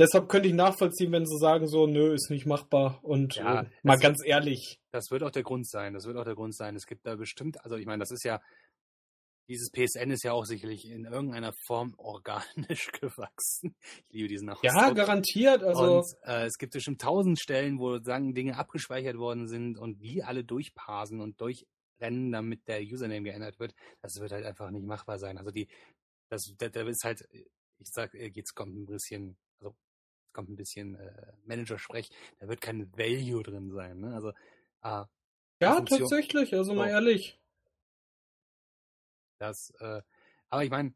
Deshalb 0.00 0.30
könnte 0.30 0.48
ich 0.48 0.54
nachvollziehen, 0.54 1.12
wenn 1.12 1.26
sie 1.26 1.36
sagen, 1.36 1.68
so, 1.68 1.86
nö, 1.86 2.14
ist 2.14 2.30
nicht 2.30 2.46
machbar. 2.46 2.98
Und 3.02 3.34
ja, 3.36 3.60
äh, 3.60 3.66
mal 3.82 3.98
ganz 3.98 4.24
ehrlich. 4.24 4.80
Das 4.92 5.10
wird 5.10 5.22
auch 5.22 5.30
der 5.30 5.42
Grund 5.42 5.68
sein. 5.68 5.92
Das 5.92 6.06
wird 6.06 6.16
auch 6.16 6.24
der 6.24 6.34
Grund 6.34 6.56
sein. 6.56 6.74
Es 6.74 6.86
gibt 6.86 7.06
da 7.06 7.16
bestimmt, 7.16 7.62
also 7.62 7.76
ich 7.76 7.84
meine, 7.84 8.00
das 8.00 8.10
ist 8.10 8.24
ja, 8.24 8.40
dieses 9.46 9.70
PSN 9.70 10.10
ist 10.10 10.24
ja 10.24 10.32
auch 10.32 10.46
sicherlich 10.46 10.86
in 10.88 11.04
irgendeiner 11.04 11.52
Form 11.66 11.92
organisch 11.98 12.90
gewachsen. 12.92 13.76
Ich 14.08 14.14
liebe 14.14 14.28
diesen 14.28 14.48
Ausdruck. 14.48 14.72
Ja, 14.72 14.90
garantiert. 14.90 15.62
Also 15.62 15.98
und, 15.98 16.06
äh, 16.22 16.46
es 16.46 16.56
gibt 16.56 16.72
bestimmt 16.72 17.02
tausend 17.02 17.38
Stellen, 17.38 17.78
wo 17.78 17.98
sagen 17.98 18.32
Dinge 18.32 18.56
abgespeichert 18.56 19.18
worden 19.18 19.48
sind 19.48 19.76
und 19.76 19.98
die 20.00 20.22
alle 20.22 20.44
durchparsen 20.44 21.20
und 21.20 21.38
durchrennen, 21.42 22.32
damit 22.32 22.66
der 22.68 22.80
Username 22.80 23.24
geändert 23.24 23.60
wird. 23.60 23.74
Das 24.00 24.18
wird 24.18 24.32
halt 24.32 24.46
einfach 24.46 24.70
nicht 24.70 24.86
machbar 24.86 25.18
sein. 25.18 25.36
Also 25.36 25.50
die, 25.50 25.68
das, 26.30 26.54
da, 26.56 26.68
ist 26.68 27.04
halt, 27.04 27.28
ich 27.32 27.90
sag, 27.90 28.14
jetzt 28.14 28.54
kommt 28.54 28.74
ein 28.74 28.86
bisschen, 28.86 29.36
kommt 30.32 30.48
ein 30.48 30.56
bisschen 30.56 30.96
äh, 30.96 31.32
Manager-Sprech, 31.44 32.10
da 32.38 32.48
wird 32.48 32.60
kein 32.60 32.90
Value 32.96 33.42
drin 33.42 33.70
sein. 33.70 34.00
Ne? 34.00 34.14
Also 34.14 34.30
äh, 34.82 35.04
ja, 35.62 35.76
Funktion, 35.76 36.00
tatsächlich, 36.00 36.54
also 36.54 36.74
mal 36.74 36.88
ehrlich. 36.88 37.38
Das, 39.38 39.70
äh, 39.80 40.02
aber 40.48 40.64
ich 40.64 40.70
meine, 40.70 40.94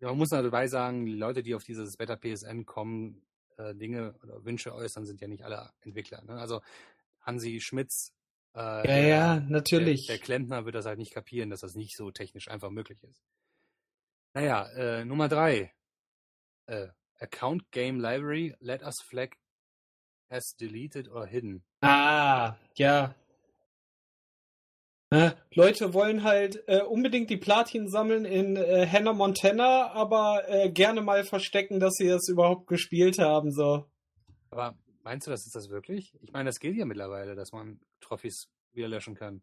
man 0.00 0.18
muss 0.18 0.30
dabei 0.30 0.66
sagen, 0.68 1.06
die 1.06 1.14
Leute, 1.14 1.42
die 1.42 1.54
auf 1.54 1.64
dieses 1.64 1.96
Better 1.96 2.16
PSN 2.16 2.66
kommen, 2.66 3.22
äh, 3.56 3.74
Dinge 3.74 4.14
oder 4.22 4.44
Wünsche 4.44 4.74
äußern, 4.74 5.06
sind 5.06 5.20
ja 5.20 5.28
nicht 5.28 5.44
alle 5.44 5.70
Entwickler. 5.80 6.22
Ne? 6.24 6.34
Also 6.34 6.60
Hansi 7.20 7.60
Schmitz, 7.60 8.12
äh, 8.54 8.58
ja, 8.58 8.82
der, 8.82 9.06
ja, 9.06 9.40
natürlich. 9.40 10.06
Der, 10.06 10.16
der, 10.16 10.24
Klempner 10.24 10.64
wird 10.64 10.74
das 10.74 10.86
halt 10.86 10.98
nicht 10.98 11.12
kapieren, 11.12 11.50
dass 11.50 11.60
das 11.60 11.74
nicht 11.74 11.96
so 11.96 12.10
technisch 12.10 12.48
einfach 12.48 12.70
möglich 12.70 13.02
ist. 13.02 13.22
Naja, 14.34 14.68
äh, 14.70 15.04
Nummer 15.04 15.28
drei. 15.28 15.72
Äh, 16.66 16.88
Account 17.24 17.70
Game 17.70 18.00
Library, 18.00 18.54
let 18.60 18.82
us 18.82 19.00
flag 19.00 19.34
as 20.30 20.54
deleted 20.60 21.08
or 21.08 21.26
hidden. 21.26 21.62
Ah, 21.80 22.56
ja. 22.76 23.14
Äh, 25.10 25.32
Leute 25.54 25.94
wollen 25.94 26.22
halt 26.22 26.62
äh, 26.66 26.82
unbedingt 26.82 27.30
die 27.30 27.36
Platin 27.36 27.88
sammeln 27.88 28.24
in 28.24 28.56
äh, 28.56 28.86
Hannah 28.86 29.12
Montana, 29.12 29.92
aber 29.92 30.42
äh, 30.48 30.70
gerne 30.70 31.02
mal 31.02 31.24
verstecken, 31.24 31.80
dass 31.80 31.94
sie 31.94 32.08
das 32.08 32.28
überhaupt 32.28 32.66
gespielt 32.66 33.18
haben. 33.18 33.52
So. 33.52 33.86
Aber 34.50 34.76
meinst 35.02 35.26
du, 35.26 35.30
das 35.30 35.46
ist 35.46 35.54
das 35.54 35.70
wirklich? 35.70 36.12
Ich 36.20 36.32
meine, 36.32 36.48
das 36.48 36.58
geht 36.58 36.76
ja 36.76 36.84
mittlerweile, 36.84 37.34
dass 37.34 37.52
man 37.52 37.80
Trophys 38.00 38.48
wieder 38.72 38.88
löschen 38.88 39.14
kann. 39.14 39.42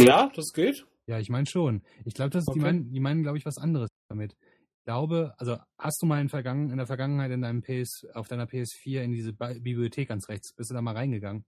Ja, 0.00 0.30
das 0.34 0.52
geht. 0.52 0.86
Ja, 1.06 1.18
ich 1.18 1.30
meine 1.30 1.46
schon. 1.46 1.82
Ich 2.04 2.14
glaube, 2.14 2.36
okay. 2.36 2.52
die 2.54 2.60
meinen, 2.60 2.92
die 2.92 3.00
meinen, 3.00 3.22
glaube 3.22 3.38
ich, 3.38 3.46
was 3.46 3.58
anderes 3.58 3.88
damit 4.08 4.36
glaube, 4.84 5.34
also 5.38 5.58
hast 5.78 6.00
du 6.02 6.06
mal 6.06 6.20
in, 6.20 6.28
Vergangen, 6.28 6.70
in 6.70 6.76
der 6.76 6.86
Vergangenheit 6.86 7.30
in 7.30 7.42
deinem 7.42 7.62
PS, 7.62 8.06
auf 8.14 8.28
deiner 8.28 8.46
PS4 8.46 9.02
in 9.02 9.12
diese 9.12 9.32
Bibliothek 9.32 10.08
ganz 10.08 10.28
rechts, 10.28 10.54
bist 10.54 10.70
du 10.70 10.74
da 10.74 10.82
mal 10.82 10.94
reingegangen? 10.94 11.44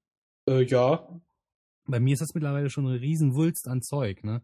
Äh, 0.49 0.63
ja. 0.65 1.09
Bei 1.87 2.01
mir 2.01 2.15
ist 2.15 2.23
das 2.23 2.35
mittlerweile 2.35 2.71
schon 2.71 2.87
eine 2.87 3.01
Riesenwulst 3.01 3.69
an 3.69 3.83
Zeug, 3.83 4.25
ne? 4.25 4.43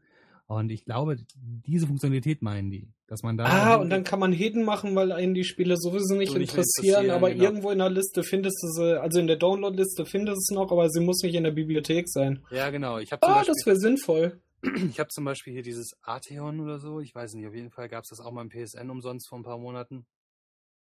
Und 0.50 0.72
ich 0.72 0.84
glaube, 0.84 1.16
diese 1.36 1.86
Funktionalität 1.86 2.42
meinen 2.42 2.72
die, 2.72 2.88
dass 3.06 3.22
man 3.22 3.36
da. 3.36 3.44
Ah, 3.44 3.76
und 3.76 3.88
dann 3.88 4.02
kann 4.02 4.18
man 4.18 4.32
Hidden 4.32 4.64
machen, 4.64 4.96
weil 4.96 5.12
einen 5.12 5.32
die 5.32 5.44
Spiele 5.44 5.76
sowieso 5.76 6.16
nicht, 6.16 6.32
so 6.32 6.38
interessieren, 6.38 7.04
interessieren, 7.04 7.10
aber 7.10 7.30
genau. 7.30 7.44
irgendwo 7.44 7.70
in 7.70 7.78
der 7.78 7.88
Liste 7.88 8.24
findest 8.24 8.60
du 8.60 8.66
sie, 8.66 9.00
also 9.00 9.20
in 9.20 9.28
der 9.28 9.36
Download-Liste 9.36 10.06
findest 10.06 10.50
du 10.50 10.54
es 10.54 10.56
noch, 10.56 10.72
aber 10.72 10.90
sie 10.90 10.98
muss 10.98 11.22
nicht 11.22 11.36
in 11.36 11.44
der 11.44 11.52
Bibliothek 11.52 12.08
sein. 12.08 12.42
Ja, 12.50 12.70
genau. 12.70 12.98
Ich 12.98 13.12
ah, 13.12 13.16
Beispiel, 13.18 13.54
das 13.54 13.64
wäre 13.64 13.76
sinnvoll. 13.76 14.40
Ich 14.62 15.00
habe 15.00 15.08
zum 15.08 15.24
Beispiel 15.24 15.54
hier 15.54 15.62
dieses 15.62 15.96
Arteon 16.02 16.60
oder 16.60 16.78
so, 16.78 17.00
ich 17.00 17.14
weiß 17.14 17.34
nicht, 17.34 17.46
auf 17.46 17.54
jeden 17.54 17.70
Fall 17.70 17.88
gab 17.88 18.04
es 18.04 18.10
das 18.10 18.20
auch 18.20 18.30
mal 18.30 18.42
im 18.42 18.50
PSN 18.50 18.90
umsonst 18.90 19.28
vor 19.28 19.38
ein 19.38 19.42
paar 19.42 19.58
Monaten. 19.58 20.06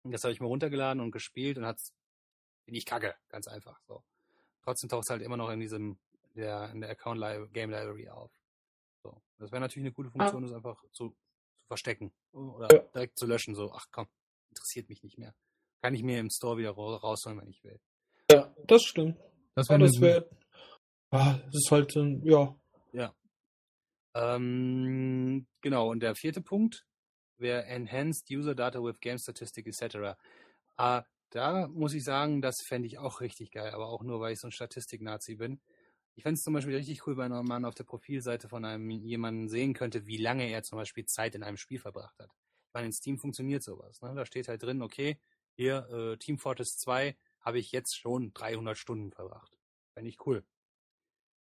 Das 0.05 0.23
habe 0.23 0.33
ich 0.33 0.41
mir 0.41 0.47
runtergeladen 0.47 1.03
und 1.03 1.11
gespielt 1.11 1.59
und 1.59 1.67
hat's 1.67 1.93
bin 2.65 2.75
ich 2.75 2.85
kacke, 2.85 3.15
ganz 3.29 3.49
einfach 3.49 3.81
so. 3.87 4.03
Trotzdem 4.63 4.89
taucht 4.89 5.05
es 5.05 5.11
halt 5.11 5.23
immer 5.23 5.37
noch 5.37 5.51
in 5.51 5.61
diesem 5.61 5.99
der 6.35 6.71
in 6.71 6.81
der 6.81 6.91
Account 6.91 7.21
Li 7.21 7.49
Game 7.53 7.71
Library 7.71 8.09
auf. 8.09 8.31
So, 9.03 9.21
das 9.39 9.51
wäre 9.51 9.61
natürlich 9.61 9.87
eine 9.87 9.93
gute 9.93 10.11
Funktion, 10.11 10.45
ah. 10.45 10.47
das 10.47 10.57
einfach 10.57 10.83
zu, 10.93 11.11
zu 11.11 11.67
verstecken 11.67 12.13
oder 12.33 12.69
ja. 12.73 12.83
direkt 12.95 13.19
zu 13.19 13.27
löschen. 13.27 13.55
So, 13.55 13.73
ach 13.73 13.87
komm, 13.91 14.07
interessiert 14.51 14.89
mich 14.89 15.03
nicht 15.03 15.19
mehr. 15.19 15.35
Kann 15.83 15.95
ich 15.95 16.03
mir 16.03 16.19
im 16.19 16.31
Store 16.31 16.59
wieder 16.59 16.71
rausholen, 16.71 17.41
wenn 17.41 17.49
ich 17.49 17.63
will. 17.65 17.81
Ja, 18.31 18.53
das 18.67 18.83
stimmt. 18.83 19.19
Das 19.55 19.69
wäre 19.69 19.81
wär, 19.81 20.29
ah, 21.11 21.39
das 21.47 21.55
ist 21.55 21.71
halt, 21.71 21.95
ja, 22.25 22.55
ähm, 24.17 25.47
genau, 25.61 25.91
und 25.91 26.01
der 26.01 26.15
vierte 26.15 26.41
Punkt 26.41 26.87
wäre 27.37 27.65
Enhanced 27.65 28.31
User 28.31 28.55
Data 28.55 28.83
with 28.83 29.01
Game 29.01 29.19
Statistic 29.19 29.67
etc. 29.67 30.17
Äh, 30.79 31.03
da 31.31 31.69
muss 31.69 31.93
ich 31.93 32.05
sagen, 32.05 32.41
das 32.41 32.63
fände 32.63 32.87
ich 32.87 32.99
auch 32.99 33.21
richtig 33.21 33.51
geil, 33.51 33.73
aber 33.73 33.89
auch 33.89 34.03
nur, 34.03 34.21
weil 34.21 34.33
ich 34.33 34.41
so 34.41 34.49
ein 34.49 34.53
Statistik-Nazi 34.53 35.35
bin. 35.35 35.61
Ich 36.15 36.23
fände 36.23 36.39
es 36.39 36.45
zum 36.45 36.55
Beispiel 36.55 36.75
richtig 36.75 37.07
cool, 37.07 37.19
wenn 37.19 37.31
man 37.31 37.67
auf 37.67 37.75
der 37.75 37.85
Profilseite 37.85 38.49
von 38.49 38.65
einem 38.65 38.89
jemanden 38.91 39.49
sehen 39.49 39.75
könnte, 39.75 40.07
wie 40.07 40.17
lange 40.17 40.49
er 40.49 40.63
zum 40.63 40.79
Beispiel 40.79 41.05
Zeit 41.05 41.35
in 41.35 41.43
einem 41.43 41.59
Spiel 41.59 41.79
verbracht 41.79 42.19
hat. 42.19 42.31
Ich 42.69 42.75
meine, 42.75 42.87
in 42.87 42.93
Steam 42.93 43.19
funktioniert 43.19 43.63
sowas. 43.63 44.01
Ne? 44.01 44.15
Da 44.15 44.25
steht 44.25 44.49
halt 44.49 44.63
drin, 44.63 44.81
okay, 44.81 45.21
hier 45.57 45.89
äh, 45.91 46.17
Team 46.17 46.39
Fortress 46.39 46.79
2 46.79 47.17
habe 47.41 47.59
ich 47.59 47.71
jetzt 47.73 47.99
schon 47.99 48.33
300 48.33 48.79
Stunden 48.79 49.13
verbracht. 49.13 49.59
Fände 49.93 50.09
ich 50.09 50.25
cool. 50.27 50.43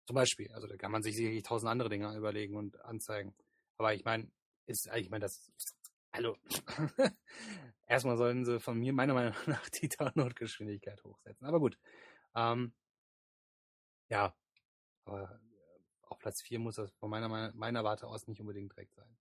Zum 0.06 0.16
Beispiel. 0.16 0.52
Also 0.54 0.68
da 0.68 0.76
kann 0.78 0.92
man 0.92 1.04
sich 1.04 1.16
sicherlich 1.16 1.44
tausend 1.44 1.70
andere 1.70 1.90
Dinge 1.90 2.16
überlegen 2.16 2.56
und 2.56 2.80
anzeigen. 2.84 3.34
Aber 3.78 3.94
ich 3.94 4.04
meine, 4.04 4.30
ist, 4.66 4.90
ich 4.96 5.10
meine, 5.10 5.24
das, 5.24 5.52
hallo. 6.14 6.38
Erstmal 7.88 8.18
sollen 8.18 8.46
sie 8.46 8.60
von 8.60 8.78
mir 8.78 8.94
meiner 8.94 9.14
Meinung 9.14 9.34
nach 9.48 9.70
die 9.70 9.90
Download-Geschwindigkeit 9.90 11.04
hochsetzen. 11.04 11.46
Aber 11.46 11.60
gut. 11.60 11.78
Ähm, 12.36 12.74
ja, 14.10 14.34
aber 15.06 15.40
auf 16.08 16.20
Platz 16.20 16.42
4 16.44 16.60
muss 16.60 16.76
das 16.76 16.92
von 17.00 17.10
meiner, 17.10 17.52
meiner 17.54 17.84
Warte 17.84 18.08
aus 18.08 18.28
nicht 18.28 18.40
unbedingt 18.42 18.72
direkt 18.72 18.94
sein. 18.96 19.18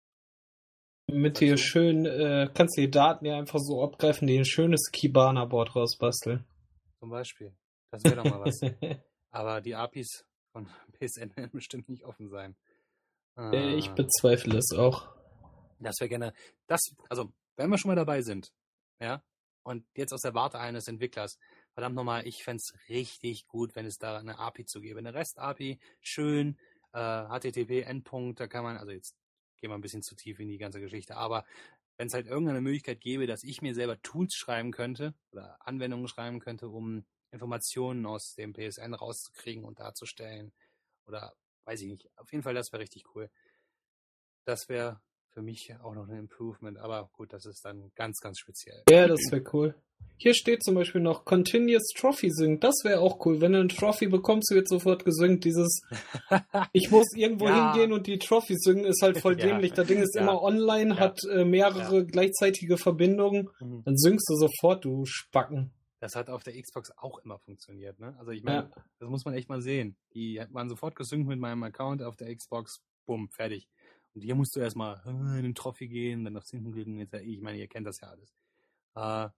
Mit 1.11 1.39
dir 1.39 1.57
schön, 1.57 2.05
äh, 2.05 2.49
kannst 2.53 2.77
du 2.77 2.81
die 2.81 2.91
Daten 2.91 3.25
ja 3.25 3.37
einfach 3.37 3.59
so 3.59 3.83
abgreifen, 3.83 4.27
die 4.27 4.37
ein 4.37 4.45
schönes 4.45 4.91
Kibana-Board 4.91 5.75
rausbasteln. 5.75 6.45
Zum 6.99 7.10
Beispiel. 7.10 7.56
Das 7.91 8.04
wäre 8.04 8.17
doch 8.17 8.25
mal 8.25 8.41
was. 8.41 8.60
Aber 9.31 9.62
die 9.62 9.73
APIs 9.73 10.25
von 10.52 10.69
PSN 11.00 11.31
bestimmt 11.54 11.89
nicht 11.89 12.06
offen 12.06 12.29
sein. 12.29 12.56
Äh, 13.37 13.75
ich 13.75 13.89
bezweifle 13.91 14.58
es 14.58 14.71
auch. 14.73 15.08
Das 15.79 15.95
wäre 16.00 16.10
gerne, 16.10 16.33
das, 16.67 16.81
also, 17.08 17.31
wenn 17.56 17.69
wir 17.69 17.77
schon 17.77 17.89
mal 17.89 17.95
dabei 17.95 18.21
sind, 18.21 18.52
ja, 19.00 19.23
und 19.63 19.85
jetzt 19.95 20.13
aus 20.13 20.21
der 20.21 20.33
Warte 20.33 20.60
eines 20.60 20.87
Entwicklers, 20.87 21.37
verdammt 21.73 21.95
nochmal, 21.95 22.27
ich 22.27 22.43
fände 22.43 22.62
es 22.62 22.73
richtig 22.89 23.47
gut, 23.47 23.75
wenn 23.75 23.85
es 23.85 23.97
da 23.97 24.17
eine 24.17 24.39
API 24.39 24.65
zu 24.65 24.81
gäbe. 24.81 25.00
Eine 25.00 25.13
REST-API, 25.13 25.79
schön, 26.02 26.58
äh, 26.91 27.00
HTTP-Endpunkt, 27.00 28.39
da 28.39 28.47
kann 28.47 28.63
man, 28.63 28.77
also 28.77 28.91
jetzt 28.91 29.15
gehen 29.58 29.69
wir 29.69 29.75
ein 29.75 29.81
bisschen 29.81 30.02
zu 30.02 30.15
tief 30.15 30.39
in 30.39 30.47
die 30.47 30.58
ganze 30.58 30.79
Geschichte, 30.79 31.15
aber 31.15 31.45
wenn 31.97 32.08
es 32.08 32.13
halt 32.13 32.27
irgendeine 32.27 32.62
Möglichkeit 32.62 33.02
gäbe, 33.02 33.27
dass 33.27 33.43
ich 33.43 33.62
mir 33.62 33.75
selber 33.75 34.02
Tools 34.02 34.33
schreiben 34.33 34.71
könnte 34.71 35.13
oder 35.31 35.58
Anwendungen 35.60 36.08
schreiben 36.08 36.39
könnte, 36.39 36.69
um 36.69 37.06
Informationen 37.32 38.06
aus 38.06 38.34
dem 38.38 38.54
PSN 38.54 38.94
rauszukriegen 38.94 39.63
und 39.63 39.80
darzustellen. 39.80 40.52
Oder 41.08 41.34
weiß 41.65 41.82
ich 41.82 41.88
nicht. 41.88 42.10
Auf 42.17 42.32
jeden 42.32 42.44
Fall, 42.44 42.54
das 42.54 42.71
wäre 42.71 42.82
richtig 42.82 43.04
cool. 43.15 43.30
Das 44.46 44.69
wäre 44.69 45.02
für 45.32 45.42
mich 45.42 45.73
auch 45.84 45.94
noch 45.94 46.08
ein 46.08 46.17
Improvement, 46.17 46.77
aber 46.80 47.10
gut, 47.13 47.34
das 47.34 47.46
ist 47.46 47.63
dann 47.63 47.92
ganz, 47.96 48.19
ganz 48.19 48.40
speziell. 48.40 48.84
Ja, 48.90 49.08
das 49.08 49.19
wäre 49.32 49.44
cool. 49.54 49.75
Hier 50.17 50.34
steht 50.34 50.63
zum 50.63 50.75
Beispiel 50.75 51.00
noch 51.00 51.23
Continuous 51.23 51.94
Trophy 51.96 52.30
sync. 52.30 52.60
Das 52.62 52.84
wäre 52.84 53.00
auch 53.00 53.25
cool. 53.25 53.40
Wenn 53.40 53.54
du 53.54 53.60
eine 53.60 53.67
Trophy 53.69 54.08
bekommst, 54.08 54.52
wird 54.52 54.67
sofort 54.67 55.06
gesynkt. 55.06 55.46
Dieses, 55.46 55.82
ich 56.73 56.92
muss 56.92 57.08
irgendwo 57.15 57.46
ja. 57.46 57.73
hingehen 57.73 57.94
und 57.94 58.06
die 58.06 58.17
Trophy 58.17 58.56
synken, 58.58 58.86
ist 58.86 59.02
halt 59.02 59.19
voll 59.19 59.36
dämlich. 59.38 59.71
Ja. 59.71 59.75
Das 59.77 59.88
Ding 59.88 60.02
ist 60.02 60.15
ja. 60.15 60.21
immer 60.21 60.42
online, 60.42 60.98
hat 61.00 61.19
äh, 61.32 61.46
mehrere 61.46 62.06
gleichzeitige 62.06 62.77
Verbindungen. 62.77 63.50
Mhm. 63.62 63.84
Dann 63.86 63.98
synkst 63.98 64.27
du 64.30 64.36
sofort, 64.36 64.84
du 64.84 65.06
Spacken. 65.06 65.71
Das 66.00 66.15
hat 66.15 66.29
auf 66.29 66.43
der 66.43 66.60
Xbox 66.60 66.91
auch 66.97 67.19
immer 67.19 67.39
funktioniert, 67.39 68.00
ne? 68.00 68.15
Also 68.17 68.31
ich 68.31 68.43
meine, 68.43 68.71
das 69.00 69.10
muss 69.10 69.25
man 69.25 69.33
echt 69.33 69.50
mal 69.50 69.62
sehen. 69.62 69.97
Die 70.13 70.41
waren 70.52 70.69
sofort 70.69 70.95
gesynkt 70.95 71.27
mit 71.27 71.39
meinem 71.39 71.62
Account 71.63 72.02
auf 72.02 72.15
der 72.15 72.33
Xbox. 72.33 72.81
Bumm, 73.06 73.29
fertig. 73.29 73.67
Und 74.13 74.21
hier 74.21 74.35
musst 74.35 74.56
du 74.56 74.62
erstmal 74.62 75.02
äh, 75.06 75.10
in 75.10 75.43
den 75.43 75.56
Trophy 75.56 75.87
gehen, 75.87 76.23
dann 76.23 76.37
aufs 76.37 76.52
hinten 76.52 76.71
klicken. 76.71 77.00
Ich 77.00 77.41
meine, 77.41 77.58
ihr 77.58 77.67
kennt 77.67 77.85
das 77.85 78.00
ja 78.02 78.10
alles. 78.10 78.29
Äh, 78.95 79.29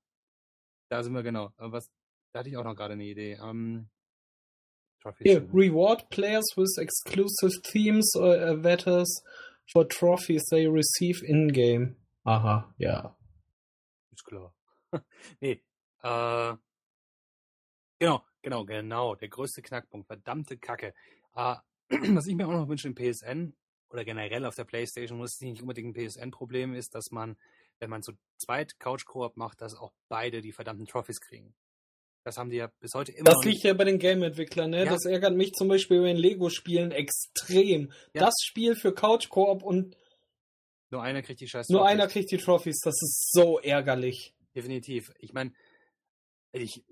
da 0.89 1.03
sind 1.03 1.13
wir 1.13 1.23
genau. 1.23 1.51
Was, 1.57 1.89
da 2.31 2.39
hatte 2.39 2.49
ich 2.49 2.57
auch 2.57 2.63
noch 2.63 2.75
gerade 2.75 2.93
eine 2.93 3.05
Idee. 3.05 3.39
Um, 3.39 3.89
Here, 5.17 5.41
reward 5.51 6.09
players 6.11 6.45
with 6.55 6.77
exclusive 6.77 7.63
themes 7.63 8.15
or 8.15 8.35
avatars 8.35 9.09
for 9.73 9.83
trophies 9.83 10.43
they 10.51 10.67
receive 10.67 11.23
in-game. 11.23 11.95
Aha, 12.23 12.71
ja. 12.77 13.15
Ist 14.11 14.23
klar. 14.25 14.53
nee, 15.41 15.63
äh, 16.03 16.55
genau, 17.99 18.23
genau, 18.41 18.65
genau. 18.65 19.15
Der 19.15 19.29
größte 19.29 19.61
Knackpunkt. 19.61 20.07
Verdammte 20.07 20.57
Kacke. 20.57 20.93
Äh, 21.35 21.55
was 22.15 22.27
ich 22.27 22.35
mir 22.35 22.47
auch 22.47 22.53
noch 22.53 22.67
wünsche 22.67 22.87
im 22.87 22.95
PSN 22.95 23.53
oder 23.89 24.05
generell 24.05 24.45
auf 24.45 24.55
der 24.55 24.63
Playstation, 24.63 25.17
muss 25.17 25.41
nicht 25.41 25.61
unbedingt 25.61 25.95
ein 25.95 26.07
PSN-Problem 26.07 26.73
ist, 26.73 26.95
dass 26.95 27.11
man 27.11 27.35
wenn 27.81 27.89
man 27.89 28.03
zu 28.03 28.13
zweit 28.37 28.79
Couch-Koop 28.79 29.35
macht, 29.35 29.59
dass 29.61 29.75
auch 29.75 29.91
beide 30.07 30.41
die 30.41 30.53
verdammten 30.53 30.85
Trophys 30.85 31.19
kriegen. 31.19 31.53
Das 32.23 32.37
haben 32.37 32.51
die 32.51 32.57
ja 32.57 32.71
bis 32.79 32.93
heute 32.93 33.11
immer. 33.11 33.31
Das 33.31 33.43
liegt 33.43 33.63
ja 33.63 33.73
bei 33.73 33.83
den 33.83 33.97
Game-Entwicklern, 33.97 34.69
ne? 34.69 34.85
Ja. 34.85 34.91
Das 34.91 35.05
ärgert 35.05 35.35
mich 35.35 35.53
zum 35.53 35.67
Beispiel 35.67 35.99
bei 35.99 36.07
den 36.09 36.17
Lego-Spielen 36.17 36.91
extrem. 36.91 37.91
Ja. 38.13 38.25
Das 38.25 38.35
Spiel 38.43 38.75
für 38.75 38.93
Couch-Koop 38.93 39.63
und 39.63 39.97
nur 40.91 41.01
einer 41.01 41.23
kriegt 41.23 41.39
die 41.39 41.47
scheiß 41.47 41.69
Nur 41.69 41.87
einer 41.87 42.07
kriegt 42.07 42.31
die 42.31 42.37
Trophys, 42.37 42.79
das 42.83 43.01
ist 43.01 43.31
so 43.31 43.59
ärgerlich. 43.59 44.35
Definitiv. 44.55 45.11
Ich 45.17 45.33
meine, 45.33 45.53
ich, 46.51 46.83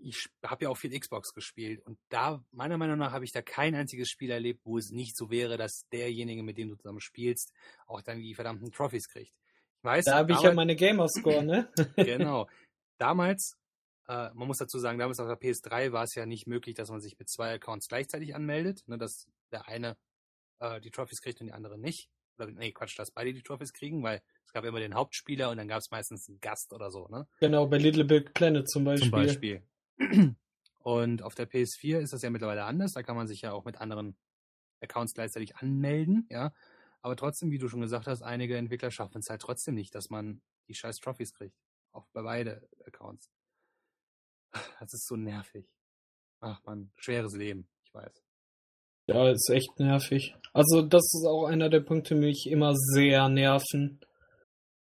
ich 0.00 0.28
habe 0.44 0.64
ja 0.64 0.70
auch 0.70 0.76
viel 0.76 0.98
Xbox 0.98 1.32
gespielt 1.32 1.84
und 1.86 1.98
da, 2.08 2.44
meiner 2.52 2.78
Meinung 2.78 2.98
nach, 2.98 3.12
habe 3.12 3.24
ich 3.24 3.32
da 3.32 3.42
kein 3.42 3.74
einziges 3.74 4.10
Spiel 4.10 4.30
erlebt, 4.30 4.60
wo 4.64 4.78
es 4.78 4.90
nicht 4.90 5.16
so 5.16 5.30
wäre, 5.30 5.56
dass 5.56 5.86
derjenige, 5.92 6.42
mit 6.42 6.58
dem 6.58 6.68
du 6.68 6.76
zusammen 6.76 7.00
spielst, 7.00 7.52
auch 7.86 8.02
dann 8.02 8.20
die 8.20 8.34
verdammten 8.34 8.70
Trophys 8.70 9.08
kriegt. 9.08 9.34
Weißt, 9.82 10.08
da 10.08 10.16
habe 10.16 10.32
ich 10.32 10.40
ja 10.40 10.52
meine 10.54 10.76
Gamerscore, 10.76 11.44
ne? 11.44 11.72
genau. 11.96 12.48
Damals, 12.98 13.56
äh, 14.08 14.30
man 14.34 14.46
muss 14.48 14.58
dazu 14.58 14.78
sagen, 14.78 14.98
damals 14.98 15.20
auf 15.20 15.26
der 15.26 15.38
PS3 15.38 15.92
war 15.92 16.04
es 16.04 16.14
ja 16.14 16.26
nicht 16.26 16.46
möglich, 16.46 16.74
dass 16.74 16.90
man 16.90 17.00
sich 17.00 17.18
mit 17.18 17.28
zwei 17.28 17.54
Accounts 17.54 17.88
gleichzeitig 17.88 18.34
anmeldet, 18.34 18.82
ne, 18.86 18.98
dass 18.98 19.26
der 19.50 19.68
eine 19.68 19.96
äh, 20.60 20.80
die 20.80 20.90
Trophys 20.90 21.20
kriegt 21.20 21.40
und 21.40 21.48
die 21.48 21.52
andere 21.52 21.78
nicht. 21.78 22.08
Oder 22.38 22.50
nee, 22.50 22.72
Quatsch, 22.72 22.98
dass 22.98 23.10
beide 23.10 23.32
die 23.32 23.42
Trophys 23.42 23.72
kriegen, 23.72 24.02
weil 24.02 24.22
es 24.44 24.52
gab 24.52 24.64
immer 24.64 24.80
den 24.80 24.94
Hauptspieler 24.94 25.50
und 25.50 25.56
dann 25.56 25.68
gab 25.68 25.78
es 25.78 25.90
meistens 25.90 26.28
einen 26.28 26.40
Gast 26.40 26.72
oder 26.72 26.90
so, 26.90 27.08
ne? 27.08 27.28
Genau, 27.40 27.66
bei 27.66 27.78
Little 27.78 28.04
Big 28.04 28.34
Planet 28.34 28.68
zum 28.68 28.84
Beispiel. 28.84 29.10
Zum 29.10 29.10
Beispiel. 29.10 29.62
Und 30.78 31.22
auf 31.22 31.34
der 31.34 31.48
PS4 31.48 31.98
ist 31.98 32.12
das 32.12 32.22
ja 32.22 32.30
mittlerweile 32.30 32.64
anders, 32.64 32.92
da 32.92 33.02
kann 33.02 33.16
man 33.16 33.26
sich 33.26 33.42
ja 33.42 33.52
auch 33.52 33.64
mit 33.64 33.80
anderen 33.80 34.16
Accounts 34.80 35.14
gleichzeitig 35.14 35.56
anmelden, 35.56 36.26
ja. 36.30 36.52
Aber 37.00 37.16
trotzdem, 37.16 37.50
wie 37.50 37.58
du 37.58 37.68
schon 37.68 37.82
gesagt 37.82 38.06
hast, 38.06 38.22
einige 38.22 38.56
Entwickler 38.56 38.90
schaffen 38.90 39.18
es 39.18 39.28
halt 39.28 39.42
trotzdem 39.42 39.74
nicht, 39.74 39.94
dass 39.94 40.08
man 40.08 40.40
die 40.68 40.74
scheiß 40.74 41.00
Trophies 41.00 41.34
kriegt. 41.34 41.56
Auch 41.92 42.06
bei 42.12 42.22
beide 42.22 42.66
Accounts. 42.86 43.30
Das 44.80 44.94
ist 44.94 45.06
so 45.06 45.16
nervig. 45.16 45.68
Ach 46.40 46.62
man, 46.64 46.90
schweres 46.96 47.34
Leben, 47.34 47.68
ich 47.84 47.92
weiß. 47.92 48.23
Ja, 49.06 49.30
ist 49.30 49.50
echt 49.50 49.78
nervig. 49.78 50.34
Also 50.52 50.82
das 50.82 51.02
ist 51.02 51.26
auch 51.26 51.46
einer 51.46 51.68
der 51.68 51.80
Punkte, 51.80 52.14
die 52.14 52.20
mich 52.20 52.46
immer 52.48 52.74
sehr 52.74 53.28
nerven. 53.28 54.00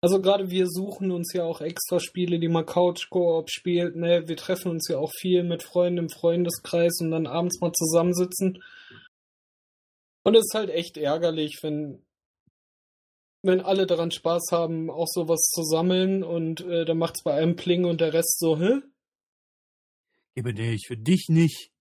Also 0.02 0.20
gerade 0.20 0.50
wir 0.50 0.66
suchen 0.66 1.12
uns 1.12 1.32
ja 1.32 1.44
auch 1.44 1.60
extra 1.60 2.00
Spiele, 2.00 2.40
die 2.40 2.48
man 2.48 2.66
Couch 2.66 3.08
Koop 3.08 3.48
spielt. 3.50 3.94
Ne, 3.94 4.26
wir 4.26 4.36
treffen 4.36 4.72
uns 4.72 4.88
ja 4.88 4.98
auch 4.98 5.12
viel 5.16 5.44
mit 5.44 5.62
Freunden 5.62 5.98
im 5.98 6.08
Freundeskreis 6.10 6.98
und 7.00 7.12
dann 7.12 7.28
abends 7.28 7.60
mal 7.60 7.72
zusammensitzen. 7.72 8.62
Und 10.24 10.34
es 10.34 10.42
ist 10.42 10.54
halt 10.54 10.70
echt 10.70 10.96
ärgerlich, 10.96 11.60
wenn, 11.62 12.04
wenn 13.42 13.60
alle 13.60 13.86
daran 13.86 14.10
Spaß 14.10 14.48
haben, 14.50 14.90
auch 14.90 15.08
sowas 15.08 15.40
zu 15.54 15.62
sammeln 15.62 16.24
und 16.24 16.60
äh, 16.62 16.84
dann 16.84 16.98
macht 16.98 17.14
es 17.16 17.22
bei 17.22 17.34
einem 17.34 17.54
Pling 17.54 17.84
und 17.84 18.00
der 18.00 18.12
Rest 18.12 18.40
so, 18.40 18.58
hä? 18.58 18.80
Gebe 20.34 20.52
dich, 20.52 20.86
für 20.86 20.96
dich 20.96 21.26
nicht. 21.28 21.71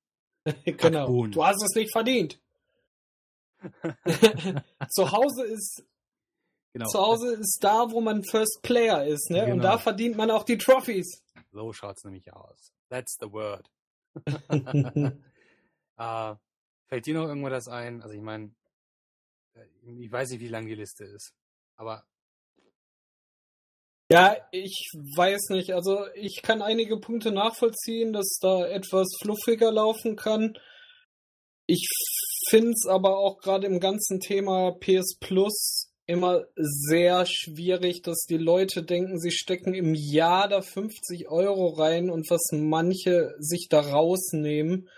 genau. 0.66 1.28
Du 1.28 1.46
hast 1.46 1.64
es 1.64 1.76
nicht 1.76 1.92
verdient. 1.92 2.40
zu 4.90 5.12
Hause 5.12 5.46
ist 5.46 5.84
genau. 6.74 6.88
zu 6.88 7.00
Hause 7.00 7.36
ist 7.36 7.60
da, 7.62 7.92
wo 7.92 8.02
man 8.02 8.24
First 8.24 8.62
Player 8.64 9.06
ist, 9.06 9.30
ne? 9.30 9.42
Genau. 9.42 9.54
Und 9.54 9.62
da 9.62 9.78
verdient 9.78 10.18
man 10.18 10.32
auch 10.32 10.44
die 10.44 10.58
Trophies. 10.58 11.24
So 11.52 11.72
schaut's 11.72 12.04
nämlich 12.04 12.34
aus. 12.34 12.74
That's 12.90 13.18
the 13.20 13.32
word. 13.32 13.70
uh, 15.98 16.36
Fällt 16.88 17.06
dir 17.06 17.14
noch 17.14 17.28
irgendwas 17.28 17.68
ein? 17.68 18.02
Also 18.02 18.16
ich 18.16 18.22
meine, 18.22 18.52
äh, 19.54 19.66
ich 20.00 20.12
weiß 20.12 20.32
nicht, 20.32 20.42
wie 20.42 20.48
lang 20.48 20.66
die 20.66 20.76
Liste 20.76 21.06
ist, 21.06 21.34
aber 21.76 22.04
ja, 24.12 24.36
ich 24.52 24.90
weiß 25.16 25.50
nicht. 25.50 25.74
Also 25.74 26.06
ich 26.16 26.42
kann 26.44 26.62
einige 26.62 27.00
Punkte 27.00 27.32
nachvollziehen, 27.32 28.14
dass 28.14 28.38
da 28.42 28.66
etwas 28.68 29.08
fluffiger 29.22 29.72
laufen 29.72 30.16
kann. 30.16 30.58
Ich 31.66 31.88
finde 32.50 32.72
es 32.72 32.86
aber 32.88 33.18
auch 33.18 33.38
gerade 33.38 33.68
im 33.68 33.80
ganzen 33.80 34.20
Thema 34.20 34.72
PS 34.72 35.18
Plus 35.20 35.88
immer 36.06 36.44
sehr 36.56 37.26
schwierig, 37.26 38.02
dass 38.02 38.26
die 38.30 38.38
Leute 38.38 38.84
denken, 38.84 39.20
sie 39.20 39.32
stecken 39.32 39.74
im 39.74 39.94
Jahr 39.96 40.50
da 40.50 40.62
50 40.62 41.30
Euro 41.30 41.68
rein 41.70 42.10
und 42.10 42.30
was 42.30 42.50
manche 42.52 43.34
sich 43.40 43.68
da 43.70 43.80
rausnehmen 43.80 44.90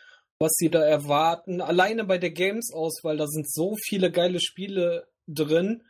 was 0.44 0.54
sie 0.58 0.70
da 0.70 0.84
erwarten. 0.84 1.62
Alleine 1.62 2.04
bei 2.04 2.18
der 2.18 2.32
Games-Auswahl, 2.32 3.18
da 3.18 3.28
sind 3.28 3.50
so 3.50 3.76
viele 3.82 4.12
geile 4.12 4.40
Spiele 4.40 5.08
drin. 5.28 5.84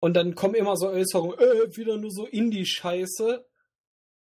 Und 0.00 0.14
dann 0.14 0.34
kommen 0.34 0.54
immer 0.54 0.76
so 0.76 0.88
Äußerungen, 0.88 1.38
äh, 1.38 1.76
wieder 1.76 1.96
nur 1.96 2.10
so 2.10 2.26
Indie-Scheiße. 2.26 3.44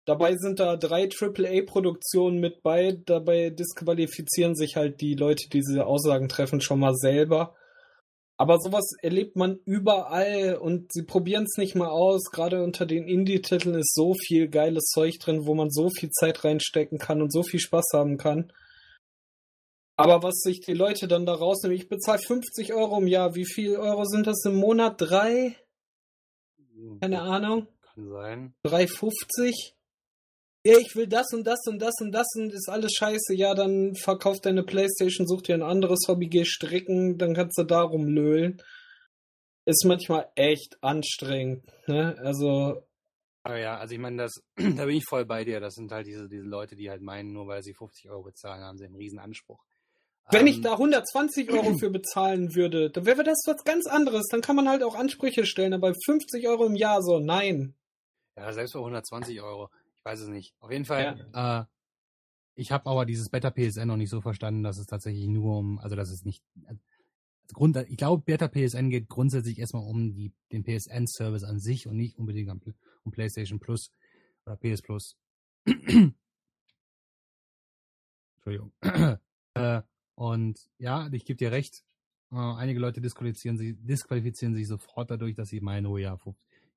Dabei 0.05 0.35
sind 0.35 0.59
da 0.59 0.75
drei 0.75 1.07
AAA-Produktionen 1.07 2.39
mit 2.39 2.63
bei. 2.63 2.97
Dabei 3.05 3.51
disqualifizieren 3.51 4.55
sich 4.55 4.75
halt 4.75 5.01
die 5.01 5.13
Leute, 5.13 5.47
die 5.49 5.59
diese 5.59 5.85
Aussagen 5.85 6.29
treffen, 6.29 6.61
schon 6.61 6.79
mal 6.79 6.95
selber. 6.95 7.55
Aber 8.35 8.57
sowas 8.57 8.89
erlebt 9.01 9.35
man 9.35 9.59
überall 9.65 10.55
und 10.55 10.93
sie 10.93 11.03
probieren 11.03 11.43
es 11.43 11.57
nicht 11.57 11.75
mal 11.75 11.89
aus. 11.89 12.31
Gerade 12.31 12.63
unter 12.63 12.85
den 12.85 13.05
Indie-Titeln 13.05 13.75
ist 13.75 13.93
so 13.93 14.13
viel 14.13 14.47
geiles 14.47 14.85
Zeug 14.85 15.19
drin, 15.19 15.45
wo 15.45 15.53
man 15.55 15.69
so 15.69 15.89
viel 15.89 16.09
Zeit 16.09 16.45
reinstecken 16.45 16.97
kann 16.99 17.21
und 17.21 17.33
so 17.33 17.43
viel 17.43 17.59
Spaß 17.59 17.91
haben 17.93 18.17
kann. 18.17 18.51
Aber 19.99 20.23
was 20.23 20.35
sich 20.39 20.61
die 20.61 20.73
Leute 20.73 21.09
dann 21.09 21.25
da 21.25 21.33
rausnehmen, 21.33 21.75
ich 21.75 21.89
bezahle 21.89 22.19
50 22.19 22.73
Euro 22.73 22.99
im 22.99 23.07
Jahr. 23.07 23.35
Wie 23.35 23.45
viel 23.45 23.75
Euro 23.75 24.05
sind 24.05 24.27
das 24.27 24.45
im 24.45 24.55
Monat? 24.55 24.95
Drei? 25.01 25.57
Keine 27.01 27.21
Ahnung. 27.21 27.67
Kann 27.81 28.07
sein. 28.07 28.53
3,50? 28.65 29.73
Ja, 30.65 30.77
ich 30.77 30.95
will 30.95 31.07
das 31.07 31.33
und 31.33 31.45
das 31.45 31.59
und 31.67 31.79
das 31.79 31.95
und 31.99 32.13
das 32.13 32.27
und 32.35 32.53
ist 32.53 32.69
alles 32.69 32.93
scheiße. 32.93 33.33
Ja, 33.35 33.53
dann 33.53 33.93
verkauf 33.95 34.39
deine 34.39 34.63
Playstation, 34.63 35.27
such 35.27 35.41
dir 35.41 35.55
ein 35.55 35.63
anderes 35.63 35.99
Hobby, 36.07 36.27
geh 36.27 36.45
stricken, 36.45 37.17
dann 37.17 37.33
kannst 37.33 37.57
du 37.57 37.63
darum 37.63 38.07
löhlen. 38.07 38.61
Ist 39.65 39.83
manchmal 39.85 40.29
echt 40.35 40.77
anstrengend, 40.81 41.65
ne? 41.87 42.15
Also. 42.19 42.87
Aber 43.43 43.57
ja, 43.57 43.77
also 43.77 43.93
ich 43.93 43.99
meine, 43.99 44.23
das, 44.23 44.41
da 44.55 44.85
bin 44.85 44.95
ich 44.95 45.05
voll 45.05 45.25
bei 45.25 45.43
dir. 45.43 45.59
Das 45.59 45.75
sind 45.75 45.91
halt 45.91 46.07
diese, 46.07 46.29
diese 46.29 46.45
Leute, 46.45 46.77
die 46.77 46.89
halt 46.89 47.01
meinen, 47.01 47.33
nur 47.33 47.47
weil 47.47 47.63
sie 47.63 47.73
50 47.73 48.09
Euro 48.09 48.23
bezahlen, 48.23 48.63
haben 48.63 48.77
sie 48.77 48.85
einen 48.85 48.95
riesen 48.95 49.19
Anspruch. 49.19 49.61
Wenn 50.31 50.47
ich 50.47 50.57
ähm. 50.57 50.63
da 50.63 50.73
120 50.73 51.49
Euro 51.51 51.77
für 51.77 51.89
bezahlen 51.89 52.55
würde, 52.55 52.89
dann 52.89 53.05
wäre 53.05 53.23
das 53.23 53.43
was 53.45 53.63
ganz 53.63 53.87
anderes. 53.87 54.27
Dann 54.27 54.41
kann 54.41 54.55
man 54.55 54.69
halt 54.69 54.83
auch 54.83 54.95
Ansprüche 54.95 55.45
stellen, 55.45 55.73
aber 55.73 55.93
50 56.05 56.47
Euro 56.47 56.65
im 56.65 56.75
Jahr 56.75 57.01
so, 57.01 57.19
nein. 57.19 57.75
Ja, 58.35 58.53
selbst 58.53 58.73
bei 58.73 58.79
120 58.79 59.41
Euro. 59.41 59.69
Ich 59.97 60.05
weiß 60.05 60.21
es 60.21 60.29
nicht. 60.29 60.55
Auf 60.59 60.71
jeden 60.71 60.85
Fall, 60.85 61.29
ja. 61.33 61.61
äh, 61.61 61.65
ich 62.55 62.71
habe 62.71 62.89
aber 62.89 63.05
dieses 63.05 63.29
Beta 63.29 63.51
PSN 63.51 63.87
noch 63.87 63.97
nicht 63.97 64.09
so 64.09 64.21
verstanden, 64.21 64.63
dass 64.63 64.77
es 64.77 64.85
tatsächlich 64.85 65.27
nur 65.27 65.57
um, 65.57 65.79
also 65.79 65.95
dass 65.95 66.09
es 66.09 66.25
nicht, 66.25 66.43
also 66.65 66.81
Grund, 67.53 67.77
ich 67.77 67.97
glaube, 67.97 68.23
Beta 68.23 68.47
PSN 68.47 68.89
geht 68.89 69.07
grundsätzlich 69.09 69.59
erstmal 69.59 69.83
um 69.83 70.13
die, 70.13 70.33
den 70.51 70.63
PSN-Service 70.63 71.43
an 71.43 71.59
sich 71.59 71.87
und 71.87 71.97
nicht 71.97 72.17
unbedingt 72.17 72.51
um, 72.51 72.61
um 73.03 73.11
PlayStation 73.11 73.59
Plus 73.59 73.91
oder 74.45 74.55
PS 74.57 74.81
Plus. 74.81 75.17
Entschuldigung. 78.35 78.71
äh, 79.53 79.81
und 80.19 80.59
ja, 80.79 81.07
ich 81.13 81.23
gebe 81.23 81.37
dir 81.37 81.53
recht. 81.53 81.85
Äh, 82.29 82.35
einige 82.35 82.81
Leute 82.81 82.99
disqualifizieren 82.99 83.57
sich, 83.57 83.77
disqualifizieren 83.79 84.53
sich 84.53 84.67
sofort 84.67 85.09
dadurch, 85.09 85.33
dass 85.33 85.47
sie 85.47 85.61
meinen, 85.61 85.85
oh 85.85 85.97
ja, 85.97 86.19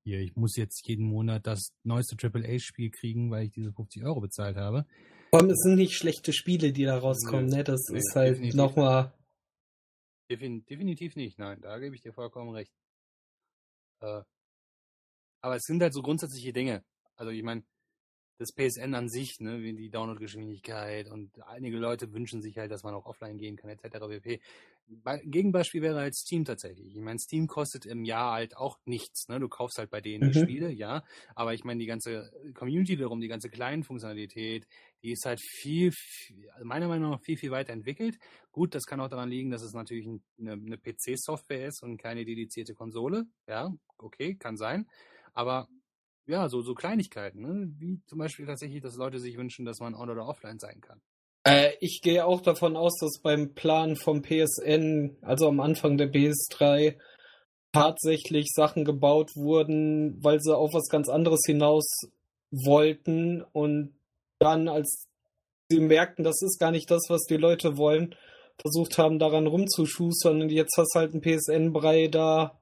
hier, 0.05 0.21
ich 0.21 0.37
muss 0.37 0.57
jetzt 0.57 0.87
jeden 0.87 1.07
Monat 1.07 1.45
das 1.45 1.75
neueste 1.83 2.15
AAA-Spiel 2.17 2.91
kriegen, 2.91 3.33
weil 3.33 3.47
ich 3.47 3.51
diese 3.51 3.73
50 3.73 4.05
Euro 4.05 4.21
bezahlt 4.21 4.57
habe. 4.57 4.87
Vor 5.31 5.41
allem, 5.41 5.51
es 5.51 5.59
sind 5.59 5.75
nicht 5.75 5.95
schlechte 5.95 6.33
Spiele, 6.33 6.73
die 6.73 6.85
da 6.85 6.99
rauskommen, 6.99 7.47
ne? 7.47 7.65
Das 7.65 7.81
nee, 7.91 7.99
ist 7.99 8.15
halt 8.15 8.55
nochmal. 8.55 9.13
Definitiv 10.31 11.17
nicht, 11.17 11.37
nein, 11.41 11.61
da 11.63 11.81
gebe 11.81 11.97
ich 11.97 12.01
dir 12.01 12.13
vollkommen 12.13 12.51
recht. 12.51 12.73
Äh, 14.03 14.23
aber 15.41 15.57
es 15.57 15.65
sind 15.65 15.83
halt 15.83 15.95
so 15.95 16.03
grundsätzliche 16.03 16.53
Dinge. 16.53 16.85
Also 17.17 17.33
ich 17.33 17.43
meine, 17.43 17.65
das 18.39 18.53
PSN 18.53 18.95
an 18.95 19.09
sich, 19.09 19.41
ne, 19.41 19.63
wie 19.63 19.75
die 19.75 19.91
Downloadgeschwindigkeit 19.91 21.09
und 21.09 21.31
einige 21.47 21.77
Leute 21.77 22.13
wünschen 22.13 22.43
sich 22.43 22.59
halt, 22.59 22.71
dass 22.71 22.83
man 22.83 22.95
auch 22.95 23.07
offline 23.07 23.39
gehen 23.39 23.57
kann, 23.57 23.71
etc. 23.71 23.99
pp. 24.09 24.41
Gegenbeispiel 25.25 25.81
wäre 25.81 26.01
halt 26.01 26.15
Steam 26.15 26.45
tatsächlich. 26.45 26.95
Ich 26.95 27.01
meine, 27.01 27.19
Steam 27.19 27.47
kostet 27.47 27.87
im 27.87 28.05
Jahr 28.05 28.33
halt 28.33 28.57
auch 28.57 28.79
nichts. 28.85 29.29
Ne? 29.29 29.41
Du 29.41 29.49
kaufst 29.49 29.79
halt 29.79 29.91
bei 29.91 30.01
denen 30.01 30.29
mhm. 30.29 30.33
die 30.33 30.39
Spiele, 30.41 30.71
ja. 30.71 31.03
Aber 31.35 31.55
ich 31.55 31.65
meine, 31.65 31.81
die 31.81 31.87
ganze 31.87 32.31
Community 32.55 32.97
darum, 32.97 33.21
die 33.21 33.29
ganze 33.29 33.49
kleinen 33.49 33.85
Funktionalität, 33.85 34.67
die 35.03 35.13
ist 35.13 35.25
halt 35.25 35.41
viel, 35.41 35.93
viel, 35.93 36.51
meiner 36.63 36.89
Meinung 36.89 37.13
nach 37.13 37.21
viel, 37.23 37.37
viel 37.37 37.51
weiter 37.51 37.73
entwickelt. 37.73 38.19
Gut, 38.51 38.75
das 38.75 38.85
kann 38.85 39.01
auch 39.01 39.09
daran 39.09 39.31
liegen, 39.31 39.51
dass 39.51 39.63
es 39.63 39.73
natürlich 39.73 40.07
eine, 40.07 40.53
eine 40.53 40.79
PC-Software 40.79 41.69
ist 41.69 41.83
und 41.83 41.97
keine 41.97 42.25
dedizierte 42.25 42.75
Konsole. 42.75 43.25
Ja, 43.47 43.73
okay, 43.99 44.35
kann 44.35 44.57
sein. 44.57 44.87
Aber 45.33 45.69
ja, 46.27 46.49
so, 46.49 46.63
so 46.63 46.75
Kleinigkeiten, 46.75 47.41
ne? 47.41 47.73
wie 47.79 48.01
zum 48.07 48.19
Beispiel 48.19 48.47
tatsächlich, 48.47 48.81
dass 48.81 48.97
Leute 48.97 49.19
sich 49.19 49.37
wünschen, 49.37 49.65
dass 49.65 49.81
man 49.81 49.95
on 49.95 50.11
oder 50.11 50.27
offline 50.27 50.59
sein 50.59 50.81
kann. 50.81 51.01
Äh, 51.45 51.73
ich 51.81 52.01
gehe 52.03 52.25
auch 52.25 52.41
davon 52.41 52.77
aus, 52.77 52.97
dass 53.01 53.21
beim 53.21 53.55
Plan 53.55 53.97
vom 53.97 54.23
PSN, 54.23 55.17
also 55.23 55.49
am 55.49 55.61
Anfang 55.61 55.97
der 55.97 56.13
PS3, 56.13 56.97
tatsächlich 57.73 58.51
Sachen 58.55 58.85
gebaut 58.85 59.35
wurden, 59.35 60.23
weil 60.23 60.41
sie 60.41 60.57
auf 60.57 60.75
was 60.75 60.89
ganz 60.89 61.09
anderes 61.09 61.41
hinaus 61.47 61.87
wollten 62.51 63.43
und 63.53 63.95
dann, 64.39 64.69
als 64.69 65.07
sie 65.71 65.81
merkten, 65.81 66.23
das 66.23 66.43
ist 66.43 66.59
gar 66.59 66.71
nicht 66.71 66.91
das, 66.91 67.05
was 67.09 67.23
die 67.23 67.39
Leute 67.39 67.79
wollen, 67.79 68.15
versucht 68.61 68.99
haben, 68.99 69.19
daran 69.19 69.47
rumzuschustern 69.47 70.43
und 70.43 70.51
jetzt 70.51 70.77
hast 70.77 70.95
halt 70.95 71.15
ein 71.15 71.23
PSN-Brei 71.23 72.09
da, 72.09 72.59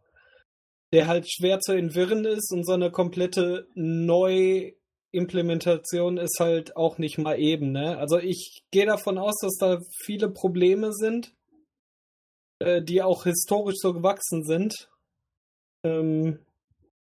der 0.92 1.06
halt 1.06 1.30
schwer 1.30 1.60
zu 1.60 1.72
entwirren 1.72 2.24
ist 2.24 2.50
und 2.52 2.64
so 2.64 2.72
eine 2.72 2.90
komplette 2.90 3.68
Neuimplementation 3.74 6.18
ist 6.18 6.40
halt 6.40 6.76
auch 6.76 6.98
nicht 6.98 7.18
mal 7.18 7.38
eben, 7.38 7.70
ne? 7.72 7.98
Also 7.98 8.18
ich 8.18 8.64
gehe 8.70 8.86
davon 8.86 9.18
aus, 9.18 9.38
dass 9.40 9.56
da 9.56 9.80
viele 10.04 10.30
Probleme 10.30 10.92
sind, 10.92 11.34
äh, 12.58 12.82
die 12.82 13.02
auch 13.02 13.24
historisch 13.24 13.78
so 13.78 13.92
gewachsen 13.92 14.44
sind. 14.44 14.88
Ähm, 15.82 16.38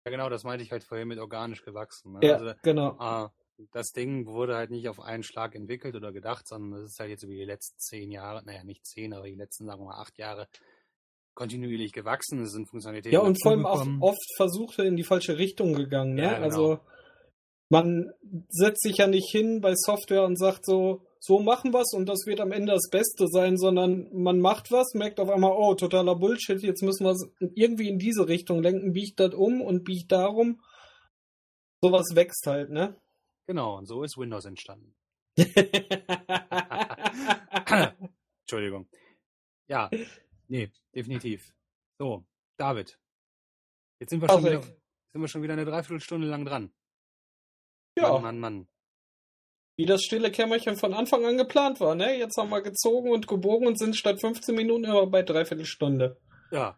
ja, 0.05 0.11
genau, 0.11 0.29
das 0.29 0.45
meinte 0.45 0.65
ich 0.65 0.73
halt 0.73 0.85
vorher 0.85 1.07
mit 1.07 1.19
organisch 1.19 1.63
gewachsen. 1.63 2.13
Ne? 2.13 2.21
Ja, 2.23 2.37
also, 2.37 2.53
genau. 2.63 2.97
Äh, 3.01 3.29
das 3.73 3.93
Ding 3.93 4.27
wurde 4.27 4.57
halt 4.57 4.71
nicht 4.71 4.89
auf 4.89 5.01
einen 5.01 5.23
Schlag 5.23 5.55
entwickelt 5.55 5.95
oder 5.95 6.13
gedacht, 6.13 6.49
sondern 6.49 6.81
es 6.81 6.93
ist 6.93 7.01
halt 7.01 7.11
jetzt 7.11 7.23
über 7.23 7.35
die 7.35 7.45
letzten 7.45 7.79
zehn 7.79 8.11
Jahre, 8.11 8.43
naja, 8.45 8.65
nicht 8.65 8.87
zehn, 8.87 9.13
aber 9.13 9.27
die 9.27 9.35
letzten, 9.35 9.67
sagen 9.67 9.83
wir 9.83 9.87
mal, 9.87 10.01
acht 10.01 10.17
Jahre 10.19 10.49
kontinuierlich 11.41 11.93
gewachsen, 11.95 12.43
es 12.43 12.53
sind 12.53 12.69
Funktionalitäten. 12.69 13.15
Ja, 13.15 13.21
und 13.21 13.43
vor 13.43 13.53
allem 13.53 13.65
auch 13.65 13.87
oft 14.01 14.37
Versuche 14.37 14.85
in 14.85 14.97
die 14.97 15.05
falsche 15.05 15.39
Richtung 15.39 15.73
gegangen, 15.73 16.13
ne? 16.13 16.25
Ja, 16.25 16.35
genau. 16.35 16.45
Also 16.45 16.81
man 17.71 18.13
setzt 18.51 18.83
sich 18.83 18.99
ja 18.99 19.07
nicht 19.07 19.31
hin 19.31 19.63
bei 19.63 19.73
Software 19.75 20.25
und 20.25 20.39
sagt 20.39 20.67
so, 20.67 21.07
so 21.19 21.39
machen 21.39 21.73
wir's 21.73 21.95
und 21.95 22.11
das 22.11 22.27
wird 22.27 22.41
am 22.41 22.53
Ende 22.53 22.73
das 22.73 22.91
Beste 22.91 23.27
sein, 23.27 23.57
sondern 23.57 24.11
man 24.13 24.39
macht 24.39 24.71
was, 24.71 24.93
merkt 24.93 25.19
auf 25.19 25.31
einmal, 25.31 25.55
oh, 25.57 25.75
totaler 25.75 26.15
Bullshit, 26.15 26.63
jetzt 26.63 26.83
müssen 26.83 27.05
wir 27.05 27.13
es 27.13 27.27
irgendwie 27.55 27.89
in 27.89 27.99
diese 27.99 28.29
Richtung 28.29 28.63
lenken, 28.63 28.93
biegt 28.93 29.19
das 29.19 29.33
um 29.33 29.63
und 29.63 29.85
biegt 29.85 30.13
darum. 30.13 30.61
Sowas 31.83 32.05
wächst 32.13 32.47
halt, 32.47 32.69
ne? 32.69 33.01
Genau, 33.47 33.79
und 33.79 33.87
so 33.87 34.03
ist 34.03 34.19
Windows 34.19 34.45
entstanden. 34.45 34.95
Entschuldigung. 38.43 38.91
Ja, 39.69 39.89
Nee, 40.51 40.69
definitiv. 40.93 41.55
So, 41.99 42.27
David. 42.57 42.99
Jetzt 44.01 44.11
sind 44.11 44.21
wir, 44.21 44.29
schon 44.29 44.45
wieder, 44.45 44.63
sind 44.63 45.21
wir 45.21 45.29
schon 45.29 45.43
wieder 45.43 45.53
eine 45.53 45.65
Dreiviertelstunde 45.65 46.27
lang 46.27 46.45
dran. 46.45 46.73
Ja. 47.97 48.13
Mann, 48.13 48.23
Mann, 48.23 48.39
Mann. 48.41 48.69
Wie 49.77 49.87
das 49.87 50.03
stille 50.03 50.33
Kämmerchen 50.33 50.77
von 50.77 50.93
Anfang 50.93 51.25
an 51.25 51.37
geplant 51.37 51.79
war, 51.81 51.95
ne? 51.95 52.19
Jetzt 52.19 52.37
haben 52.37 52.51
wir 52.51 52.63
gezogen 52.63 53.13
und 53.13 53.29
gebogen 53.29 53.69
und 53.69 53.79
sind 53.79 53.97
statt 53.97 54.21
15 54.21 54.55
Minuten 54.55 54.85
immer 54.85 55.07
bei 55.07 55.23
Dreiviertelstunde. 55.23 56.21
Ja. 56.51 56.77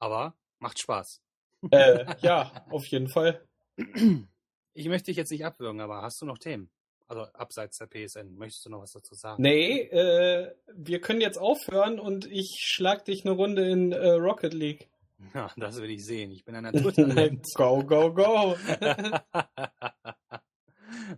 Aber 0.00 0.36
macht 0.58 0.80
Spaß. 0.80 1.22
Äh, 1.70 2.16
ja, 2.20 2.66
auf 2.70 2.86
jeden 2.86 3.08
Fall. 3.08 3.46
Ich 3.76 4.88
möchte 4.88 5.06
dich 5.06 5.16
jetzt 5.16 5.30
nicht 5.30 5.44
abwürgen, 5.44 5.80
aber 5.80 6.02
hast 6.02 6.20
du 6.20 6.26
noch 6.26 6.38
Themen? 6.38 6.70
Also 7.08 7.22
abseits 7.32 7.78
der 7.78 7.86
PSN. 7.86 8.36
Möchtest 8.36 8.66
du 8.66 8.70
noch 8.70 8.82
was 8.82 8.92
dazu 8.92 9.14
sagen? 9.14 9.42
Nee, 9.42 9.80
äh, 9.80 10.52
wir 10.74 11.00
können 11.00 11.22
jetzt 11.22 11.38
aufhören 11.38 11.98
und 11.98 12.26
ich 12.26 12.58
schlag 12.60 13.06
dich 13.06 13.24
eine 13.24 13.34
Runde 13.34 13.66
in 13.68 13.92
äh, 13.92 14.10
Rocket 14.10 14.54
League. 14.54 14.88
Ja, 15.34 15.50
das 15.56 15.82
will 15.82 15.90
ich 15.90 16.04
sehen. 16.04 16.30
Ich 16.30 16.44
bin 16.44 16.54
ein 16.54 16.62
Naturtalent. 16.72 17.44
go, 17.56 17.82
go, 17.82 18.14
go. 18.14 18.56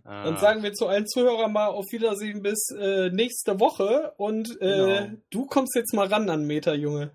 Dann 0.03 0.37
sagen 0.37 0.63
wir 0.63 0.73
zu 0.73 0.87
allen 0.87 1.05
Zuhörern 1.05 1.53
mal 1.53 1.67
auf 1.67 1.85
Wiedersehen 1.91 2.41
bis 2.41 2.71
äh, 2.75 3.11
nächste 3.11 3.59
Woche 3.59 4.13
und 4.17 4.49
äh, 4.59 4.65
genau. 4.65 5.17
du 5.29 5.45
kommst 5.45 5.75
jetzt 5.75 5.93
mal 5.93 6.07
ran 6.07 6.27
an 6.31 6.47
Meter, 6.47 6.73
Junge. 6.73 7.11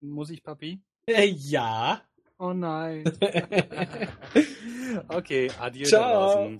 Muss 0.00 0.30
ich, 0.30 0.42
Papi? 0.42 0.80
Äh, 1.06 1.26
ja. 1.26 2.00
Oh 2.38 2.54
nein. 2.54 3.04
okay, 5.08 5.50
adieu. 5.58 5.84
Ciao. 5.84 6.58